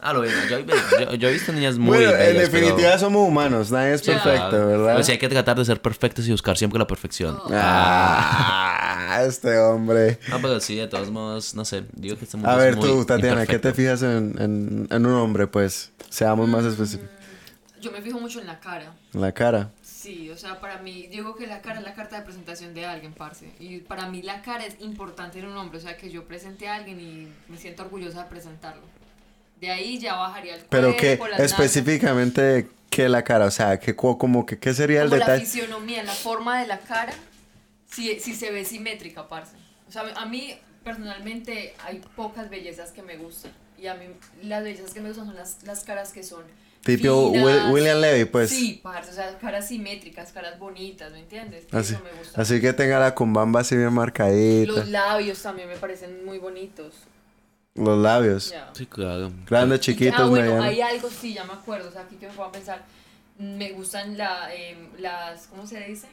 Ah, 0.00 0.12
lo 0.12 0.22
mismo. 0.22 0.38
Yo, 0.48 1.14
yo, 1.14 1.28
he 1.28 1.32
visto 1.32 1.52
niñas 1.52 1.76
muy 1.76 1.98
bueno, 1.98 2.14
en 2.14 2.38
definitiva 2.38 2.96
somos 2.98 3.28
humanos. 3.28 3.72
Nadie 3.72 3.94
es 3.94 4.02
perfecto, 4.02 4.66
¿verdad? 4.66 4.94
Pues 4.94 5.06
sí, 5.06 5.12
hay 5.12 5.18
que 5.18 5.28
tratar 5.28 5.56
de 5.56 5.64
ser 5.64 5.82
perfectos 5.82 6.26
y 6.28 6.30
buscar 6.30 6.56
siempre 6.56 6.78
la 6.78 6.86
perfección. 6.86 7.36
Oh. 7.36 7.50
Ah, 7.52 9.24
este 9.26 9.58
hombre. 9.58 10.20
No, 10.28 10.40
pero 10.40 10.60
sí, 10.60 10.76
de 10.76 10.86
todos 10.86 11.10
modos, 11.10 11.56
no 11.56 11.64
sé. 11.64 11.82
Digo 11.94 12.16
que 12.16 12.26
este 12.26 12.38
A 12.44 12.54
ver, 12.54 12.78
tú, 12.78 13.04
Tatiana, 13.04 13.44
¿qué 13.44 13.58
te 13.58 13.74
fijas 13.74 14.02
en, 14.02 14.36
en, 14.38 14.88
en, 14.88 15.06
un 15.06 15.14
hombre? 15.14 15.48
Pues, 15.48 15.90
seamos 16.08 16.48
más 16.48 16.64
específicos. 16.64 17.10
Mm, 17.10 17.80
yo 17.80 17.90
me 17.90 18.00
fijo 18.00 18.20
mucho 18.20 18.40
en 18.40 18.46
la 18.46 18.60
cara. 18.60 18.92
¿En 19.12 19.20
la 19.20 19.32
cara? 19.32 19.70
Sí, 19.98 20.30
o 20.30 20.36
sea, 20.36 20.60
para 20.60 20.78
mí, 20.78 21.08
digo 21.08 21.34
que 21.34 21.48
la 21.48 21.60
cara 21.60 21.80
es 21.80 21.84
la 21.84 21.92
carta 21.92 22.18
de 22.18 22.22
presentación 22.22 22.72
de 22.72 22.86
alguien, 22.86 23.12
parce. 23.12 23.50
Y 23.58 23.78
para 23.78 24.06
mí 24.06 24.22
la 24.22 24.42
cara 24.42 24.64
es 24.64 24.76
importante 24.78 25.40
en 25.40 25.46
un 25.46 25.56
hombre. 25.56 25.78
O 25.78 25.80
sea, 25.80 25.96
que 25.96 26.08
yo 26.08 26.24
presente 26.24 26.68
a 26.68 26.76
alguien 26.76 27.00
y 27.00 27.28
me 27.48 27.58
siento 27.58 27.82
orgullosa 27.82 28.22
de 28.22 28.30
presentarlo. 28.30 28.82
De 29.60 29.72
ahí 29.72 29.98
ya 29.98 30.14
bajaría 30.14 30.54
el 30.54 30.60
Pero 30.70 30.96
que 30.96 31.18
específicamente 31.38 32.68
que 32.90 33.08
la 33.08 33.24
cara, 33.24 33.46
o 33.46 33.50
sea, 33.50 33.80
que 33.80 33.96
como 33.96 34.46
que 34.46 34.60
qué 34.60 34.72
sería 34.72 35.02
el 35.02 35.10
detalle. 35.10 35.32
La 35.32 35.40
fisionomía, 35.40 36.04
la 36.04 36.12
forma 36.12 36.60
de 36.60 36.68
la 36.68 36.78
cara, 36.78 37.12
si, 37.90 38.20
si 38.20 38.36
se 38.36 38.52
ve 38.52 38.64
simétrica, 38.64 39.26
parce. 39.26 39.56
O 39.88 39.90
sea, 39.90 40.04
a 40.14 40.26
mí 40.26 40.56
personalmente 40.84 41.74
hay 41.84 42.00
pocas 42.14 42.48
bellezas 42.48 42.92
que 42.92 43.02
me 43.02 43.16
gustan. 43.16 43.50
Y 43.76 43.88
a 43.88 43.94
mí 43.94 44.04
las 44.42 44.62
bellezas 44.62 44.94
que 44.94 45.00
me 45.00 45.08
gustan 45.08 45.26
son 45.26 45.34
las, 45.34 45.64
las 45.64 45.82
caras 45.82 46.12
que 46.12 46.22
son 46.22 46.44
Tipo 46.82 47.28
William 47.70 48.00
Levy, 48.00 48.24
pues. 48.24 48.50
Sí, 48.50 48.80
parce, 48.82 49.10
o 49.10 49.14
sea, 49.14 49.36
caras 49.38 49.68
simétricas, 49.68 50.32
caras 50.32 50.58
bonitas, 50.58 51.12
¿me 51.12 51.20
entiendes? 51.20 51.66
Así, 51.72 51.94
Eso 51.94 52.02
me 52.02 52.18
gusta. 52.18 52.40
así 52.40 52.60
que 52.60 52.72
tenga 52.72 52.98
la 52.98 53.14
cumbamba 53.14 53.60
así 53.60 53.76
bien 53.76 53.92
marcadita. 53.92 54.72
Los 54.72 54.88
labios 54.88 55.42
también 55.42 55.68
me 55.68 55.76
parecen 55.76 56.24
muy 56.24 56.38
bonitos. 56.38 56.94
Los 57.74 57.98
labios. 57.98 58.54
Sí, 58.72 58.86
claro. 58.86 59.30
Grandes, 59.46 59.80
chiquitos, 59.80 60.18
ah, 60.18 60.26
bueno, 60.26 60.62
hay 60.62 60.80
algo, 60.80 61.08
sí, 61.10 61.34
ya 61.34 61.44
me 61.44 61.52
acuerdo. 61.52 61.88
O 61.88 61.92
sea, 61.92 62.02
aquí 62.02 62.16
que 62.16 62.26
me 62.26 62.32
puedo 62.32 62.50
pensar. 62.50 62.84
Me 63.38 63.70
gustan 63.72 64.18
la, 64.18 64.52
eh, 64.52 64.76
las, 64.98 65.46
¿cómo 65.46 65.66
se 65.66 65.78
dice? 65.80 66.08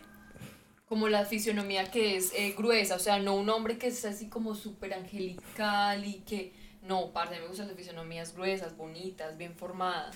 como 0.88 1.10
la 1.10 1.26
fisionomía 1.26 1.90
que 1.90 2.16
es 2.18 2.32
eh, 2.36 2.54
gruesa, 2.56 2.96
o 2.96 3.00
sea, 3.00 3.20
no 3.20 3.36
un 3.36 3.50
hombre 3.50 3.78
que 3.78 3.88
es 3.88 4.06
así 4.06 4.28
como 4.28 4.56
súper 4.56 4.94
angelical 4.94 6.06
y 6.06 6.20
que... 6.20 6.54
No, 6.88 7.12
parte, 7.12 7.40
me 7.40 7.48
gustan 7.48 7.68
las 7.68 7.76
fisionomías 7.76 8.36
gruesas, 8.36 8.78
bonitas, 8.78 9.36
bien 9.38 9.56
formadas. 9.56 10.16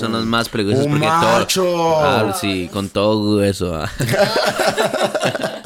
Son 0.00 0.12
los 0.12 0.24
más 0.24 0.48
peligrosos 0.48 0.86
porque 0.86 1.06
macho. 1.06 1.62
todo... 1.62 2.00
Ah, 2.00 2.32
sí, 2.32 2.70
con 2.72 2.88
todo 2.88 3.36
grueso. 3.36 3.74
Ah. 3.74 3.90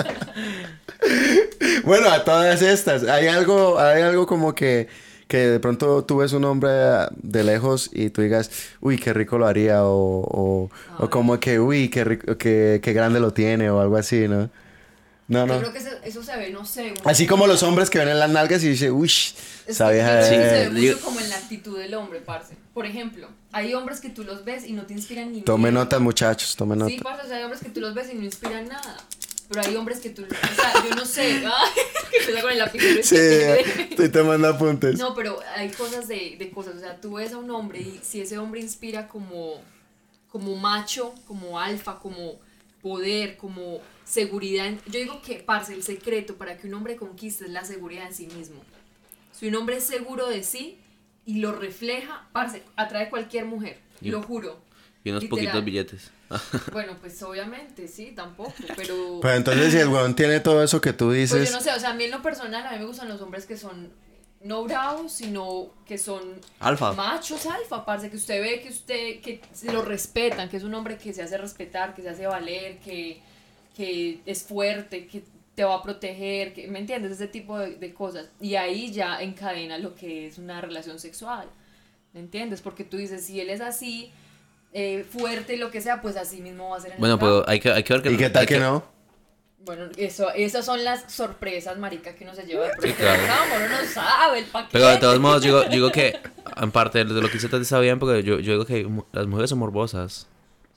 bueno, 1.84 2.10
a 2.10 2.24
todas 2.24 2.60
estas, 2.60 3.04
hay 3.04 3.28
algo, 3.28 3.78
hay 3.78 4.02
algo 4.02 4.26
como 4.26 4.52
que 4.54 4.88
que 5.32 5.48
de 5.48 5.60
pronto 5.60 6.04
tú 6.04 6.18
ves 6.18 6.34
un 6.34 6.44
hombre 6.44 6.70
de 7.16 7.42
lejos 7.42 7.88
y 7.90 8.10
tú 8.10 8.20
digas, 8.20 8.50
uy, 8.82 8.98
qué 8.98 9.14
rico 9.14 9.38
lo 9.38 9.46
haría, 9.46 9.82
o, 9.82 10.68
o, 10.98 11.08
como 11.08 11.40
que, 11.40 11.58
uy, 11.58 11.88
qué, 11.88 12.04
rico, 12.04 12.36
qué, 12.36 12.80
qué, 12.82 12.92
grande 12.92 13.18
lo 13.18 13.32
tiene, 13.32 13.70
o 13.70 13.80
algo 13.80 13.96
así, 13.96 14.28
¿no? 14.28 14.50
No, 15.32 15.46
no. 15.46 15.54
Yo 15.54 15.60
creo 15.60 15.72
que 15.72 16.08
eso, 16.08 16.22
se 16.22 16.36
ve, 16.36 16.50
no 16.50 16.66
sé. 16.66 16.92
Así 17.04 17.26
como 17.26 17.46
los 17.46 17.62
hombres 17.62 17.88
que 17.88 17.98
ven 17.98 18.08
en 18.08 18.18
las 18.18 18.28
nalgas 18.28 18.62
y 18.62 18.68
dicen, 18.68 18.92
uy, 18.92 19.10
esa 19.66 19.90
vieja 19.90 20.22
sí, 20.24 20.34
se 20.34 20.68
ve 20.68 20.70
mucho 20.70 21.00
como 21.00 21.20
en 21.20 21.30
la 21.30 21.36
actitud 21.36 21.78
del 21.78 21.94
hombre, 21.94 22.20
parce. 22.20 22.54
Por 22.74 22.84
ejemplo, 22.84 23.28
hay 23.50 23.72
hombres 23.72 24.00
que 24.00 24.10
tú 24.10 24.24
los 24.24 24.44
ves 24.44 24.66
y 24.66 24.72
no 24.72 24.84
te 24.84 24.92
inspiran 24.92 25.32
ni 25.32 25.40
Tome 25.40 25.72
nota, 25.72 25.98
muchachos, 25.98 26.54
tome 26.54 26.76
nota. 26.76 26.90
Sí, 26.90 26.98
parce, 27.02 27.24
o 27.24 27.28
sea, 27.28 27.38
hay 27.38 27.44
hombres 27.44 27.62
que 27.62 27.70
tú 27.70 27.80
los 27.80 27.94
ves 27.94 28.10
y 28.12 28.14
no 28.14 28.24
inspiran 28.24 28.68
nada. 28.68 28.98
Pero 29.48 29.62
hay 29.66 29.76
hombres 29.76 30.00
que 30.00 30.10
tú, 30.10 30.22
o 30.24 30.54
sea, 30.54 30.84
yo 30.86 30.94
no 30.94 31.06
sé, 31.06 31.42
que 32.26 32.40
con 32.42 32.52
el 32.52 32.58
lápiz. 32.58 32.80
Sí, 33.02 33.16
estoy 33.16 34.10
tomando 34.10 34.48
apuntes. 34.48 34.98
No, 34.98 35.14
pero 35.14 35.40
hay 35.56 35.70
cosas 35.70 36.08
de, 36.08 36.36
de 36.38 36.50
cosas, 36.50 36.76
o 36.76 36.80
sea, 36.80 37.00
tú 37.00 37.14
ves 37.14 37.32
a 37.32 37.38
un 37.38 37.50
hombre 37.50 37.80
y 37.80 38.00
si 38.02 38.20
ese 38.20 38.36
hombre 38.36 38.60
inspira 38.60 39.08
como, 39.08 39.62
como 40.28 40.56
macho, 40.56 41.14
como 41.26 41.58
alfa, 41.58 41.98
como 41.98 42.38
poder, 42.82 43.36
como 43.36 43.80
seguridad. 44.04 44.72
Yo 44.86 45.00
digo 45.00 45.22
que, 45.22 45.36
parce, 45.36 45.74
el 45.74 45.82
secreto 45.82 46.36
para 46.36 46.58
que 46.58 46.66
un 46.66 46.74
hombre 46.74 46.96
conquiste 46.96 47.44
es 47.44 47.50
la 47.50 47.64
seguridad 47.64 48.06
en 48.06 48.14
sí 48.14 48.26
mismo. 48.26 48.62
Si 49.32 49.48
un 49.48 49.54
hombre 49.56 49.76
es 49.76 49.84
seguro 49.84 50.28
de 50.28 50.42
sí 50.42 50.78
y 51.24 51.40
lo 51.40 51.52
refleja, 51.52 52.28
parce, 52.32 52.62
atrae 52.76 53.10
cualquier 53.10 53.44
mujer, 53.44 53.78
lo 54.00 54.22
juro. 54.22 54.60
Y 55.04 55.10
unos 55.10 55.24
poquitos 55.24 55.64
billetes. 55.64 56.10
Bueno, 56.72 56.96
pues 56.98 57.22
obviamente, 57.22 57.88
sí, 57.88 58.12
tampoco, 58.16 58.54
pero... 58.74 59.18
Pero 59.20 59.34
entonces 59.34 59.72
si 59.72 59.78
el 59.78 59.88
weón 59.88 60.14
tiene 60.14 60.40
todo 60.40 60.62
eso 60.62 60.80
que 60.80 60.94
tú 60.94 61.10
dices... 61.10 61.36
Pues 61.36 61.50
yo 61.50 61.56
no 61.56 61.62
sé, 61.62 61.70
o 61.72 61.78
sea, 61.78 61.90
a 61.90 61.94
mí 61.94 62.04
en 62.04 62.10
lo 62.10 62.22
personal, 62.22 62.66
a 62.66 62.72
mí 62.72 62.78
me 62.78 62.86
gustan 62.86 63.08
los 63.08 63.20
hombres 63.20 63.44
que 63.44 63.58
son 63.58 63.92
no 64.42 64.64
bravos, 64.64 65.12
sino 65.12 65.70
que 65.86 65.98
son 65.98 66.40
alfa. 66.58 66.92
machos 66.92 67.46
alfa, 67.46 67.84
parce, 67.84 68.10
que 68.10 68.16
usted 68.16 68.40
ve 68.40 68.60
que 68.60 68.68
usted, 68.70 69.20
que 69.20 69.40
lo 69.70 69.82
respetan, 69.82 70.48
que 70.48 70.56
es 70.56 70.64
un 70.64 70.74
hombre 70.74 70.96
que 70.96 71.12
se 71.12 71.22
hace 71.22 71.38
respetar, 71.38 71.94
que 71.94 72.02
se 72.02 72.08
hace 72.08 72.26
valer, 72.26 72.78
que, 72.78 73.20
que 73.74 74.20
es 74.26 74.42
fuerte, 74.42 75.06
que 75.06 75.24
te 75.54 75.64
va 75.64 75.76
a 75.76 75.82
proteger, 75.82 76.54
que, 76.54 76.68
¿me 76.68 76.78
entiendes? 76.78 77.12
Ese 77.12 77.28
tipo 77.28 77.58
de, 77.58 77.76
de 77.76 77.94
cosas. 77.94 78.30
Y 78.40 78.54
ahí 78.54 78.92
ya 78.92 79.22
encadena 79.22 79.78
lo 79.78 79.94
que 79.94 80.26
es 80.26 80.38
una 80.38 80.60
relación 80.60 80.98
sexual, 80.98 81.48
¿me 82.12 82.20
entiendes? 82.20 82.60
Porque 82.60 82.84
tú 82.84 82.96
dices, 82.96 83.24
si 83.24 83.40
él 83.40 83.50
es 83.50 83.60
así 83.60 84.12
eh, 84.72 85.04
fuerte, 85.08 85.56
lo 85.58 85.70
que 85.70 85.80
sea, 85.80 86.00
pues 86.00 86.16
así 86.16 86.40
mismo 86.40 86.70
va 86.70 86.78
a 86.78 86.80
ser 86.80 86.92
en 86.92 86.98
Bueno, 86.98 87.18
pero 87.18 87.44
hay 87.46 87.60
que, 87.60 87.70
hay 87.70 87.82
que 87.82 87.92
ver 87.92 88.02
que... 88.02 88.12
¿Y 88.12 88.16
qué 88.16 88.30
tal 88.30 88.46
que, 88.46 88.58
no? 88.58 88.82
Bueno, 89.64 89.88
eso, 89.96 90.32
esas 90.32 90.64
son 90.64 90.82
las 90.82 91.12
sorpresas, 91.12 91.78
marica, 91.78 92.14
que 92.16 92.24
uno 92.24 92.34
se 92.34 92.44
lleva 92.44 92.68
sí, 92.80 92.92
claro. 92.94 93.22
uno 93.54 93.68
no 93.68 93.88
sabe 93.88 94.40
el 94.40 94.44
paquete. 94.46 94.72
Pero 94.72 94.88
de 94.88 94.96
todos 94.96 95.20
modos, 95.20 95.42
digo, 95.42 95.62
digo 95.64 95.92
que 95.92 96.18
en 96.56 96.72
parte 96.72 97.04
de 97.04 97.20
lo 97.20 97.28
que 97.30 97.36
usted 97.36 97.54
está 97.60 97.78
bien, 97.78 98.00
porque 98.00 98.24
yo, 98.24 98.40
yo 98.40 98.52
digo 98.52 98.64
que 98.64 98.88
las 99.12 99.26
mujeres 99.26 99.50
son 99.50 99.60
morbosas. 99.60 100.26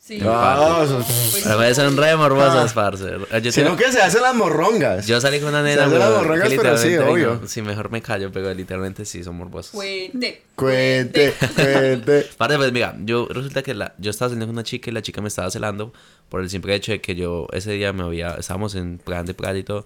Sí. 0.06 0.20
No, 0.20 0.86
son... 0.86 1.03
Pues, 1.03 1.76
son 1.76 1.97
re 1.97 2.16
morbosas, 2.16 2.72
ah. 2.72 2.76
parce. 2.76 3.18
Yo 3.41 3.51
Sino 3.51 3.76
que 3.76 3.91
se 3.91 3.99
hacen 3.99 4.22
las 4.22 4.36
morrongas. 4.36 5.08
Yo 5.08 5.20
salí 5.20 5.39
con 5.39 5.49
una 5.49 5.64
nena. 5.64 5.78
Se 5.78 5.88
hacen 5.88 5.97
las 5.97 6.12
morrongas, 6.12 6.53
pero 6.56 6.78
sí, 6.78 6.95
obvio. 6.95 7.41
sí, 7.47 7.64
mejor 7.64 7.89
me 7.89 8.03
callo, 8.03 8.32
pero 8.32 8.53
literalmente 8.53 9.03
sí 9.06 9.24
son 9.24 9.38
morbosas. 9.38 9.72
Cuente. 9.72 10.43
Cuente, 10.53 11.34
cuente. 11.56 12.30
Parce, 12.38 12.58
pues 12.58 12.72
mira, 12.72 12.95
yo 12.99 13.28
resulta 13.32 13.64
que 13.64 13.74
la, 13.74 13.95
yo 13.97 14.12
estaba 14.12 14.30
saliendo 14.30 14.45
con 14.45 14.53
una 14.53 14.64
chica 14.64 14.91
y 14.91 14.93
la 14.93 15.01
chica 15.01 15.22
me 15.22 15.28
estaba 15.28 15.49
celando 15.49 15.91
por 16.30 16.41
el 16.41 16.51
simple 16.51 16.76
hecho 16.76 16.91
de 16.91 17.01
que 17.01 17.16
yo 17.16 17.47
ese 17.51 17.72
día 17.72 17.91
me 17.91 18.03
había, 18.03 18.36
estábamos 18.36 18.76
en 18.76 18.99
plan 18.99 19.26
de 19.26 19.34
playa 19.34 19.58
y 19.58 19.64
todo. 19.64 19.86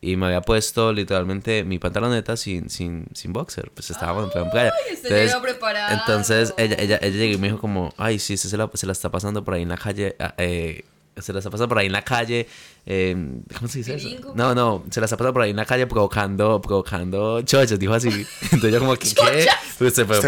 Y 0.00 0.16
me 0.16 0.26
había 0.26 0.40
puesto 0.40 0.92
literalmente 0.92 1.62
mi 1.64 1.78
pantaloneta 1.78 2.36
sin, 2.36 2.70
sin, 2.70 3.06
sin 3.12 3.32
boxer. 3.32 3.70
Pues 3.72 3.90
estábamos 3.90 4.34
en 4.34 4.50
playa. 4.50 4.72
Entonces, 4.88 5.36
entonces 5.90 6.54
ella, 6.56 6.76
ella, 6.78 6.98
ella 7.02 7.16
llegó 7.16 7.34
y 7.34 7.38
me 7.38 7.48
dijo 7.48 7.60
como, 7.60 7.92
ay, 7.98 8.18
sí, 8.18 8.36
se 8.36 8.56
la, 8.56 8.70
se 8.72 8.86
la 8.86 8.92
está 8.92 9.10
pasando 9.10 9.44
por 9.44 9.54
ahí 9.54 9.62
en 9.62 9.68
la 9.68 9.76
calle. 9.76 10.16
Ah, 10.18 10.34
eh, 10.38 10.84
se 11.16 11.32
la 11.32 11.40
está 11.40 11.50
pasando 11.50 11.68
por 11.68 11.78
ahí 11.78 11.86
en 11.86 11.92
la 11.92 12.02
calle. 12.02 12.46
Eh, 12.86 13.14
¿Cómo 13.56 13.68
se 13.68 13.78
dice 13.78 13.94
eso? 13.94 14.32
No, 14.34 14.54
no, 14.54 14.84
se 14.90 15.00
la 15.00 15.04
está 15.04 15.16
pasando 15.16 15.34
por 15.34 15.42
ahí 15.42 15.50
en 15.50 15.56
la 15.56 15.66
calle 15.66 15.86
provocando, 15.86 16.60
provocando 16.60 17.42
chochos, 17.42 17.78
dijo 17.78 17.94
así. 17.94 18.08
Entonces 18.42 18.72
yo 18.72 18.78
como 18.78 18.96
que, 18.96 19.08
¿qué? 19.08 19.48
Pues 19.78 19.94
se 19.94 20.04
fue 20.04 20.20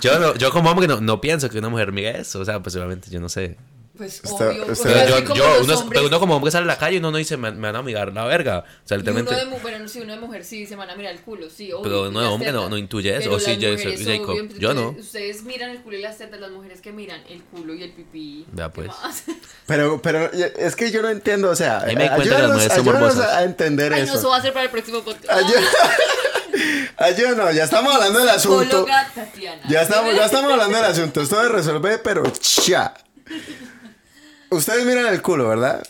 yo, 0.00 0.18
no, 0.18 0.34
yo 0.36 0.50
como 0.50 0.70
hombre 0.70 0.86
no, 0.86 1.00
no 1.00 1.20
pienso 1.20 1.48
que 1.48 1.58
una 1.58 1.68
mujer 1.68 1.92
mire 1.92 2.20
eso. 2.20 2.40
O 2.40 2.44
sea, 2.44 2.62
pues 2.62 2.74
obviamente 2.76 3.10
yo 3.10 3.20
no 3.20 3.28
sé. 3.28 3.56
Pues 3.96 4.20
obvio. 4.24 4.66
yo, 4.66 5.34
yo 5.34 5.62
uno, 5.62 5.86
pero 5.88 6.06
uno 6.06 6.20
como 6.20 6.36
hombre 6.36 6.50
sale 6.50 6.64
a 6.64 6.66
la 6.66 6.78
calle 6.78 6.96
y 6.96 6.98
uno 6.98 7.10
no 7.10 7.18
dice, 7.18 7.36
me, 7.36 7.50
me 7.52 7.68
van 7.68 7.76
a 7.76 7.82
mirar 7.82 8.12
la 8.12 8.24
verga. 8.24 8.58
O 8.58 8.88
sea, 8.88 8.98
literalmente. 8.98 9.32
Uno 9.32 9.56
de, 9.56 9.58
bueno, 9.60 9.88
si 9.88 10.00
uno 10.00 10.12
de 10.12 10.20
mujer 10.20 10.44
sí 10.44 10.66
se 10.66 10.76
van 10.76 10.90
a 10.90 10.96
mirar 10.96 11.12
el 11.14 11.20
culo, 11.20 11.48
sí, 11.48 11.72
obvio. 11.72 11.82
Pero 11.82 12.08
uno 12.08 12.20
de 12.20 12.26
hombre 12.26 12.52
no, 12.52 12.68
no 12.68 12.76
intuye 12.76 13.16
eso. 13.16 13.32
O 13.32 13.40
sí, 13.40 13.56
yo, 13.56 13.74
yo, 13.74 13.90
yo, 13.90 14.48
yo 14.58 14.74
no. 14.74 14.90
Ustedes 14.90 15.42
miran 15.44 15.70
el 15.70 15.80
culo 15.80 15.96
y 15.96 16.02
las 16.02 16.18
tetas, 16.18 16.40
las 16.40 16.50
mujeres 16.50 16.80
que 16.80 16.92
miran 16.92 17.22
el 17.28 17.42
culo 17.42 17.74
y 17.74 17.82
el 17.82 17.92
pipí. 17.92 18.46
Ya, 18.54 18.70
pues. 18.70 18.90
Pero, 19.66 20.00
pero 20.00 20.30
es 20.32 20.76
que 20.76 20.92
yo 20.92 21.02
no 21.02 21.08
entiendo, 21.08 21.50
o 21.50 21.56
sea. 21.56 21.80
Ahí 21.80 21.96
me 21.96 22.08
cuenta 22.08 22.36
que 22.36 22.42
las 22.42 22.52
mujeres 22.52 22.72
son 22.72 22.84
morbosas. 22.84 23.32
a 23.32 23.42
entender 23.42 23.92
Ay, 23.92 24.02
eso. 24.02 24.12
No, 24.12 24.18
eso 24.20 24.28
va 24.28 24.36
a 24.36 24.42
ser 24.42 24.52
para 24.52 24.64
el 24.66 24.70
próximo 24.70 25.02
podcast. 25.02 25.28
Ayúdanos, 26.96 27.54
ya 27.54 27.64
estamos 27.64 27.94
hablando 27.94 28.20
del 28.20 28.28
asunto. 28.28 28.86
Ya 29.68 29.82
estamos, 29.82 30.14
ya 30.14 30.24
estamos 30.24 30.52
hablando 30.52 30.76
del 30.76 30.86
asunto. 30.86 31.20
Esto 31.20 31.42
de 31.42 31.48
resolver, 31.48 32.00
pero 32.02 32.22
ya. 32.64 32.94
Ustedes 34.50 34.84
miran 34.86 35.06
el 35.06 35.22
culo, 35.22 35.48
¿verdad? 35.48 35.86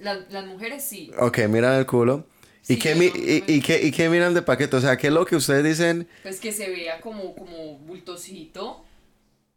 las 0.00 0.46
mujeres 0.46 0.84
sí. 0.84 1.10
Ok, 1.18 1.38
miran 1.48 1.78
el 1.78 1.86
culo. 1.86 2.26
¿Y, 2.66 2.78
qué 2.78 3.42
y, 3.46 3.60
qué, 3.60 3.82
¿Y 3.82 3.90
qué 3.90 4.08
miran 4.08 4.32
de 4.32 4.40
paquete? 4.40 4.76
O 4.76 4.80
sea, 4.80 4.96
¿qué 4.96 5.08
es 5.08 5.12
lo 5.12 5.26
que 5.26 5.36
ustedes 5.36 5.64
dicen? 5.64 6.08
Pues 6.22 6.40
que 6.40 6.50
se 6.50 6.70
vea 6.70 7.00
como, 7.00 7.34
como 7.34 7.78
bultosito. 7.80 8.84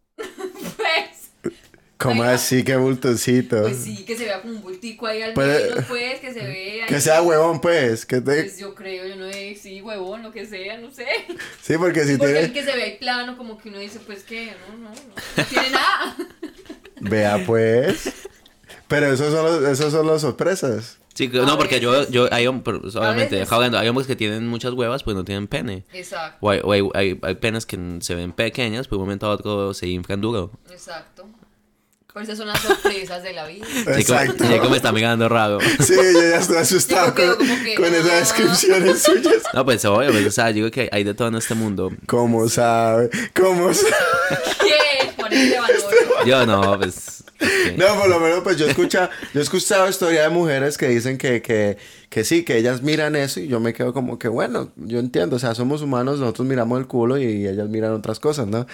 pues. 0.17 1.51
¿Cómo 1.97 2.23
así 2.23 2.63
que 2.63 2.75
bultosito? 2.75 3.61
Pues 3.61 3.77
sí, 3.77 4.05
que 4.05 4.15
se 4.15 4.25
vea 4.25 4.41
como 4.41 4.53
un 4.55 4.61
bultico 4.61 5.07
ahí 5.07 5.21
al 5.21 5.35
menos, 5.35 5.85
pues, 5.87 6.19
que 6.19 6.31
se 6.33 6.41
vea. 6.41 6.85
Que 6.87 7.01
sea 7.01 7.21
huevón, 7.21 7.59
pues. 7.59 8.05
Que 8.05 8.17
te... 8.17 8.43
Pues 8.43 8.59
yo 8.59 8.75
creo, 8.75 9.07
yo 9.07 9.15
no 9.15 9.31
sé, 9.31 9.55
sí, 9.55 9.81
huevón, 9.81 10.21
lo 10.21 10.31
que 10.31 10.45
sea, 10.45 10.77
no 10.77 10.91
sé. 10.91 11.07
Sí, 11.61 11.75
porque 11.77 12.05
si 12.05 12.17
porque 12.17 12.33
tiene... 12.33 12.53
que 12.53 12.63
se 12.63 12.75
ve 12.75 12.97
plano, 12.99 13.35
como 13.35 13.57
que 13.57 13.69
uno 13.69 13.79
dice, 13.79 13.99
pues 14.05 14.23
que, 14.23 14.53
no, 14.69 14.77
no, 14.77 14.89
no, 14.89 14.95
no 15.37 15.43
tiene 15.45 15.69
nada. 15.71 16.17
Vea, 17.01 17.43
pues. 17.45 18.13
Pero 18.87 19.07
esos 19.07 19.33
son 19.33 19.43
los, 19.45 19.69
esos 19.69 19.91
son 19.91 20.07
las 20.07 20.21
sorpresas. 20.21 20.97
Sí, 21.13 21.29
no, 21.29 21.57
porque 21.57 21.79
yo, 21.79 22.07
yo 22.09 22.27
hay, 22.31 22.47
pues, 22.47 22.95
obviamente, 22.95 23.43
hay 23.49 23.87
hombres 23.87 24.05
que 24.05 24.15
tienen 24.15 24.47
muchas 24.47 24.73
huevas, 24.73 25.03
pues 25.03 25.15
no 25.15 25.25
tienen 25.25 25.47
pene. 25.47 25.83
Exacto. 25.91 26.37
O 26.41 26.51
hay, 26.51 26.61
hay, 26.63 26.89
hay, 26.93 27.19
hay 27.23 27.35
penes 27.35 27.65
que 27.65 27.77
se 28.01 28.13
ven 28.13 28.31
pequeñas, 28.33 28.87
pues 28.87 28.97
un 28.97 29.05
momento 29.05 29.25
a 29.25 29.31
otro 29.31 29.73
se 29.73 29.87
inflan 29.87 30.21
duro. 30.21 30.51
Exacto. 30.69 31.27
Por 32.13 32.23
eso 32.23 32.35
son 32.35 32.47
las 32.47 32.59
sorpresas 32.59 33.21
de 33.21 33.33
la 33.33 33.45
vida. 33.45 33.65
Exacto. 33.95 34.43
Chico 34.47 34.69
me 34.69 34.77
está 34.77 34.91
mirando 34.91 35.29
raro. 35.29 35.59
Sí, 35.61 35.93
yo 35.95 36.19
ya 36.19 36.37
estoy 36.37 36.57
asustado 36.57 37.13
con, 37.13 37.35
con 37.75 37.93
esas 37.93 38.11
ah. 38.11 38.19
descripciones 38.19 39.03
suyas. 39.03 39.43
No, 39.53 39.63
pues 39.65 39.85
obvio, 39.85 40.11
pues, 40.11 40.25
o 40.25 40.31
sea, 40.31 40.47
digo 40.47 40.71
que 40.71 40.89
hay 40.91 41.03
de 41.03 41.13
todo 41.13 41.27
en 41.27 41.35
este 41.35 41.53
mundo. 41.53 41.91
¿Cómo 42.07 42.49
sabe? 42.49 43.09
¿Cómo 43.35 43.71
sabe? 43.71 43.93
¿Qué? 44.59 45.11
Ponete 45.15 45.59
valor. 45.59 45.77
Yo 46.27 46.45
no, 46.45 46.77
pues... 46.77 47.23
No, 47.77 47.99
por 47.99 48.09
lo 48.09 48.19
menos 48.19 48.39
pues 48.41 48.57
yo 48.57 48.65
escucha, 48.65 49.11
yo 49.33 49.39
he 49.39 49.43
escuchado 49.43 49.87
historias 49.87 50.23
de 50.23 50.29
mujeres 50.29 50.77
que 50.77 50.87
dicen 50.87 51.17
que, 51.17 51.41
que, 51.41 51.77
que 52.09 52.23
sí, 52.23 52.43
que 52.43 52.57
ellas 52.57 52.81
miran 52.81 53.15
eso 53.15 53.39
y 53.39 53.47
yo 53.47 53.59
me 53.59 53.73
quedo 53.73 53.93
como 53.93 54.17
que 54.17 54.27
bueno, 54.27 54.71
yo 54.75 54.99
entiendo, 54.99 55.35
o 55.35 55.39
sea, 55.39 55.53
somos 55.53 55.83
humanos, 55.83 56.19
nosotros 56.19 56.47
miramos 56.47 56.79
el 56.79 56.87
culo 56.87 57.17
y 57.17 57.47
ellas 57.47 57.69
miran 57.69 57.93
otras 57.93 58.19
cosas, 58.19 58.47
¿no? 58.47 58.65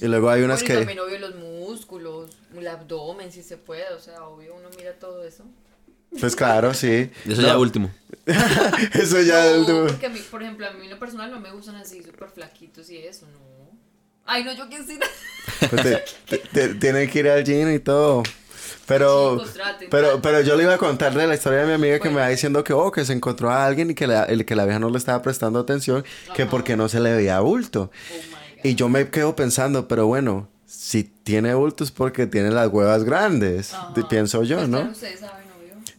Y 0.00 0.06
luego 0.06 0.30
hay 0.30 0.42
unas 0.42 0.62
que... 0.62 0.74
también 0.74 1.00
obvio 1.00 1.18
los 1.18 1.34
músculos, 1.34 2.30
el 2.56 2.68
abdomen, 2.68 3.32
si 3.32 3.42
se 3.42 3.56
puede, 3.56 3.88
o 3.92 3.98
sea, 3.98 4.24
obvio 4.24 4.54
uno 4.54 4.68
mira 4.76 4.92
todo 4.92 5.24
eso. 5.24 5.44
Pues 6.18 6.34
claro, 6.34 6.74
sí. 6.74 7.10
Eso 7.26 7.42
ya 7.42 7.56
último. 7.56 7.90
eso 8.94 9.20
ya 9.20 9.56
último. 9.56 9.86
Porque 9.86 10.06
a 10.06 10.08
mí, 10.08 10.20
por 10.30 10.42
ejemplo, 10.42 10.66
a 10.66 10.72
mí 10.72 10.84
en 10.84 10.90
lo 10.90 10.98
personal 10.98 11.30
no 11.30 11.38
me 11.38 11.52
gustan 11.52 11.76
así 11.76 12.02
súper 12.02 12.28
flaquitos 12.30 12.90
y 12.90 12.98
eso, 12.98 13.26
no. 13.26 13.59
Ay, 14.26 14.44
no, 14.44 14.52
yo 14.52 14.68
qué 14.68 14.82
sé. 14.84 14.98
Pues 15.68 16.78
tienen 16.78 17.10
que 17.10 17.18
ir 17.18 17.28
al 17.28 17.44
gym 17.44 17.72
y 17.74 17.78
todo. 17.78 18.22
Pero, 18.86 19.44
pero, 19.88 20.20
pero 20.20 20.40
yo 20.40 20.56
le 20.56 20.64
iba 20.64 20.74
a 20.74 20.78
contarle 20.78 21.26
la 21.26 21.34
historia 21.34 21.60
de 21.60 21.66
mi 21.66 21.72
amiga 21.74 22.00
que 22.00 22.08
me 22.08 22.16
va 22.16 22.28
diciendo 22.28 22.64
que, 22.64 22.72
oh, 22.72 22.90
que 22.90 23.04
se 23.04 23.12
encontró 23.12 23.50
a 23.50 23.64
alguien 23.64 23.90
y 23.90 23.94
que 23.94 24.06
la, 24.06 24.24
el, 24.24 24.44
que 24.44 24.56
la 24.56 24.64
vieja 24.64 24.80
no 24.80 24.90
le 24.90 24.98
estaba 24.98 25.22
prestando 25.22 25.60
atención, 25.60 26.04
que 26.34 26.46
porque 26.46 26.76
no 26.76 26.88
se 26.88 26.98
le 26.98 27.12
veía 27.12 27.38
bulto. 27.38 27.90
Oh 27.92 28.40
y 28.64 28.74
yo 28.74 28.88
me 28.88 29.08
quedo 29.08 29.36
pensando, 29.36 29.86
pero 29.86 30.06
bueno, 30.06 30.48
si 30.66 31.04
tiene 31.04 31.54
bulto 31.54 31.84
es 31.84 31.92
porque 31.92 32.26
tiene 32.26 32.50
las 32.50 32.68
huevas 32.68 33.04
grandes, 33.04 33.72
pienso 34.08 34.42
yo, 34.42 34.56
pues 34.56 34.68
¿no? 34.68 34.90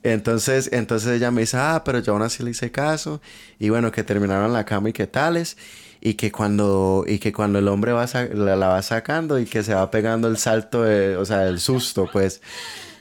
Entonces, 0.03 0.69
entonces 0.73 1.11
ella 1.11 1.31
me 1.31 1.41
dice, 1.41 1.57
ah, 1.57 1.83
pero 1.85 1.99
yo 1.99 2.13
aún 2.13 2.23
así 2.23 2.43
le 2.43 2.51
hice 2.51 2.71
caso. 2.71 3.21
Y 3.59 3.69
bueno, 3.69 3.91
que 3.91 4.03
terminaron 4.03 4.51
la 4.51 4.65
cama 4.65 4.89
y 4.89 4.93
que 4.93 5.07
tales. 5.07 5.57
Y 6.01 6.15
que 6.15 6.31
cuando, 6.31 7.05
y 7.07 7.19
que 7.19 7.31
cuando 7.31 7.59
el 7.59 7.67
hombre 7.67 7.91
va 7.91 8.07
la, 8.33 8.55
la, 8.55 8.67
va 8.67 8.81
sacando 8.81 9.39
y 9.39 9.45
que 9.45 9.63
se 9.63 9.75
va 9.75 9.91
pegando 9.91 10.27
el 10.27 10.37
salto, 10.37 10.83
de, 10.83 11.15
o 11.15 11.25
sea, 11.25 11.45
el 11.47 11.59
susto, 11.59 12.09
pues. 12.11 12.41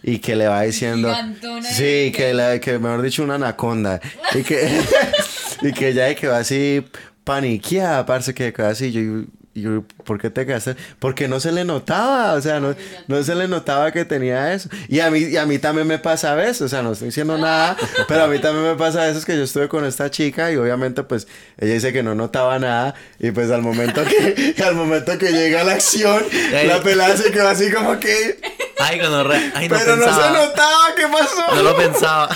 Y 0.03 0.19
que 0.19 0.37
le 0.37 0.47
va 0.47 0.63
diciendo... 0.63 1.15
Sí, 1.63 2.13
que, 2.15 2.33
la, 2.35 2.61
que 2.61 2.79
mejor 2.79 3.03
dicho 3.03 3.23
una 3.23 3.37
anaconda. 3.37 4.01
Y 4.35 4.43
que, 4.43 4.83
y 5.63 5.73
que 5.73 5.95
ya 5.95 6.15
que 6.15 6.29
va 6.29 6.39
así 6.39 6.85
paniqueada, 7.25 8.05
parece 8.05 8.35
que 8.35 8.53
queda 8.53 8.71
así. 8.71 8.93
Yo, 8.93 9.25
yo, 9.55 9.83
¿por 10.05 10.21
qué 10.21 10.31
te 10.31 10.47
quedaste? 10.47 10.77
Porque 10.99 11.27
no 11.27 11.41
se 11.41 11.51
le 11.51 11.65
notaba, 11.65 12.35
o 12.35 12.41
sea, 12.41 12.61
no, 12.61 12.75
no 13.09 13.23
se 13.23 13.35
le 13.35 13.49
notaba 13.49 13.91
que 13.91 14.05
tenía 14.05 14.53
eso. 14.55 14.69
Y 14.89 15.01
a 15.01 15.11
mí, 15.11 15.21
y 15.21 15.37
a 15.37 15.47
mí 15.47 15.59
también 15.59 15.87
me 15.87 15.99
pasa 15.99 16.33
a 16.33 16.35
veces, 16.37 16.63
o 16.63 16.69
sea, 16.69 16.83
no 16.83 16.93
estoy 16.93 17.09
diciendo 17.09 17.37
nada, 17.37 17.77
pero 18.09 18.25
a 18.25 18.27
mí 18.29 18.39
también 18.39 18.65
me 18.65 18.77
pasa 18.77 19.03
a 19.03 19.07
veces 19.07 19.25
que 19.25 19.37
yo 19.37 19.43
estuve 19.43 19.69
con 19.69 19.85
esta 19.85 20.11
chica 20.11 20.53
y 20.53 20.57
obviamente 20.57 21.03
pues 21.03 21.27
ella 21.59 21.75
dice 21.75 21.93
que 21.93 22.03
no 22.03 22.15
notaba 22.15 22.59
nada 22.59 22.95
y 23.19 23.33
pues 23.33 23.51
al 23.51 23.63
momento 23.63 24.03
que, 24.05 24.55
al 24.65 24.75
momento 24.75 25.19
que 25.19 25.33
llega 25.33 25.65
la 25.65 25.73
acción, 25.73 26.25
la 26.67 26.81
pelada 26.83 27.17
se 27.17 27.33
quedó 27.33 27.49
así 27.49 27.71
como 27.73 27.99
que... 27.99 28.41
Ay, 28.79 28.99
no, 28.99 29.25
re... 29.25 29.53
Ay, 29.55 29.69
no 29.69 29.77
pero 29.77 29.97
no 29.97 30.05
se 30.05 30.31
notaba, 30.31 30.95
¿qué 30.97 31.07
pasó? 31.09 31.55
No 31.55 31.63
lo 31.63 31.77
pensaba. 31.77 32.29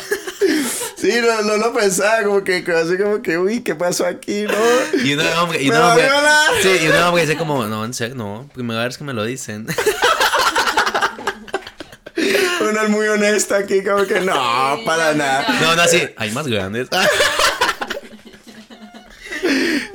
Sí, 1.04 1.12
no, 1.20 1.42
no, 1.42 1.58
lo 1.58 1.74
pensaba, 1.74 2.22
como 2.22 2.42
que 2.42 2.64
así 2.74 2.96
como 2.96 3.20
que, 3.20 3.36
uy, 3.36 3.60
¿qué 3.60 3.74
pasó 3.74 4.06
aquí, 4.06 4.44
no? 4.44 4.54
Y 5.04 5.12
uno, 5.12 5.22
hombre, 5.42 5.62
y 5.62 5.68
uno, 5.68 5.90
hombre, 5.90 6.08
sí, 6.62 6.78
y 6.82 6.88
uno 6.88 7.08
hombre 7.08 7.26
dice 7.26 7.36
como, 7.36 7.66
no, 7.66 7.84
en 7.84 7.92
serio, 7.92 8.14
no, 8.14 8.48
primera 8.54 8.86
vez 8.86 8.96
que 8.96 9.04
me 9.04 9.12
lo 9.12 9.22
dicen. 9.22 9.66
Uno 12.60 12.82
es 12.82 12.88
muy 12.88 13.06
honesto 13.06 13.54
aquí, 13.54 13.84
como 13.84 14.06
que 14.06 14.20
no, 14.20 14.32
para 14.86 15.12
nada. 15.12 15.46
No, 15.60 15.76
no, 15.76 15.82
así, 15.82 16.08
hay 16.16 16.30
más 16.30 16.46
grandes. 16.46 16.88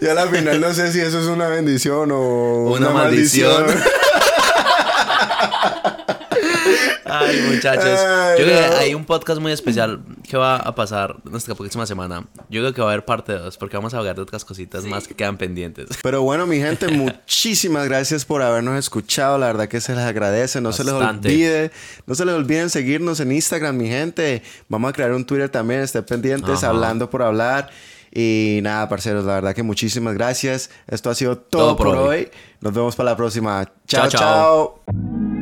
Y 0.02 0.08
a 0.08 0.14
la 0.14 0.28
final 0.28 0.62
no 0.62 0.74
sé 0.74 0.94
si 0.94 1.02
eso 1.02 1.20
es 1.20 1.26
una 1.26 1.50
bendición 1.50 2.10
o 2.14 2.72
una, 2.72 2.92
maldición. 2.92 3.66
maldición. 3.66 3.99
Ay, 7.12 7.42
muchachos. 7.52 8.00
yo 8.38 8.46
creo 8.46 8.70
que 8.70 8.76
hay 8.78 8.94
un 8.94 9.06
podcast 9.06 9.40
muy 9.42 9.52
especial 9.52 10.02
que 10.28 10.38
va 10.38 10.58
a 10.58 10.76
pasar 10.76 11.18
nuestra 11.24 11.56
próxima 11.56 11.86
semana. 11.86 12.28
Yo 12.50 12.62
creo 12.62 12.74
que 12.74 12.82
va 12.82 12.90
a 12.90 12.94
haber 12.94 13.06
parte 13.06 13.34
2 13.34 13.58
porque 13.58 13.78
vamos 13.78 13.94
a 13.94 13.98
hablar 13.98 14.16
de 14.16 14.22
otras 14.22 14.46
cositas 14.46 14.86
más 14.86 15.08
que 15.08 15.16
quedan 15.16 15.38
pendientes. 15.38 15.88
Pero 16.02 16.22
bueno, 16.22 16.46
mi 16.46 16.58
gente, 16.58 16.88
muchísimas 16.92 17.88
gracias 17.88 18.26
por 18.26 18.42
habernos 18.42 18.78
escuchado. 18.78 19.38
La 19.38 19.48
verdad 19.48 19.68
que 19.68 19.82
se 19.82 19.96
les 19.96 20.04
agradece. 20.04 20.62
No 20.62 20.72
se 20.72 20.84
les 20.84 20.94
olvide. 20.94 21.72
No 22.06 22.16
se 22.16 22.26
les 22.26 22.36
olviden 22.36 22.70
seguirnos 22.70 23.20
en 23.20 23.32
Instagram, 23.32 23.76
mi 23.78 23.88
gente. 23.88 24.44
Vamos 24.68 24.90
a 24.90 24.94
crear 24.94 25.12
un 25.14 25.26
Twitter 25.26 25.50
también. 25.50 25.82
Estén 25.82 26.04
pendientes, 26.04 26.64
hablando 26.64 27.10
por 27.10 27.22
hablar. 27.22 27.70
Y 28.12 28.60
nada, 28.64 28.90
parceros, 28.90 29.24
la 29.26 29.36
verdad 29.36 29.54
que 29.54 29.64
muchísimas 29.64 30.16
gracias. 30.16 30.72
Esto 30.88 31.10
ha 31.10 31.16
sido 31.16 31.38
todo, 31.38 31.76
por, 31.76 31.88
hoy. 31.88 32.30
Nos 32.62 32.74
vemos 32.74 32.96
para 32.96 33.12
la 33.12 33.18
próxima. 33.18 33.72
chao. 33.88 34.10
chao. 34.10 35.39